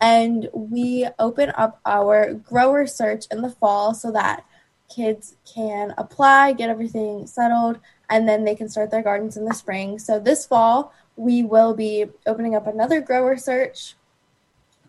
and 0.00 0.48
we 0.52 1.08
open 1.18 1.52
up 1.56 1.80
our 1.84 2.34
grower 2.34 2.86
search 2.86 3.26
in 3.30 3.42
the 3.42 3.50
fall 3.50 3.94
so 3.94 4.12
that 4.12 4.44
kids 4.88 5.36
can 5.44 5.92
apply, 5.98 6.52
get 6.52 6.70
everything 6.70 7.26
settled, 7.26 7.78
and 8.08 8.28
then 8.28 8.44
they 8.44 8.54
can 8.54 8.68
start 8.68 8.90
their 8.90 9.02
gardens 9.02 9.36
in 9.36 9.44
the 9.44 9.54
spring. 9.54 9.98
So 9.98 10.18
this 10.18 10.46
fall, 10.46 10.92
we 11.16 11.42
will 11.42 11.74
be 11.74 12.06
opening 12.26 12.54
up 12.54 12.66
another 12.66 13.00
grower 13.00 13.36
search 13.36 13.94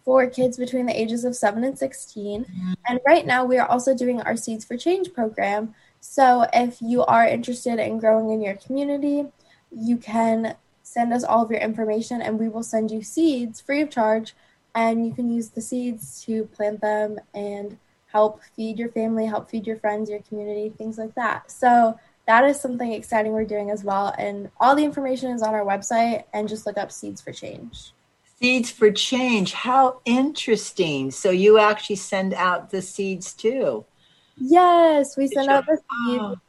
for 0.06 0.28
kids 0.28 0.58
between 0.58 0.86
the 0.86 1.00
ages 1.00 1.26
of 1.26 1.36
7 1.36 1.64
and 1.64 1.78
16. 1.78 2.46
Mm-hmm. 2.46 2.74
And 2.88 3.00
right 3.06 3.26
now, 3.26 3.46
we 3.46 3.58
are 3.58 3.68
also 3.68 3.96
doing 3.96 4.22
our 4.22 4.38
Seeds 4.38 4.64
for 4.64 4.78
Change 4.78 5.14
program. 5.14 5.76
So 6.00 6.48
if 6.54 6.82
you 6.82 7.04
are 7.04 7.28
interested 7.28 7.80
in 7.80 8.00
growing 8.00 8.30
in 8.30 8.42
your 8.42 8.56
community, 8.56 9.26
you 9.72 9.98
can 9.98 10.56
send 10.84 11.14
us 11.14 11.24
all 11.24 11.44
of 11.44 11.52
your 11.52 11.60
information 11.60 12.22
and 12.22 12.40
we 12.40 12.50
will 12.50 12.64
send 12.64 12.92
you 12.92 13.02
seeds 13.02 13.62
free 13.62 13.82
of 13.82 13.90
charge. 13.90 14.34
And 14.76 15.06
you 15.06 15.14
can 15.14 15.32
use 15.32 15.50
the 15.50 15.62
seeds 15.62 16.24
to 16.26 16.46
plant 16.46 16.82
them 16.82 17.20
and 17.34 17.78
help 18.12 18.42
feed 18.56 18.80
your 18.80 18.90
family, 18.90 19.26
help 19.26 19.50
feed 19.50 19.68
your 19.68 19.78
friends, 19.78 20.10
your 20.10 20.20
community, 20.20 20.70
things 20.78 20.98
like 20.98 21.16
that. 21.16 21.52
So 21.52 22.00
that 22.28 22.44
is 22.46 22.60
something 22.60 22.94
exciting 22.94 23.32
we're 23.32 23.46
doing 23.46 23.72
as 23.72 23.84
well. 23.84 24.14
And 24.18 24.52
all 24.60 24.76
the 24.76 24.84
information 24.84 25.32
is 25.32 25.42
on 25.42 25.54
our 25.54 25.66
website 25.66 26.24
and 26.34 26.48
just 26.48 26.66
look 26.66 26.78
up 26.78 26.92
Seeds 26.92 27.22
for 27.22 27.32
Change. 27.32 27.92
Seeds 28.40 28.72
for 28.72 28.92
Change. 28.92 29.54
How 29.54 30.00
interesting. 30.06 31.12
So 31.12 31.32
you 31.32 31.58
actually 31.58 31.98
send 31.98 32.34
out 32.34 32.70
the 32.70 32.82
seeds 32.82 33.34
too. 33.34 33.86
Yes, 34.38 35.18
we 35.18 35.28
send 35.28 35.50
out 35.50 35.66
the 35.66 35.78
seeds. 35.78 36.40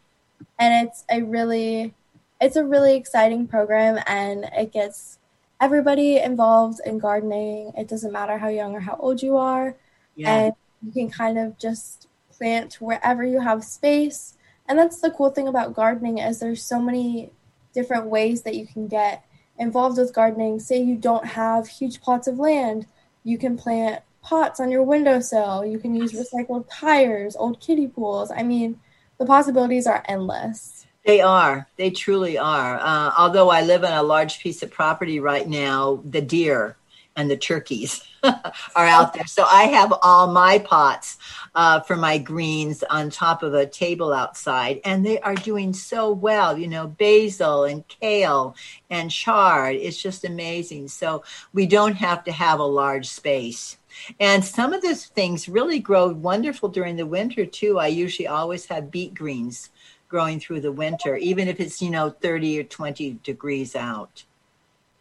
And 0.58 0.86
it's 0.86 1.04
a 1.10 1.22
really 1.22 1.94
it's 2.40 2.56
a 2.56 2.64
really 2.64 2.96
exciting 2.96 3.46
program 3.46 4.02
and 4.06 4.44
it 4.56 4.72
gets 4.72 5.18
everybody 5.60 6.18
involved 6.18 6.80
in 6.84 6.98
gardening. 6.98 7.72
It 7.76 7.88
doesn't 7.88 8.12
matter 8.12 8.38
how 8.38 8.48
young 8.48 8.74
or 8.74 8.80
how 8.80 8.96
old 8.98 9.22
you 9.22 9.36
are. 9.36 9.76
Yeah. 10.14 10.34
And 10.34 10.54
you 10.82 10.92
can 10.92 11.10
kind 11.10 11.38
of 11.38 11.58
just 11.58 12.08
plant 12.32 12.74
wherever 12.80 13.24
you 13.24 13.40
have 13.40 13.62
space 13.62 14.36
and 14.70 14.78
that's 14.78 15.00
the 15.00 15.10
cool 15.10 15.30
thing 15.30 15.48
about 15.48 15.74
gardening 15.74 16.18
is 16.18 16.38
there's 16.38 16.62
so 16.62 16.80
many 16.80 17.32
different 17.74 18.06
ways 18.06 18.42
that 18.42 18.54
you 18.54 18.64
can 18.64 18.86
get 18.86 19.24
involved 19.58 19.98
with 19.98 20.14
gardening 20.14 20.60
say 20.60 20.80
you 20.80 20.94
don't 20.94 21.26
have 21.26 21.66
huge 21.66 22.00
plots 22.00 22.28
of 22.28 22.38
land 22.38 22.86
you 23.24 23.36
can 23.36 23.58
plant 23.58 24.00
pots 24.22 24.60
on 24.60 24.70
your 24.70 24.84
windowsill 24.84 25.66
you 25.66 25.78
can 25.78 25.92
use 25.92 26.12
recycled 26.12 26.64
tires 26.70 27.34
old 27.36 27.60
kiddie 27.60 27.88
pools 27.88 28.30
i 28.30 28.44
mean 28.44 28.78
the 29.18 29.26
possibilities 29.26 29.88
are 29.88 30.04
endless 30.08 30.86
they 31.04 31.20
are 31.20 31.68
they 31.76 31.90
truly 31.90 32.36
are 32.38 32.78
uh, 32.80 33.12
although 33.16 33.50
i 33.50 33.62
live 33.62 33.84
on 33.84 33.92
a 33.92 34.02
large 34.02 34.40
piece 34.40 34.62
of 34.62 34.70
property 34.70 35.20
right 35.20 35.48
now 35.48 36.02
the 36.04 36.20
deer 36.20 36.76
and 37.16 37.30
the 37.30 37.36
turkeys 37.36 38.02
are 38.22 38.86
out 38.86 39.12
there. 39.12 39.26
So 39.26 39.44
I 39.44 39.64
have 39.64 39.92
all 40.02 40.32
my 40.32 40.58
pots 40.58 41.18
uh, 41.54 41.80
for 41.80 41.96
my 41.96 42.18
greens 42.18 42.82
on 42.84 43.10
top 43.10 43.42
of 43.42 43.54
a 43.54 43.66
table 43.66 44.12
outside, 44.12 44.80
and 44.84 45.04
they 45.04 45.20
are 45.20 45.34
doing 45.34 45.72
so 45.72 46.10
well. 46.10 46.56
You 46.56 46.68
know, 46.68 46.86
basil 46.86 47.64
and 47.64 47.86
kale 47.88 48.54
and 48.88 49.10
chard. 49.10 49.76
It's 49.76 50.00
just 50.00 50.24
amazing. 50.24 50.88
So 50.88 51.24
we 51.52 51.66
don't 51.66 51.94
have 51.94 52.24
to 52.24 52.32
have 52.32 52.60
a 52.60 52.64
large 52.64 53.08
space. 53.08 53.76
And 54.18 54.44
some 54.44 54.72
of 54.72 54.82
those 54.82 55.06
things 55.06 55.48
really 55.48 55.80
grow 55.80 56.08
wonderful 56.08 56.68
during 56.68 56.96
the 56.96 57.06
winter 57.06 57.44
too. 57.44 57.78
I 57.78 57.88
usually 57.88 58.28
always 58.28 58.66
have 58.66 58.90
beet 58.90 59.14
greens 59.14 59.70
growing 60.10 60.40
through 60.40 60.60
the 60.60 60.72
winter, 60.72 61.16
even 61.16 61.48
if 61.48 61.60
it's, 61.60 61.80
you 61.80 61.88
know, 61.88 62.10
30 62.10 62.60
or 62.60 62.64
20 62.64 63.18
degrees 63.22 63.74
out. 63.74 64.24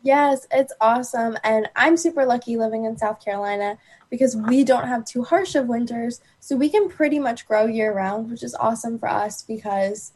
Yes, 0.01 0.47
it's 0.51 0.71
awesome. 0.79 1.37
And 1.43 1.67
I'm 1.75 1.97
super 1.97 2.25
lucky 2.25 2.55
living 2.55 2.85
in 2.85 2.97
South 2.97 3.23
Carolina 3.23 3.77
because 4.09 4.37
we 4.37 4.63
don't 4.63 4.87
have 4.87 5.03
too 5.03 5.23
harsh 5.23 5.55
of 5.55 5.67
winters. 5.67 6.21
So 6.39 6.55
we 6.55 6.69
can 6.69 6.87
pretty 6.87 7.19
much 7.19 7.45
grow 7.45 7.65
year 7.65 7.93
round, 7.93 8.31
which 8.31 8.43
is 8.43 8.55
awesome 8.55 8.97
for 8.97 9.09
us 9.09 9.41
because 9.41 10.13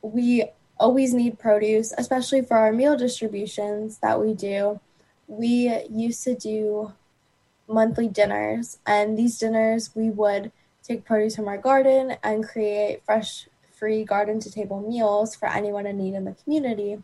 we 0.00 0.44
always 0.78 1.12
need 1.12 1.38
produce, 1.38 1.92
especially 1.98 2.42
for 2.42 2.56
our 2.56 2.72
meal 2.72 2.96
distributions 2.96 3.98
that 3.98 4.20
we 4.20 4.34
do. 4.34 4.80
We 5.28 5.84
used 5.90 6.24
to 6.24 6.34
do 6.34 6.92
monthly 7.68 8.08
dinners, 8.08 8.78
and 8.86 9.16
these 9.16 9.38
dinners 9.38 9.94
we 9.94 10.10
would 10.10 10.50
take 10.82 11.04
produce 11.04 11.36
from 11.36 11.48
our 11.48 11.58
garden 11.58 12.16
and 12.22 12.46
create 12.46 13.02
fresh, 13.04 13.46
free 13.82 14.04
garden 14.04 14.38
to 14.38 14.48
table 14.48 14.80
meals 14.80 15.34
for 15.34 15.48
anyone 15.48 15.86
in 15.86 15.98
need 15.98 16.14
in 16.14 16.24
the 16.24 16.36
community. 16.44 17.02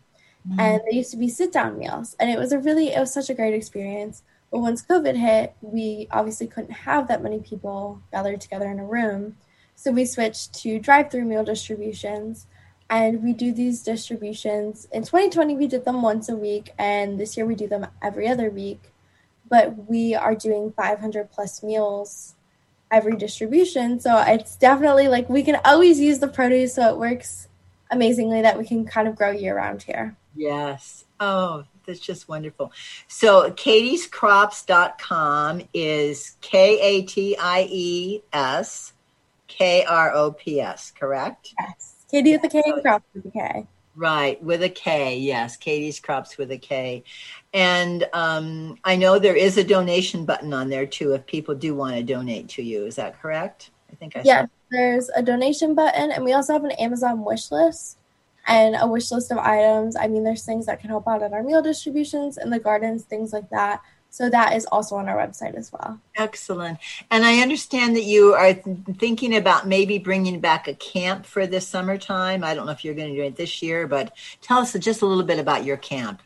Mm-hmm. 0.48 0.60
And 0.60 0.80
they 0.86 0.96
used 0.96 1.10
to 1.10 1.16
be 1.16 1.28
sit 1.28 1.52
down 1.52 1.76
meals. 1.76 2.14
And 2.20 2.30
it 2.30 2.38
was 2.38 2.52
a 2.52 2.58
really, 2.60 2.94
it 2.94 3.00
was 3.00 3.12
such 3.12 3.28
a 3.28 3.34
great 3.34 3.52
experience. 3.52 4.22
But 4.52 4.60
once 4.60 4.86
COVID 4.86 5.16
hit, 5.16 5.56
we 5.60 6.06
obviously 6.12 6.46
couldn't 6.46 6.70
have 6.70 7.08
that 7.08 7.20
many 7.20 7.40
people 7.40 8.00
gathered 8.12 8.40
together 8.40 8.70
in 8.70 8.78
a 8.78 8.84
room. 8.84 9.36
So 9.74 9.90
we 9.90 10.04
switched 10.04 10.54
to 10.62 10.78
drive 10.78 11.10
through 11.10 11.24
meal 11.24 11.42
distributions. 11.42 12.46
And 12.88 13.24
we 13.24 13.32
do 13.32 13.52
these 13.52 13.82
distributions. 13.82 14.86
In 14.92 15.02
2020, 15.02 15.56
we 15.56 15.66
did 15.66 15.84
them 15.84 16.00
once 16.00 16.28
a 16.28 16.36
week. 16.36 16.70
And 16.78 17.18
this 17.18 17.36
year, 17.36 17.44
we 17.44 17.56
do 17.56 17.66
them 17.66 17.88
every 18.00 18.28
other 18.28 18.50
week. 18.50 18.92
But 19.48 19.90
we 19.90 20.14
are 20.14 20.36
doing 20.36 20.70
500 20.70 21.32
plus 21.32 21.60
meals 21.60 22.36
every 22.90 23.16
distribution. 23.16 24.00
So 24.00 24.18
it's 24.26 24.56
definitely 24.56 25.08
like 25.08 25.28
we 25.28 25.42
can 25.42 25.60
always 25.64 26.00
use 26.00 26.18
the 26.18 26.28
produce. 26.28 26.74
So 26.74 26.88
it 26.88 26.98
works 26.98 27.48
amazingly 27.90 28.42
that 28.42 28.58
we 28.58 28.66
can 28.66 28.86
kind 28.86 29.08
of 29.08 29.16
grow 29.16 29.30
year 29.30 29.56
round 29.56 29.82
here. 29.82 30.14
Yes. 30.34 31.06
Oh, 31.20 31.64
that's 31.86 32.00
just 32.00 32.28
wonderful. 32.28 32.72
So 33.08 33.50
katieskrops.com 33.50 35.62
is 35.74 36.36
K 36.40 36.80
A 36.80 37.02
T 37.02 37.36
I 37.38 37.68
E 37.70 38.22
S 38.32 38.94
K 39.48 39.84
R 39.84 40.14
O 40.14 40.32
P 40.32 40.60
S, 40.60 40.92
correct? 40.92 41.54
Yes. 41.58 42.06
Katie 42.10 42.32
with 42.32 42.44
a 42.44 42.48
K 42.48 42.62
and 42.64 42.80
crops 42.82 43.04
with 43.14 43.26
a 43.26 43.30
K. 43.30 43.66
Right, 43.98 44.40
with 44.40 44.62
a 44.62 44.68
K, 44.68 45.18
yes. 45.18 45.56
Katie's 45.56 46.00
Krops 46.00 46.38
with 46.38 46.52
a 46.52 46.56
K. 46.56 47.02
And 47.52 48.06
um, 48.12 48.78
I 48.84 48.94
know 48.94 49.18
there 49.18 49.34
is 49.34 49.58
a 49.58 49.64
donation 49.64 50.24
button 50.24 50.54
on 50.54 50.68
there 50.68 50.86
too 50.86 51.14
if 51.14 51.26
people 51.26 51.56
do 51.56 51.74
want 51.74 51.96
to 51.96 52.04
donate 52.04 52.48
to 52.50 52.62
you. 52.62 52.86
Is 52.86 52.94
that 52.94 53.20
correct? 53.20 53.70
I 53.92 53.96
think 53.96 54.16
I 54.16 54.22
Yes, 54.24 54.48
there's 54.70 55.08
a 55.16 55.22
donation 55.22 55.74
button, 55.74 56.12
and 56.12 56.24
we 56.24 56.32
also 56.32 56.52
have 56.52 56.62
an 56.62 56.70
Amazon 56.72 57.24
wish 57.24 57.50
list 57.50 57.98
and 58.46 58.76
a 58.80 58.86
wish 58.86 59.10
list 59.10 59.32
of 59.32 59.38
items. 59.38 59.96
I 59.96 60.06
mean, 60.06 60.22
there's 60.22 60.44
things 60.44 60.66
that 60.66 60.78
can 60.78 60.90
help 60.90 61.08
out 61.08 61.24
at 61.24 61.32
our 61.32 61.42
meal 61.42 61.60
distributions 61.60 62.38
in 62.38 62.50
the 62.50 62.60
gardens, 62.60 63.02
things 63.02 63.32
like 63.32 63.50
that. 63.50 63.82
So 64.10 64.28
that 64.30 64.56
is 64.56 64.64
also 64.66 64.96
on 64.96 65.08
our 65.08 65.16
website 65.16 65.54
as 65.54 65.72
well. 65.72 66.00
Excellent. 66.16 66.78
And 67.10 67.24
I 67.24 67.40
understand 67.40 67.94
that 67.96 68.04
you 68.04 68.34
are 68.34 68.52
thinking 68.52 69.36
about 69.36 69.68
maybe 69.68 69.98
bringing 69.98 70.40
back 70.40 70.66
a 70.66 70.74
camp 70.74 71.26
for 71.26 71.46
this 71.46 71.68
summertime. 71.68 72.42
I 72.42 72.54
don't 72.54 72.66
know 72.66 72.72
if 72.72 72.84
you're 72.84 72.94
going 72.94 73.10
to 73.10 73.16
do 73.16 73.22
it 73.22 73.36
this 73.36 73.62
year, 73.62 73.86
but 73.86 74.12
tell 74.40 74.58
us 74.58 74.72
just 74.72 75.02
a 75.02 75.06
little 75.06 75.24
bit 75.24 75.38
about 75.38 75.64
your 75.64 75.76
camp. 75.76 76.22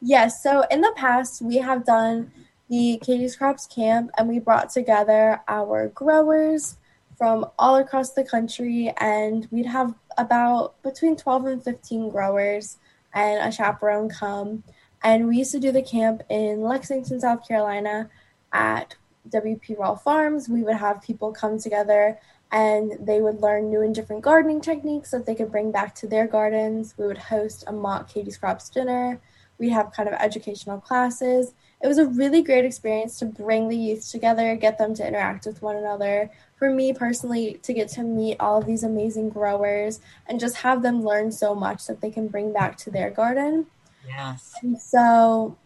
Yes. 0.00 0.42
So 0.42 0.64
in 0.70 0.80
the 0.80 0.92
past, 0.96 1.42
we 1.42 1.58
have 1.58 1.84
done 1.84 2.30
the 2.68 2.98
Katie's 3.04 3.36
Krops 3.36 3.68
Camp 3.68 4.10
and 4.16 4.28
we 4.28 4.38
brought 4.38 4.70
together 4.70 5.40
our 5.46 5.88
growers 5.88 6.78
from 7.18 7.46
all 7.58 7.76
across 7.76 8.12
the 8.12 8.24
country 8.24 8.92
and 8.98 9.46
we'd 9.50 9.66
have 9.66 9.94
about 10.16 10.80
between 10.82 11.16
12 11.16 11.46
and 11.46 11.62
15 11.62 12.08
growers 12.08 12.78
and 13.14 13.46
a 13.46 13.54
chaperone 13.54 14.08
come. 14.08 14.64
And 15.02 15.26
we 15.26 15.38
used 15.38 15.52
to 15.52 15.60
do 15.60 15.72
the 15.72 15.82
camp 15.82 16.22
in 16.28 16.62
Lexington, 16.62 17.20
South 17.20 17.46
Carolina 17.46 18.08
at 18.52 18.96
WP 19.28 19.76
Rawl 19.76 20.00
Farms. 20.00 20.48
We 20.48 20.62
would 20.62 20.76
have 20.76 21.02
people 21.02 21.32
come 21.32 21.58
together 21.58 22.18
and 22.52 22.92
they 23.00 23.20
would 23.20 23.40
learn 23.40 23.70
new 23.70 23.80
and 23.80 23.94
different 23.94 24.22
gardening 24.22 24.60
techniques 24.60 25.10
that 25.10 25.24
they 25.24 25.34
could 25.34 25.50
bring 25.50 25.72
back 25.72 25.94
to 25.96 26.06
their 26.06 26.26
gardens. 26.26 26.94
We 26.98 27.06
would 27.06 27.18
host 27.18 27.64
a 27.66 27.72
mock 27.72 28.10
Katie's 28.10 28.38
Krops 28.38 28.70
dinner. 28.70 29.20
We'd 29.58 29.70
have 29.70 29.92
kind 29.92 30.08
of 30.08 30.14
educational 30.16 30.80
classes. 30.80 31.54
it 31.82 31.88
was 31.88 31.98
a 31.98 32.06
really 32.06 32.42
great 32.42 32.64
experience 32.64 33.18
to 33.18 33.26
bring 33.26 33.68
the 33.68 33.76
youth 33.76 34.10
together, 34.10 34.54
get 34.54 34.78
them 34.78 34.94
to 34.94 35.06
interact 35.06 35.46
with 35.46 35.62
one 35.62 35.76
another. 35.76 36.30
For 36.56 36.70
me 36.70 36.92
personally, 36.92 37.58
to 37.62 37.72
get 37.72 37.88
to 37.90 38.02
meet 38.02 38.36
all 38.38 38.58
of 38.58 38.66
these 38.66 38.84
amazing 38.84 39.30
growers 39.30 40.00
and 40.26 40.38
just 40.38 40.56
have 40.56 40.82
them 40.82 41.02
learn 41.02 41.32
so 41.32 41.54
much 41.54 41.86
that 41.86 42.00
they 42.00 42.10
can 42.10 42.28
bring 42.28 42.52
back 42.52 42.76
to 42.78 42.90
their 42.90 43.10
garden. 43.10 43.66
Yes. 44.06 44.54
And 44.62 44.80
so 44.80 45.56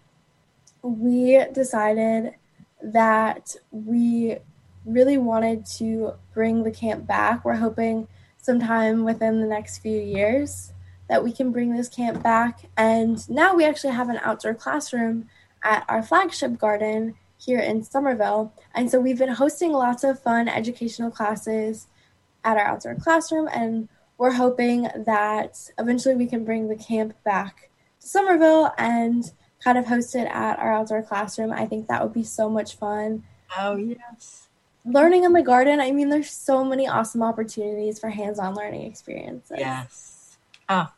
we 0.83 1.45
decided 1.53 2.35
that 2.83 3.57
we 3.71 4.37
really 4.85 5.19
wanted 5.19 5.67
to 5.67 6.15
bring 6.33 6.63
the 6.63 6.71
camp 6.71 7.07
back. 7.07 7.45
We're 7.45 7.57
hoping 7.57 8.09
sometime 8.39 9.05
within 9.05 9.41
the 9.41 9.47
next 9.47 9.79
few 9.79 10.01
years 10.01 10.73
that 11.09 11.23
we 11.23 11.33
can 11.33 11.51
bring 11.51 11.75
this 11.75 11.89
camp 11.89 12.23
back. 12.23 12.69
And 12.77 13.29
now 13.29 13.55
we 13.55 13.65
actually 13.65 13.95
have 13.95 14.09
an 14.09 14.21
outdoor 14.23 14.55
classroom 14.55 15.29
at 15.63 15.85
our 15.89 16.03
flagship 16.03 16.59
garden 16.59 17.15
here 17.39 17.59
in 17.59 17.83
Summerville. 17.83 18.53
And 18.75 18.91
so 18.91 19.01
we've 19.01 19.19
been 19.19 19.29
hosting 19.29 19.73
lots 19.73 20.05
of 20.05 20.23
fun 20.23 20.49
educational 20.49 21.11
classes 21.11 21.89
at 22.45 22.57
our 22.57 22.65
outdoor 22.65 22.95
classroom. 22.95 23.49
And 23.53 23.89
we're 24.19 24.33
hoping 24.33 24.89
that 24.95 25.71
eventually 25.79 26.15
we 26.15 26.27
can 26.27 26.45
bring 26.45 26.69
the 26.69 26.77
camp 26.77 27.15
back 27.25 27.71
Summerville 28.07 28.73
and 28.79 29.31
kind 29.63 29.79
of 29.79 29.87
host 29.87 30.15
it 30.15 30.29
at 30.29 30.59
our 30.59 30.73
outdoor 30.73 31.03
classroom. 31.03 31.53
I 31.53 31.67
think 31.67 31.89
that 31.89 32.03
would 32.03 32.13
be 32.13 32.23
so 32.23 32.49
much 32.49 32.77
fun. 32.77 33.25
Oh, 33.59 33.77
yes. 33.77 34.49
Learning 34.85 35.25
in 35.25 35.33
the 35.33 35.43
garden, 35.43 35.81
I 35.81 35.91
mean, 35.91 36.09
there's 36.09 36.31
so 36.31 36.65
many 36.65 36.87
awesome 36.87 37.23
opportunities 37.23 37.99
for 37.99 38.09
hands 38.09 38.39
on 38.39 38.55
learning 38.55 38.83
experiences. 38.83 39.57
Yes. 39.59 40.39
Oh, 40.69 40.93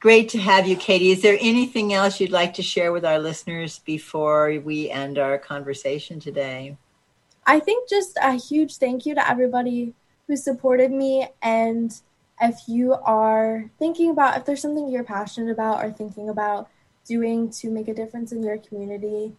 great 0.00 0.28
to 0.30 0.38
have 0.38 0.66
you, 0.66 0.76
Katie. 0.76 1.12
Is 1.12 1.22
there 1.22 1.38
anything 1.40 1.94
else 1.94 2.20
you'd 2.20 2.30
like 2.30 2.52
to 2.54 2.62
share 2.62 2.92
with 2.92 3.04
our 3.04 3.18
listeners 3.18 3.78
before 3.78 4.60
we 4.62 4.90
end 4.90 5.18
our 5.18 5.38
conversation 5.38 6.20
today? 6.20 6.76
I 7.46 7.60
think 7.60 7.88
just 7.88 8.18
a 8.20 8.34
huge 8.34 8.76
thank 8.76 9.06
you 9.06 9.14
to 9.14 9.26
everybody 9.28 9.94
who 10.26 10.36
supported 10.36 10.90
me. 10.90 11.28
And 11.40 11.98
if 12.40 12.68
you 12.68 12.94
are 12.94 13.70
thinking 13.78 14.10
about, 14.10 14.36
if 14.36 14.44
there's 14.44 14.60
something 14.60 14.88
you're 14.88 15.04
passionate 15.04 15.50
about 15.50 15.84
or 15.84 15.90
thinking 15.90 16.28
about, 16.28 16.68
doing 17.06 17.50
to 17.50 17.70
make 17.70 17.88
a 17.88 17.94
difference 17.94 18.32
in 18.32 18.42
your 18.42 18.58
community, 18.58 19.32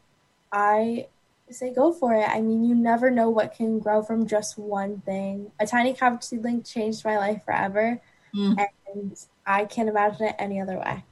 I 0.51 1.07
say 1.49 1.73
go 1.73 1.93
for 1.93 2.13
it. 2.13 2.27
I 2.27 2.41
mean, 2.41 2.63
you 2.63 2.75
never 2.75 3.09
know 3.11 3.29
what 3.29 3.53
can 3.53 3.79
grow 3.79 4.01
from 4.03 4.27
just 4.27 4.57
one 4.57 5.01
thing. 5.01 5.51
A 5.59 5.67
tiny 5.67 5.93
cabbage 5.93 6.23
seedling 6.23 6.63
changed 6.63 7.05
my 7.05 7.17
life 7.17 7.43
forever, 7.45 8.01
mm. 8.33 8.67
and 8.91 9.17
I 9.45 9.65
can't 9.65 9.89
imagine 9.89 10.27
it 10.27 10.35
any 10.39 10.59
other 10.59 10.77
way. 10.77 11.03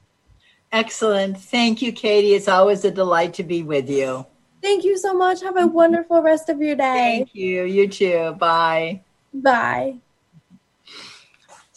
Excellent. 0.72 1.40
Thank 1.40 1.82
you, 1.82 1.92
Katie. 1.92 2.34
It's 2.34 2.48
always 2.48 2.84
a 2.84 2.92
delight 2.92 3.34
to 3.36 3.44
be 3.44 3.64
with 3.64 3.90
you. 3.90 4.26
Thank 4.62 4.84
you 4.84 4.98
so 4.98 5.14
much. 5.14 5.42
Have 5.42 5.58
a 5.58 5.68
wonderful 5.68 6.22
rest 6.22 6.50
of 6.50 6.60
your 6.60 6.76
day. 6.76 7.18
Thank 7.18 7.36
you. 7.36 7.64
You 7.64 7.88
too. 7.88 8.36
Bye. 8.40 9.04
Bye. 9.34 10.00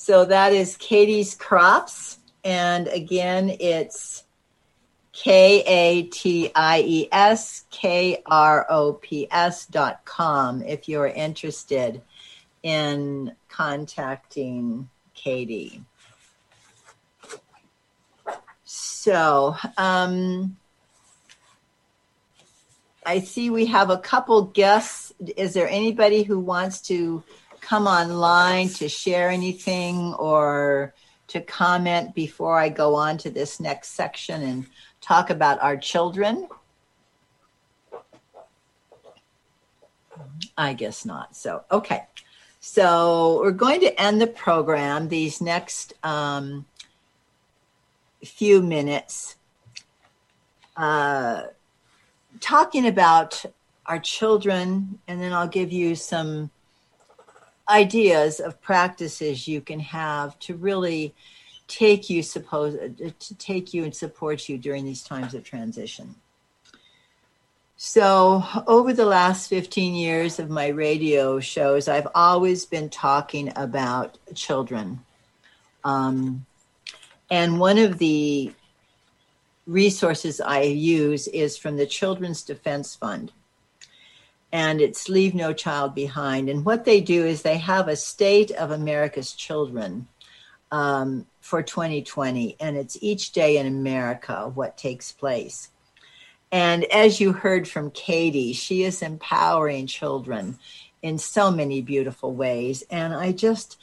So 0.09 0.25
that 0.25 0.55
is 0.55 0.79
Katie's 0.79 1.37
Krops. 1.37 2.17
And 2.43 2.89
again, 2.89 3.55
it's 3.61 4.25
K 5.13 5.63
A 5.67 6.05
T 6.05 6.51
I 6.55 6.81
E 6.81 7.09
S 7.13 7.67
K 7.71 8.23
R 8.25 8.65
O 8.71 8.95
P 8.95 9.29
S 9.31 9.67
dot 9.67 10.01
com 10.07 10.63
if 10.63 10.89
you're 10.89 11.09
interested 11.09 12.01
in 12.63 13.37
contacting 13.51 14.89
Katie. 15.13 15.83
So, 18.65 19.57
um, 19.77 20.57
I 23.05 23.21
see 23.21 23.51
we 23.51 23.67
have 23.67 23.91
a 23.91 23.99
couple 23.99 24.41
guests. 24.45 25.13
Is 25.37 25.53
there 25.53 25.69
anybody 25.69 26.23
who 26.23 26.39
wants 26.39 26.81
to 26.89 27.23
come 27.69 27.87
online 27.87 28.71
to 28.71 28.89
share 28.89 29.29
anything 29.29 30.15
or 30.15 30.95
to 31.27 31.39
comment 31.43 32.15
before 32.15 32.59
I 32.59 32.71
go 32.71 32.95
on 32.95 33.19
to 33.19 33.31
this 33.31 33.61
next 33.61 33.91
section 33.91 34.43
and 34.43 34.67
talk 35.03 35.29
about 35.29 35.61
our 35.61 35.77
children? 35.77 36.49
I 40.57 40.73
guess 40.73 41.05
not. 41.05 41.37
So, 41.37 41.63
okay. 41.71 42.05
So, 42.61 43.41
we're 43.43 43.51
going 43.53 43.81
to 43.81 44.01
end 44.01 44.19
the 44.21 44.27
program 44.27 45.09
these 45.09 45.43
next 45.43 45.93
um, 46.03 46.65
few 48.25 48.63
minutes 48.63 49.37
uh, 50.75 51.43
talking 52.41 52.87
about 52.87 53.45
our 53.85 53.99
children, 53.99 54.99
and 55.07 55.21
then 55.21 55.35
I'll 55.35 55.47
give 55.49 55.71
you 55.71 55.95
some 55.95 56.51
ideas 57.69 58.41
of 58.41 58.61
practices 58.61 59.47
you 59.47 59.61
can 59.61 59.81
have 59.81 60.39
to 60.41 60.55
really 60.55 61.15
take 61.67 62.09
you 62.09 62.23
suppose 62.23 62.75
to 63.19 63.35
take 63.37 63.75
you 63.75 63.85
and 63.85 63.95
support 63.95 64.49
you 64.49 64.57
during 64.57 64.85
these 64.85 65.03
times 65.03 65.35
of 65.35 65.45
transition. 65.45 66.15
So, 67.77 68.43
over 68.67 68.93
the 68.93 69.07
last 69.07 69.49
15 69.49 69.95
years 69.95 70.41
of 70.41 70.51
my 70.51 70.69
radio 70.69 71.39
shows, 71.39 71.87
I've 71.87 72.09
always 72.13 72.67
been 72.67 72.91
talking 72.91 73.53
about 73.55 74.19
children. 74.35 74.99
Um, 75.85 76.45
and 77.31 77.61
one 77.61 77.79
of 77.79 77.99
the 77.99 78.53
resources 79.67 80.41
I 80.41 80.63
use 80.63 81.29
is 81.29 81.57
from 81.57 81.77
the 81.77 81.87
Children's 81.87 82.43
Defense 82.43 82.97
Fund. 82.97 83.31
And 84.53 84.81
it's 84.81 85.09
Leave 85.09 85.35
No 85.35 85.53
Child 85.53 85.95
Behind. 85.95 86.49
And 86.49 86.65
what 86.65 86.85
they 86.85 87.01
do 87.01 87.27
is 87.27 87.43
they 87.43 87.59
have 87.59 87.89
a 87.89 87.97
state 87.97 88.51
of 88.53 88.71
America's 88.71 89.33
children 89.33 90.09
um, 90.71 91.27
for 91.41 91.63
2020, 91.63 92.57
and 92.61 92.77
it's 92.77 92.99
each 93.01 93.33
day 93.33 93.57
in 93.57 93.67
America 93.67 94.51
what 94.55 94.77
takes 94.77 95.13
place. 95.13 95.71
And 96.51 96.85
as 96.85 97.21
you 97.21 97.33
heard 97.33 97.69
from 97.69 97.91
Katie, 97.91 98.53
she 98.53 98.85
is 98.85 99.03
empowering 99.03 99.87
children 99.87 100.59
in 101.03 101.19
so 101.19 101.51
many 101.51 101.83
beautiful 101.83 102.33
ways. 102.33 102.83
And 102.91 103.15
I 103.15 103.33
just, 103.33 103.79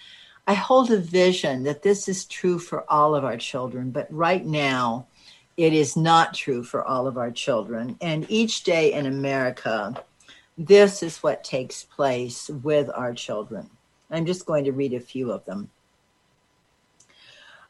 I 0.47 0.53
hold 0.55 0.91
a 0.91 0.97
vision 0.97 1.63
that 1.63 1.84
this 1.84 2.07
is 2.07 2.26
true 2.26 2.59
for 2.59 2.89
all 2.91 3.16
of 3.16 3.24
our 3.24 3.38
children, 3.38 3.91
but 3.91 4.11
right 4.11 4.45
now, 4.45 5.07
it 5.57 5.74
is 5.74 5.95
not 5.95 6.34
true 6.34 6.63
for 6.63 6.84
all 6.84 7.07
of 7.07 7.18
our 7.18 7.32
children. 7.32 7.97
And 8.01 8.26
each 8.30 8.63
day 8.63 8.91
in 8.91 9.05
America, 9.05 10.03
this 10.58 11.03
is 11.03 11.18
what 11.18 11.43
takes 11.43 11.84
place 11.84 12.49
with 12.49 12.89
our 12.93 13.14
children. 13.14 13.70
I'm 14.10 14.26
just 14.26 14.45
going 14.45 14.66
to 14.66 14.72
read 14.72 14.93
a 14.93 14.99
few 14.99 15.32
of 15.32 15.43
them. 15.45 15.70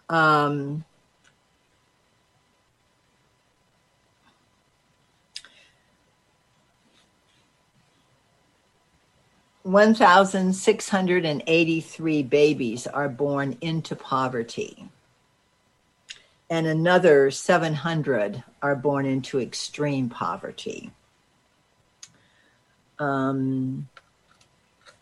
Um, 0.08 0.86
one 9.64 9.96
thousand 9.96 10.54
six 10.54 10.90
hundred 10.90 11.26
and 11.26 11.42
eighty-three 11.48 12.22
babies 12.22 12.86
are 12.86 13.10
born 13.10 13.58
into 13.62 13.96
poverty, 13.96 14.88
and 16.52 16.68
another 16.68 17.32
seven 17.32 17.74
hundred 17.74 18.44
are 18.62 18.76
born 18.76 19.08
into 19.08 19.40
extreme 19.40 20.08
poverty. 20.08 20.92
Um, 23.00 23.90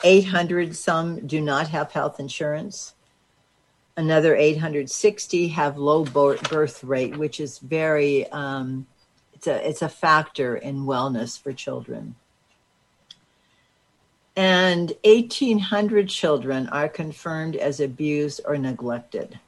800 0.04 0.76
some 0.76 1.26
do 1.26 1.40
not 1.40 1.70
have 1.70 1.92
health 1.92 2.20
insurance 2.20 2.94
another 3.98 4.36
860 4.36 5.48
have 5.50 5.78
low 5.78 6.04
birth 6.06 6.84
rate, 6.84 7.18
which 7.18 7.40
is 7.40 7.60
very 7.60 8.28
um, 8.32 8.88
it's 9.34 9.48
a 9.48 9.68
it's 9.68 9.82
a 9.82 9.90
factor 9.90 10.56
in 10.56 10.86
wellness 10.86 11.40
for 11.40 11.54
children. 11.54 12.16
And 14.36 14.94
1,800 15.04 16.10
children 16.10 16.68
are 16.70 16.90
confirmed 16.90 17.56
as 17.56 17.80
abused 17.80 18.42
or 18.46 18.58
neglected. 18.58 19.40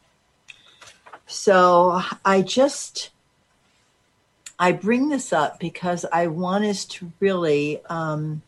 So 1.25 2.03
I 2.23 2.43
just 2.43 3.09
I 4.57 4.71
bring 4.71 5.09
this 5.09 5.33
up 5.33 5.59
because 5.59 6.05
I 6.11 6.27
want 6.27 6.65
us 6.65 6.85
to 6.85 7.11
really 7.19 7.81
um, 7.85 8.41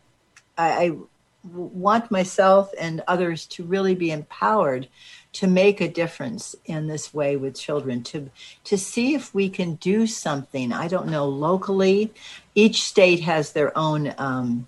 I, 0.56 0.70
I 0.70 0.96
want 1.44 2.10
myself 2.10 2.72
and 2.78 3.02
others 3.06 3.46
to 3.46 3.64
really 3.64 3.94
be 3.94 4.10
empowered 4.10 4.88
to 5.32 5.46
make 5.46 5.80
a 5.80 5.88
difference 5.88 6.56
in 6.64 6.88
this 6.88 7.14
way 7.14 7.36
with 7.36 7.58
children 7.58 8.02
to 8.02 8.30
to 8.64 8.78
see 8.78 9.14
if 9.14 9.34
we 9.34 9.48
can 9.48 9.74
do 9.76 10.06
something. 10.06 10.72
I 10.72 10.88
don't 10.88 11.08
know 11.08 11.26
locally 11.26 12.12
each 12.54 12.82
state 12.82 13.20
has 13.20 13.52
their 13.52 13.76
own 13.76 14.14
um, 14.18 14.66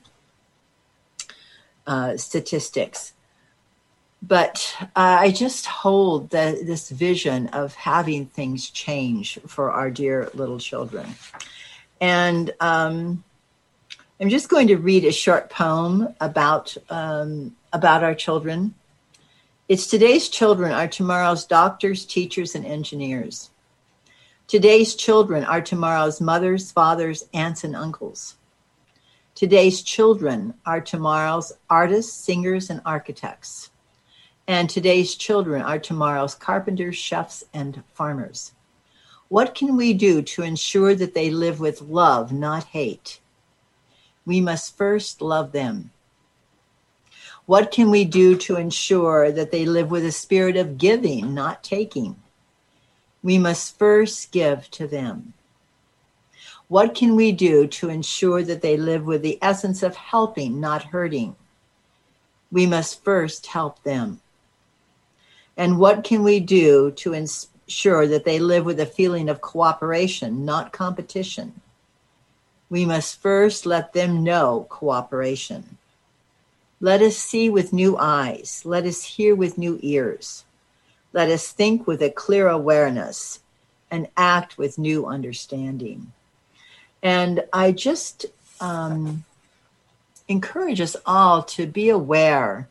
uh, 1.87 2.17
statistics 2.17 3.15
but 4.23 4.77
uh, 4.81 5.19
i 5.21 5.31
just 5.31 5.67
hold 5.67 6.31
the, 6.31 6.61
this 6.65 6.91
vision 6.91 7.49
of 7.49 7.75
having 7.75 8.27
things 8.27 8.71
change 8.71 9.39
for 9.47 9.71
our 9.73 9.91
dear 9.91 10.31
little 10.35 10.59
children 10.59 11.07
And 12.01 12.53
um, 12.61 13.23
I'm 14.21 14.31
just 14.31 14.49
going 14.49 14.69
to 14.69 14.77
read 14.77 15.05
a 15.05 15.13
short 15.13 15.51
poem 15.51 16.15
about 16.21 16.77
um, 16.89 17.57
about 17.73 18.03
our 18.03 18.15
children. 18.15 18.75
It's 19.69 19.87
today's 19.87 20.29
children 20.29 20.73
are 20.73 20.89
tomorrow's 20.89 21.45
doctors, 21.45 22.05
teachers, 22.05 22.55
and 22.55 22.67
engineers. 22.67 23.51
Today's 24.49 24.95
children 24.95 25.45
are 25.45 25.61
tomorrow's 25.61 26.21
mothers, 26.21 26.73
fathers, 26.73 27.25
aunts, 27.33 27.63
and 27.65 27.77
uncles. 27.77 28.37
Today's 29.35 29.83
children 29.83 30.55
are 30.67 30.81
tomorrow's 30.81 31.53
artists, 31.69 32.13
singers, 32.13 32.69
and 32.69 32.81
architects. 32.85 33.71
And 34.51 34.69
today's 34.69 35.15
children 35.15 35.63
are 35.63 35.79
tomorrow's 35.79 36.35
carpenters, 36.35 36.97
chefs, 36.97 37.45
and 37.55 37.85
farmers. 37.95 38.51
What 39.29 39.55
can 39.55 39.77
we 39.77 39.95
do 39.95 40.23
to 40.23 40.43
ensure 40.43 40.93
that 40.97 41.15
they 41.15 41.31
live 41.31 41.61
with 41.61 41.83
love, 41.83 42.33
not 42.33 42.65
hate? 42.65 43.21
We 44.27 44.41
must 44.41 44.77
first 44.77 45.23
love 45.23 45.53
them. 45.53 45.93
What 47.47 47.71
can 47.71 47.93
we 47.93 48.05
do 48.05 48.37
to 48.39 48.57
ensure 48.57 49.31
that 49.31 49.53
they 49.53 49.65
live 49.65 49.89
with 49.89 50.05
a 50.05 50.11
spirit 50.11 50.57
of 50.57 50.79
giving, 50.79 51.33
not 51.33 51.63
taking? 51.63 52.17
We 53.23 53.39
must 53.39 53.79
first 53.79 54.33
give 54.33 54.69
to 54.73 54.89
them. 54.89 55.33
What 56.67 56.97
can 56.97 57.15
we 57.15 57.31
do 57.31 57.69
to 57.69 57.89
ensure 57.89 58.43
that 58.43 58.63
they 58.63 58.77
live 58.77 59.05
with 59.05 59.23
the 59.23 59.39
essence 59.41 59.85
of 59.85 59.95
helping, 59.95 60.59
not 60.59 60.83
hurting? 60.83 61.37
We 62.51 62.67
must 62.67 63.05
first 63.05 63.47
help 63.47 63.85
them. 63.85 64.21
And 65.57 65.79
what 65.79 66.05
can 66.05 66.23
we 66.23 66.41
do 66.41 66.91
to 66.93 67.13
ensure 67.13 68.07
that 68.07 68.25
they 68.25 68.39
live 68.39 68.65
with 68.65 68.81
a 68.81 68.87
feeling 68.87 69.29
of 69.29 69.41
cooperation, 69.41 70.45
not 70.45 70.73
competition? 70.73 71.61
We 72.71 72.85
must 72.85 73.21
first 73.21 73.67
let 73.67 73.93
them 73.93 74.23
know 74.23 74.67
cooperation. 74.71 75.77
Let 76.81 77.03
us 77.03 77.17
see 77.19 77.51
with 77.51 77.73
new 77.73 77.99
eyes. 77.99 78.63
Let 78.65 78.87
us 78.87 79.05
hear 79.05 79.35
with 79.35 79.59
new 79.59 79.79
ears. 79.83 80.45
Let 81.13 81.29
us 81.29 81.53
think 81.53 81.87
with 81.87 82.01
a 82.01 82.11
clear 82.11 82.49
awareness 82.49 83.41
and 83.91 84.09
act 84.17 84.57
with 84.57 84.79
new 84.79 85.05
understanding. 85.05 86.13
And 87.03 87.45
I 87.53 87.73
just 87.73 88.27
um, 88.61 89.25
encourage 90.29 90.81
us 90.81 90.97
all 91.05 91.43
to 91.43 91.67
be 91.67 91.89
aware 91.91 92.69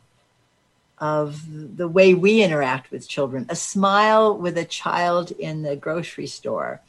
of 1.00 1.76
the 1.76 1.88
way 1.88 2.14
we 2.14 2.42
interact 2.42 2.90
with 2.90 3.08
children. 3.08 3.46
A 3.48 3.56
smile 3.56 4.36
with 4.36 4.58
a 4.58 4.64
child 4.64 5.30
in 5.32 5.62
the 5.62 5.76
grocery 5.76 6.26
store, 6.26 6.82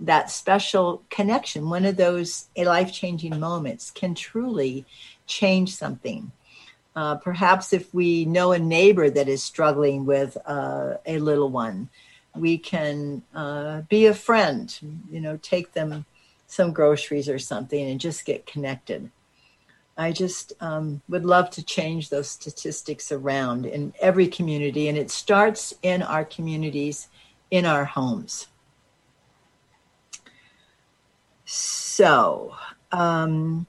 that 0.00 0.30
special 0.30 1.02
connection, 1.10 1.70
one 1.70 1.84
of 1.84 1.96
those 1.96 2.48
life 2.56 2.92
changing 2.92 3.38
moments, 3.38 3.90
can 3.90 4.14
truly 4.14 4.84
change 5.26 5.74
something. 5.74 6.32
Uh, 6.94 7.14
perhaps 7.16 7.72
if 7.72 7.92
we 7.94 8.24
know 8.24 8.52
a 8.52 8.58
neighbor 8.58 9.08
that 9.08 9.28
is 9.28 9.42
struggling 9.42 10.04
with 10.04 10.36
uh, 10.44 10.94
a 11.06 11.18
little 11.18 11.48
one, 11.48 11.88
we 12.34 12.58
can 12.58 13.22
uh, 13.34 13.82
be 13.82 14.06
a 14.06 14.14
friend, 14.14 14.78
you 15.10 15.20
know, 15.20 15.36
take 15.38 15.72
them 15.72 16.04
some 16.46 16.72
groceries 16.72 17.28
or 17.28 17.38
something 17.38 17.90
and 17.90 18.00
just 18.00 18.24
get 18.24 18.44
connected. 18.44 19.10
I 19.96 20.12
just 20.12 20.54
um, 20.60 21.02
would 21.08 21.24
love 21.24 21.50
to 21.50 21.62
change 21.62 22.08
those 22.08 22.28
statistics 22.28 23.12
around 23.12 23.66
in 23.66 23.92
every 24.00 24.26
community, 24.26 24.88
and 24.88 24.96
it 24.96 25.10
starts 25.10 25.74
in 25.82 26.02
our 26.02 26.24
communities, 26.24 27.08
in 27.50 27.66
our 27.66 27.84
homes. 27.84 28.46
So, 31.44 32.54
um, 32.90 33.66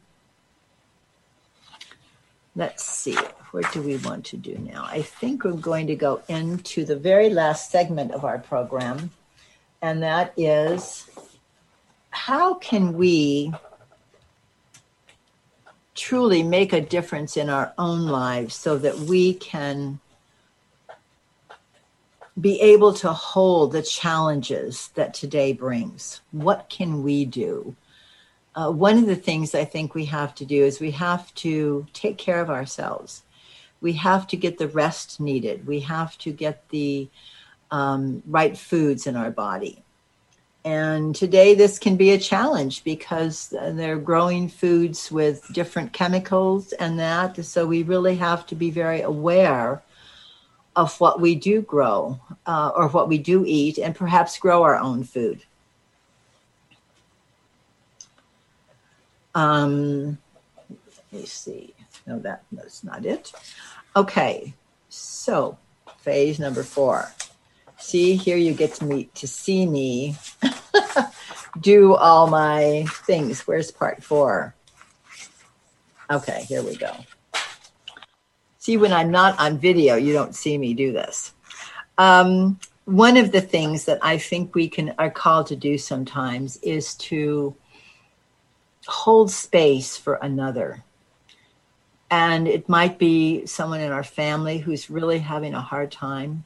let's 2.55 2.85
see, 2.85 3.17
what 3.51 3.69
do 3.73 3.81
we 3.81 3.97
want 3.97 4.23
to 4.27 4.37
do 4.37 4.57
now? 4.57 4.85
I 4.87 5.01
think 5.01 5.43
we're 5.43 5.51
going 5.51 5.87
to 5.87 5.95
go 5.95 6.21
into 6.29 6.85
the 6.85 6.95
very 6.95 7.29
last 7.29 7.69
segment 7.69 8.11
of 8.13 8.23
our 8.23 8.39
program, 8.39 9.11
and 9.81 10.01
that 10.03 10.33
is 10.37 11.09
how 12.11 12.53
can 12.53 12.93
we 12.93 13.51
truly 15.95 16.43
make 16.43 16.73
a 16.73 16.81
difference 16.81 17.37
in 17.37 17.49
our 17.49 17.73
own 17.77 18.07
lives 18.07 18.55
so 18.55 18.77
that 18.77 18.97
we 18.99 19.33
can 19.33 19.99
be 22.39 22.59
able 22.61 22.93
to 22.93 23.13
hold 23.13 23.71
the 23.71 23.83
challenges 23.83 24.89
that 24.95 25.13
today 25.13 25.53
brings. 25.53 26.21
What 26.31 26.67
can 26.69 27.03
we 27.03 27.25
do? 27.25 27.75
Uh, 28.55 28.71
one 28.71 28.97
of 28.97 29.05
the 29.05 29.15
things 29.15 29.53
I 29.53 29.65
think 29.65 29.93
we 29.93 30.05
have 30.05 30.33
to 30.35 30.45
do 30.45 30.63
is 30.63 30.79
we 30.79 30.91
have 30.91 31.33
to 31.35 31.85
take 31.93 32.17
care 32.17 32.41
of 32.41 32.49
ourselves. 32.49 33.23
We 33.81 33.93
have 33.93 34.27
to 34.27 34.37
get 34.37 34.57
the 34.57 34.67
rest 34.67 35.19
needed. 35.19 35.67
We 35.67 35.81
have 35.81 36.17
to 36.19 36.31
get 36.31 36.69
the 36.69 37.09
um, 37.69 38.23
right 38.25 38.57
foods 38.57 39.07
in 39.07 39.15
our 39.15 39.31
body. 39.31 39.82
And 40.65 41.13
today, 41.13 41.55
this 41.55 41.77
can 41.77 41.97
be 41.97 42.11
a 42.11 42.17
challenge 42.17 42.85
because 42.85 43.49
they're 43.49 43.97
growing 43.97 44.47
foods 44.47 45.11
with 45.11 45.45
different 45.51 45.91
chemicals 45.91 46.71
and 46.73 46.97
that. 46.99 47.43
So, 47.45 47.65
we 47.65 47.83
really 47.83 48.15
have 48.15 48.45
to 48.47 48.55
be 48.55 48.71
very 48.71 49.01
aware 49.01 49.83
of 50.75 50.99
what 50.99 51.19
we 51.19 51.35
do 51.35 51.61
grow 51.61 52.19
uh, 52.45 52.71
or 52.75 52.87
what 52.87 53.07
we 53.07 53.17
do 53.17 53.43
eat 53.45 53.77
and 53.77 53.95
perhaps 53.95 54.39
grow 54.39 54.63
our 54.63 54.77
own 54.77 55.03
food. 55.03 55.43
Um, 59.35 60.17
let 60.69 61.21
me 61.21 61.25
see. 61.25 61.73
No, 62.05 62.19
that, 62.19 62.43
that's 62.51 62.83
not 62.83 63.05
it. 63.05 63.31
Okay, 63.95 64.53
so 64.89 65.57
phase 65.99 66.39
number 66.39 66.63
four 66.63 67.11
See, 67.77 68.15
here 68.15 68.37
you 68.37 68.53
get 68.53 68.75
to 68.75 68.85
meet 68.85 69.13
to 69.15 69.27
see 69.27 69.65
me 69.65 70.15
do 71.59 71.95
all 71.95 72.27
my 72.27 72.85
things. 73.05 73.41
Where's 73.41 73.71
part 73.71 74.03
four? 74.03 74.55
Okay, 76.09 76.43
here 76.47 76.63
we 76.63 76.75
go. 76.75 76.95
See, 78.59 78.77
when 78.77 78.93
I'm 78.93 79.11
not 79.11 79.39
on 79.39 79.57
video, 79.57 79.95
you 79.95 80.13
don't 80.13 80.35
see 80.35 80.57
me 80.57 80.73
do 80.73 80.93
this. 80.93 81.33
Um, 81.97 82.59
one 82.85 83.17
of 83.17 83.31
the 83.31 83.41
things 83.41 83.85
that 83.85 83.99
I 84.01 84.17
think 84.17 84.55
we 84.55 84.67
can 84.67 84.93
are 84.97 85.11
called 85.11 85.47
to 85.47 85.55
do 85.55 85.77
sometimes 85.77 86.57
is 86.57 86.95
to 86.95 87.55
hold 88.87 89.31
space 89.31 89.97
for 89.97 90.15
another. 90.15 90.83
And 92.09 92.47
it 92.47 92.69
might 92.69 92.99
be 92.99 93.45
someone 93.45 93.79
in 93.79 93.91
our 93.91 94.03
family 94.03 94.59
who's 94.59 94.89
really 94.89 95.19
having 95.19 95.53
a 95.53 95.61
hard 95.61 95.91
time 95.91 96.45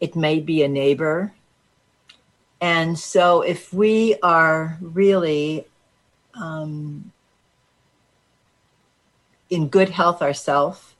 it 0.00 0.16
may 0.16 0.40
be 0.40 0.62
a 0.62 0.68
neighbor. 0.68 1.32
And 2.60 2.98
so, 2.98 3.42
if 3.42 3.72
we 3.72 4.16
are 4.22 4.78
really 4.80 5.66
um, 6.34 7.12
in 9.50 9.68
good 9.68 9.90
health 9.90 10.22
ourselves, 10.22 10.94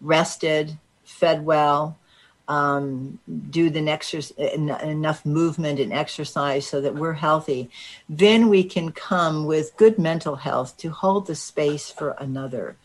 rested, 0.00 0.78
fed 1.04 1.44
well, 1.44 1.98
um, 2.46 3.18
do 3.50 3.70
the 3.70 3.88
exercise, 3.88 4.36
enough 4.36 5.24
movement 5.24 5.80
and 5.80 5.92
exercise 5.92 6.66
so 6.66 6.80
that 6.80 6.94
we're 6.94 7.14
healthy, 7.14 7.70
then 8.08 8.48
we 8.48 8.62
can 8.62 8.92
come 8.92 9.46
with 9.46 9.76
good 9.76 9.98
mental 9.98 10.36
health 10.36 10.76
to 10.78 10.90
hold 10.90 11.26
the 11.26 11.34
space 11.34 11.90
for 11.90 12.10
another, 12.18 12.76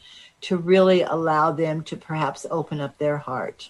to 0.42 0.58
really 0.58 1.02
allow 1.02 1.52
them 1.52 1.84
to 1.84 1.98
perhaps 1.98 2.46
open 2.50 2.80
up 2.80 2.98
their 2.98 3.18
heart. 3.18 3.70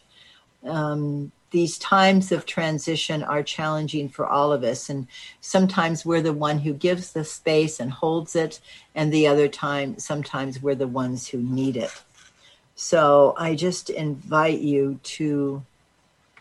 Um, 0.64 1.32
these 1.52 1.78
times 1.80 2.32
of 2.32 2.46
transition 2.46 3.24
are 3.24 3.42
challenging 3.44 4.10
for 4.10 4.28
all 4.28 4.54
of 4.54 4.64
us. 4.64 4.90
And 4.90 5.08
sometimes 5.42 6.06
we're 6.06 6.22
the 6.22 6.34
one 6.34 6.60
who 6.60 6.74
gives 6.74 7.12
the 7.12 7.24
space 7.24 7.80
and 7.80 7.92
holds 7.92 8.36
it 8.36 8.60
and 8.96 9.12
the 9.12 9.28
other 9.28 9.48
time 9.48 9.98
sometimes 9.98 10.62
we're 10.62 10.76
the 10.76 10.88
ones 10.88 11.28
who 11.28 11.40
need 11.40 11.78
it. 11.78 11.92
So 12.76 13.34
i 13.38 13.56
just 13.56 13.90
invite 13.90 14.62
you 14.62 15.00
to 15.04 15.66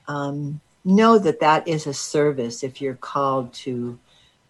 um, 0.06 0.60
know 0.84 1.18
that 1.18 1.40
that 1.40 1.66
is 1.66 1.86
a 1.86 1.94
service 1.94 2.62
if 2.62 2.80
you're 2.80 2.94
called 2.94 3.52
to 3.52 3.98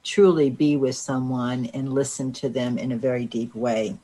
truly 0.04 0.50
be 0.50 0.76
with 0.76 0.96
someone 0.96 1.66
and 1.74 1.92
listen 1.92 2.32
to 2.32 2.48
them 2.48 2.78
in 2.78 2.92
a 2.92 2.96
very 2.96 3.26
deep 3.26 3.54
way. 3.54 3.96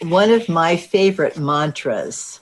One 0.00 0.30
of 0.30 0.48
my 0.48 0.76
favorite 0.76 1.36
mantras 1.36 2.40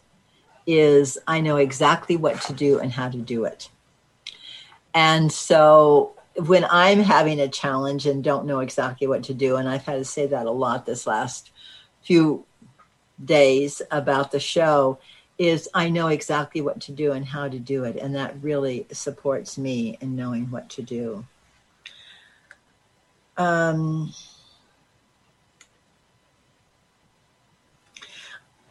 is 0.67 1.19
I 1.27 1.41
know 1.41 1.57
exactly 1.57 2.17
what 2.17 2.41
to 2.43 2.53
do 2.53 2.79
and 2.79 2.93
how 2.93 3.09
to 3.09 3.19
do 3.19 3.45
it. 3.45 3.69
And 4.95 5.31
so 5.31 6.15
when 6.37 6.67
I'm 6.71 7.01
having 7.01 7.41
a 7.41 7.49
challenge 7.49 8.07
and 8.07 8.23
don't 8.23 8.47
know 8.47 8.61
exactly 8.61 9.07
what 9.07 9.23
to 9.25 9.35
do, 9.35 9.57
and 9.57 9.69
I've 9.69 9.85
had 9.85 9.97
to 9.97 10.05
say 10.05 10.27
that 10.27 10.47
a 10.47 10.51
lot 10.51 10.87
this 10.87 11.07
last 11.07 11.51
few 12.03 12.45
days 13.25 13.81
about 13.91 14.33
the 14.33 14.41
show, 14.41 14.99
is 15.39 15.69
I 15.75 15.91
know 15.91 16.09
exactly 16.09 16.61
what 16.61 16.81
to 16.83 16.93
do 16.93 17.13
and 17.13 17.25
how 17.25 17.49
to 17.49 17.59
do 17.59 17.85
it. 17.85 17.97
And 17.97 18.15
that 18.15 18.43
really 18.43 18.87
supports 18.91 19.59
me 19.59 19.99
in 20.01 20.17
knowing 20.17 20.51
what 20.51 20.71
to 20.71 20.83
do. 20.83 21.27
Um, 23.37 24.15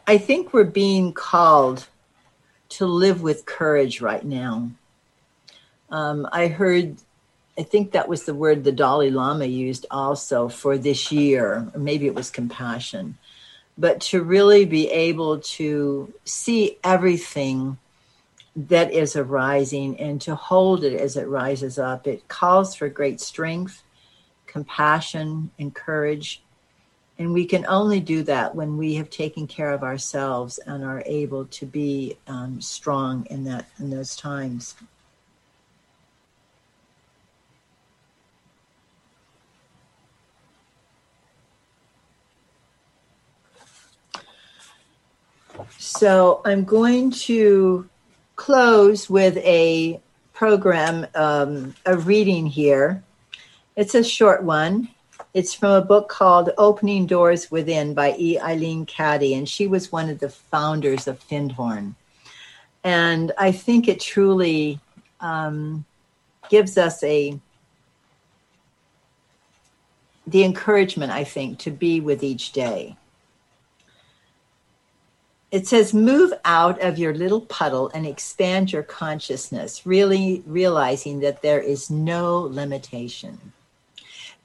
I 0.07 0.17
think 0.17 0.53
we're 0.53 0.63
being 0.63 1.13
called 1.13 1.87
to 2.69 2.85
live 2.85 3.21
with 3.21 3.45
courage 3.45 4.01
right 4.01 4.23
now. 4.23 4.69
Um, 5.89 6.27
I 6.31 6.47
heard, 6.47 6.97
I 7.57 7.63
think 7.63 7.91
that 7.91 8.07
was 8.07 8.23
the 8.23 8.33
word 8.33 8.63
the 8.63 8.71
Dalai 8.71 9.09
Lama 9.09 9.45
used 9.45 9.85
also 9.89 10.49
for 10.49 10.77
this 10.77 11.11
year, 11.11 11.71
maybe 11.75 12.07
it 12.07 12.15
was 12.15 12.29
compassion 12.29 13.17
but 13.77 13.99
to 13.99 14.23
really 14.23 14.65
be 14.65 14.89
able 14.89 15.39
to 15.39 16.13
see 16.23 16.77
everything 16.83 17.77
that 18.55 18.91
is 18.93 19.15
arising 19.15 19.99
and 19.99 20.21
to 20.21 20.33
hold 20.33 20.83
it 20.83 20.99
as 20.99 21.17
it 21.17 21.27
rises 21.27 21.77
up. 21.77 22.07
It 22.07 22.27
calls 22.29 22.73
for 22.73 22.87
great 22.87 23.19
strength, 23.19 23.83
compassion, 24.47 25.51
and 25.59 25.75
courage. 25.75 26.41
And 27.17 27.31
we 27.31 27.45
can 27.45 27.65
only 27.67 28.01
do 28.01 28.23
that 28.23 28.53
when 28.55 28.77
we 28.77 28.95
have 28.95 29.09
taken 29.09 29.47
care 29.47 29.71
of 29.71 29.83
ourselves 29.83 30.57
and 30.59 30.83
are 30.83 31.01
able 31.05 31.45
to 31.45 31.65
be 31.65 32.17
um, 32.27 32.59
strong 32.59 33.25
in 33.29 33.45
that 33.45 33.67
in 33.79 33.89
those 33.89 34.15
times. 34.17 34.75
So 45.77 46.41
I'm 46.43 46.65
going 46.65 47.11
to 47.11 47.87
close 48.35 49.09
with 49.09 49.37
a 49.37 50.01
program, 50.33 51.07
um, 51.15 51.73
a 51.85 51.95
reading 51.95 52.45
here. 52.45 53.03
It's 53.75 53.95
a 53.95 54.03
short 54.03 54.43
one. 54.43 54.89
It's 55.35 55.53
from 55.53 55.73
a 55.73 55.81
book 55.81 56.07
called 56.07 56.51
Opening 56.57 57.07
Doors 57.07 57.51
Within 57.51 57.93
by 57.93 58.15
E. 58.17 58.39
Eileen 58.39 58.85
Caddy, 58.85 59.33
and 59.33 59.49
she 59.49 59.67
was 59.67 59.91
one 59.91 60.09
of 60.09 60.19
the 60.19 60.29
founders 60.29 61.07
of 61.07 61.19
Findhorn. 61.19 61.95
And 62.85 63.33
I 63.37 63.51
think 63.51 63.89
it 63.89 63.99
truly 63.99 64.79
um, 65.19 65.83
gives 66.49 66.77
us 66.77 67.03
a 67.03 67.37
the 70.25 70.45
encouragement, 70.45 71.11
I 71.11 71.25
think, 71.25 71.59
to 71.59 71.69
be 71.69 71.99
with 71.99 72.23
each 72.23 72.53
day 72.53 72.95
it 75.51 75.67
says 75.67 75.93
move 75.93 76.33
out 76.43 76.81
of 76.81 76.97
your 76.97 77.13
little 77.13 77.41
puddle 77.41 77.89
and 77.93 78.05
expand 78.05 78.73
your 78.73 78.83
consciousness, 78.83 79.85
really 79.85 80.43
realizing 80.45 81.19
that 81.19 81.41
there 81.41 81.61
is 81.61 81.89
no 81.89 82.39
limitation. 82.39 83.53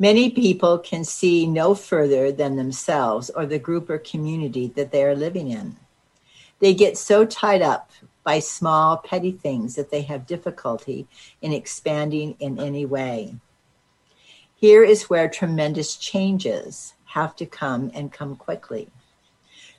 Many 0.01 0.31
people 0.31 0.79
can 0.79 1.05
see 1.05 1.47
no 1.47 1.75
further 1.75 2.33
than 2.33 2.57
themselves 2.57 3.29
or 3.29 3.45
the 3.45 3.59
group 3.59 3.91
or 3.91 3.99
community 3.99 4.73
that 4.75 4.93
they 4.93 5.05
are 5.05 5.15
living 5.15 5.51
in. 5.51 5.77
They 6.59 6.73
get 6.73 6.97
so 6.97 7.27
tied 7.27 7.61
up 7.61 7.91
by 8.25 8.39
small, 8.39 8.97
petty 8.97 9.31
things 9.31 9.75
that 9.75 9.91
they 9.91 10.01
have 10.03 10.27
difficulty 10.27 11.07
in 11.43 11.53
expanding 11.53 12.35
in 12.41 12.59
any 12.59 12.87
way. 12.87 13.35
Here 14.57 14.83
is 14.83 15.11
where 15.11 15.29
tremendous 15.29 15.97
changes 15.97 16.95
have 17.05 17.37
to 17.37 17.45
come 17.45 17.91
and 17.93 18.11
come 18.11 18.37
quickly. 18.37 18.89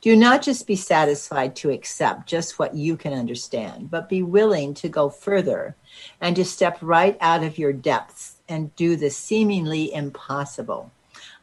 Do 0.01 0.15
not 0.15 0.43
just 0.43 0.67
be 0.67 0.75
satisfied 0.75 1.55
to 1.57 1.71
accept 1.71 2.27
just 2.27 2.59
what 2.59 2.75
you 2.75 2.95
can 2.95 3.13
understand, 3.13 3.89
but 3.89 4.07
be 4.07 4.21
willing 4.21 4.75
to 4.75 4.87
go 4.87 5.09
further 5.09 5.75
and 6.19 6.35
to 6.35 6.45
step 6.45 6.77
right 6.79 7.17
out 7.21 7.43
of 7.43 7.57
your 7.57 7.73
depths 7.73 8.30
and 8.51 8.75
do 8.75 8.95
the 8.95 9.09
seemingly 9.09 9.93
impossible. 9.93 10.91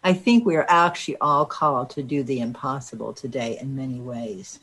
I 0.05 0.13
think 0.13 0.45
we 0.45 0.57
are 0.57 0.67
actually 0.69 1.17
all 1.21 1.47
called 1.47 1.91
to 1.91 2.03
do 2.03 2.23
the 2.23 2.41
impossible 2.41 3.13
today 3.13 3.59
in 3.61 3.75
many 3.75 4.01
ways. 4.01 4.61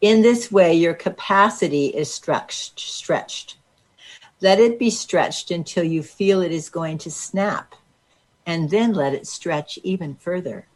In 0.00 0.22
this 0.22 0.52
way, 0.52 0.74
your 0.74 0.94
capacity 0.94 1.86
is 1.86 2.12
stretched, 2.12 2.78
stretched. 2.78 3.56
Let 4.40 4.60
it 4.60 4.78
be 4.78 4.90
stretched 4.90 5.50
until 5.50 5.82
you 5.82 6.02
feel 6.02 6.40
it 6.40 6.52
is 6.52 6.68
going 6.68 6.98
to 6.98 7.10
snap, 7.10 7.74
and 8.46 8.70
then 8.70 8.92
let 8.92 9.14
it 9.14 9.26
stretch 9.26 9.78
even 9.82 10.14
further. 10.14 10.66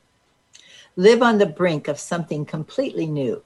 Live 0.97 1.23
on 1.23 1.39
the 1.39 1.47
brink 1.47 1.87
of 1.89 2.01
something 2.01 2.45
completely 2.45 3.07
new. 3.07 3.43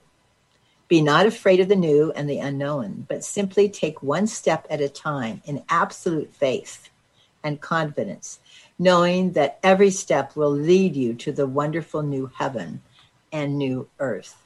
Be 0.87 1.01
not 1.01 1.25
afraid 1.25 1.59
of 1.59 1.67
the 1.67 1.75
new 1.75 2.11
and 2.11 2.29
the 2.29 2.39
unknown, 2.39 3.05
but 3.09 3.23
simply 3.23 3.67
take 3.67 4.01
one 4.01 4.27
step 4.27 4.65
at 4.69 4.81
a 4.81 4.87
time 4.87 5.41
in 5.45 5.63
absolute 5.69 6.33
faith 6.33 6.89
and 7.43 7.59
confidence, 7.59 8.39
knowing 8.79 9.33
that 9.33 9.59
every 9.63 9.89
step 9.89 10.35
will 10.35 10.51
lead 10.51 10.95
you 10.95 11.13
to 11.15 11.31
the 11.31 11.47
wonderful 11.47 12.03
new 12.03 12.31
heaven 12.35 12.81
and 13.31 13.57
new 13.57 13.87
earth. 13.99 14.41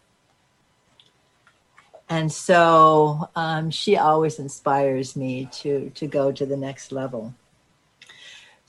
And 2.09 2.31
so 2.31 3.29
um, 3.35 3.71
she 3.71 3.95
always 3.95 4.37
inspires 4.37 5.15
me 5.15 5.47
to, 5.53 5.91
to 5.91 6.07
go 6.07 6.31
to 6.31 6.45
the 6.45 6.57
next 6.57 6.91
level. 6.91 7.33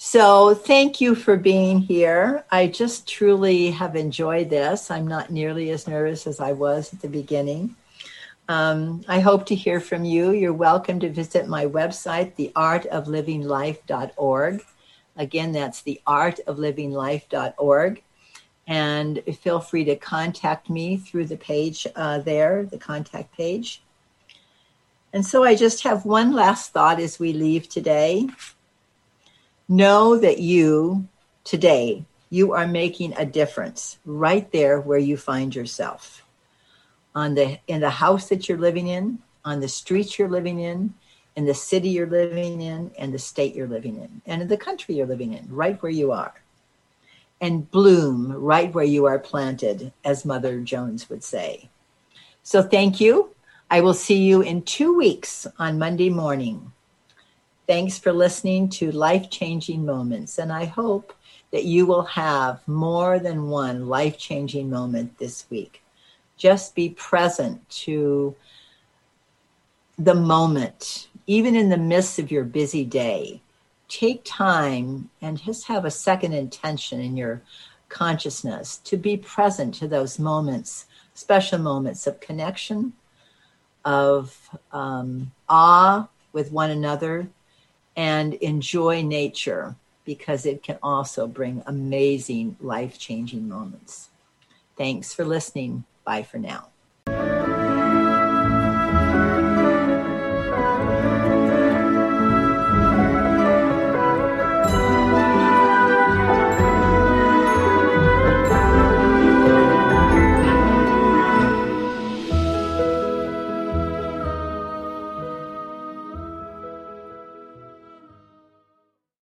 So, 0.04 0.52
thank 0.52 1.00
you 1.00 1.14
for 1.14 1.36
being 1.36 1.78
here. 1.78 2.44
I 2.50 2.66
just 2.66 3.08
truly 3.08 3.70
have 3.70 3.94
enjoyed 3.94 4.50
this. 4.50 4.90
I'm 4.90 5.06
not 5.06 5.30
nearly 5.30 5.70
as 5.70 5.86
nervous 5.86 6.26
as 6.26 6.40
I 6.40 6.50
was 6.50 6.92
at 6.92 7.00
the 7.00 7.08
beginning. 7.08 7.76
Um, 8.48 9.04
I 9.06 9.20
hope 9.20 9.46
to 9.46 9.54
hear 9.54 9.78
from 9.78 10.04
you. 10.04 10.32
You're 10.32 10.52
welcome 10.52 10.98
to 10.98 11.08
visit 11.08 11.46
my 11.46 11.66
website, 11.66 12.34
theartoflivinglife.org. 12.34 14.64
Again, 15.18 15.52
that's 15.52 15.84
theartoflivinglife.org. 15.84 18.02
And 18.66 19.22
feel 19.40 19.60
free 19.60 19.84
to 19.84 19.94
contact 19.94 20.68
me 20.68 20.96
through 20.96 21.26
the 21.26 21.36
page 21.36 21.86
uh, 21.94 22.18
there, 22.18 22.64
the 22.64 22.76
contact 22.76 23.36
page. 23.36 23.84
And 25.12 25.24
so 25.24 25.44
I 25.44 25.54
just 25.54 25.84
have 25.84 26.04
one 26.04 26.32
last 26.32 26.72
thought 26.72 26.98
as 26.98 27.20
we 27.20 27.32
leave 27.32 27.68
today. 27.68 28.26
Know 29.72 30.18
that 30.18 30.38
you, 30.38 31.08
today, 31.44 32.04
you 32.28 32.52
are 32.52 32.66
making 32.66 33.14
a 33.16 33.24
difference 33.24 33.98
right 34.04 34.52
there 34.52 34.78
where 34.78 34.98
you 34.98 35.16
find 35.16 35.54
yourself. 35.54 36.26
On 37.14 37.34
the 37.34 37.58
in 37.66 37.80
the 37.80 37.88
house 37.88 38.28
that 38.28 38.50
you're 38.50 38.58
living 38.58 38.86
in, 38.86 39.20
on 39.46 39.60
the 39.60 39.68
streets 39.68 40.18
you're 40.18 40.28
living 40.28 40.60
in, 40.60 40.92
in 41.36 41.46
the 41.46 41.54
city 41.54 41.88
you're 41.88 42.06
living 42.06 42.60
in, 42.60 42.90
and 42.98 43.14
the 43.14 43.18
state 43.18 43.54
you're 43.54 43.66
living 43.66 43.96
in, 43.96 44.20
and 44.26 44.42
in 44.42 44.48
the 44.48 44.58
country 44.58 44.94
you're 44.94 45.06
living 45.06 45.32
in, 45.32 45.46
right 45.48 45.82
where 45.82 45.90
you 45.90 46.12
are. 46.12 46.34
And 47.40 47.70
bloom 47.70 48.30
right 48.30 48.70
where 48.74 48.84
you 48.84 49.06
are 49.06 49.18
planted, 49.18 49.90
as 50.04 50.26
Mother 50.26 50.60
Jones 50.60 51.08
would 51.08 51.24
say. 51.24 51.70
So 52.42 52.62
thank 52.62 53.00
you. 53.00 53.34
I 53.70 53.80
will 53.80 53.94
see 53.94 54.22
you 54.22 54.42
in 54.42 54.64
two 54.64 54.94
weeks 54.94 55.46
on 55.58 55.78
Monday 55.78 56.10
morning. 56.10 56.72
Thanks 57.72 57.98
for 57.98 58.12
listening 58.12 58.68
to 58.68 58.92
Life 58.92 59.30
Changing 59.30 59.86
Moments, 59.86 60.36
and 60.36 60.52
I 60.52 60.66
hope 60.66 61.14
that 61.52 61.64
you 61.64 61.86
will 61.86 62.02
have 62.02 62.60
more 62.68 63.18
than 63.18 63.48
one 63.48 63.88
life 63.88 64.18
changing 64.18 64.68
moment 64.68 65.16
this 65.16 65.46
week. 65.48 65.82
Just 66.36 66.74
be 66.74 66.90
present 66.90 67.66
to 67.86 68.36
the 69.98 70.14
moment, 70.14 71.08
even 71.26 71.56
in 71.56 71.70
the 71.70 71.78
midst 71.78 72.18
of 72.18 72.30
your 72.30 72.44
busy 72.44 72.84
day. 72.84 73.40
Take 73.88 74.20
time 74.22 75.08
and 75.22 75.42
just 75.42 75.66
have 75.68 75.86
a 75.86 75.90
second 75.90 76.34
intention 76.34 77.00
in 77.00 77.16
your 77.16 77.40
consciousness 77.88 78.76
to 78.84 78.98
be 78.98 79.16
present 79.16 79.72
to 79.76 79.88
those 79.88 80.18
moments, 80.18 80.84
special 81.14 81.58
moments 81.58 82.06
of 82.06 82.20
connection, 82.20 82.92
of 83.82 84.50
um, 84.72 85.32
awe 85.48 86.06
with 86.34 86.52
one 86.52 86.68
another, 86.68 87.30
and 87.96 88.34
enjoy 88.34 89.02
nature 89.02 89.76
because 90.04 90.46
it 90.46 90.62
can 90.62 90.78
also 90.82 91.26
bring 91.26 91.62
amazing 91.66 92.56
life 92.60 92.98
changing 92.98 93.48
moments. 93.48 94.10
Thanks 94.76 95.12
for 95.12 95.24
listening. 95.24 95.84
Bye 96.04 96.22
for 96.22 96.38
now. 96.38 96.71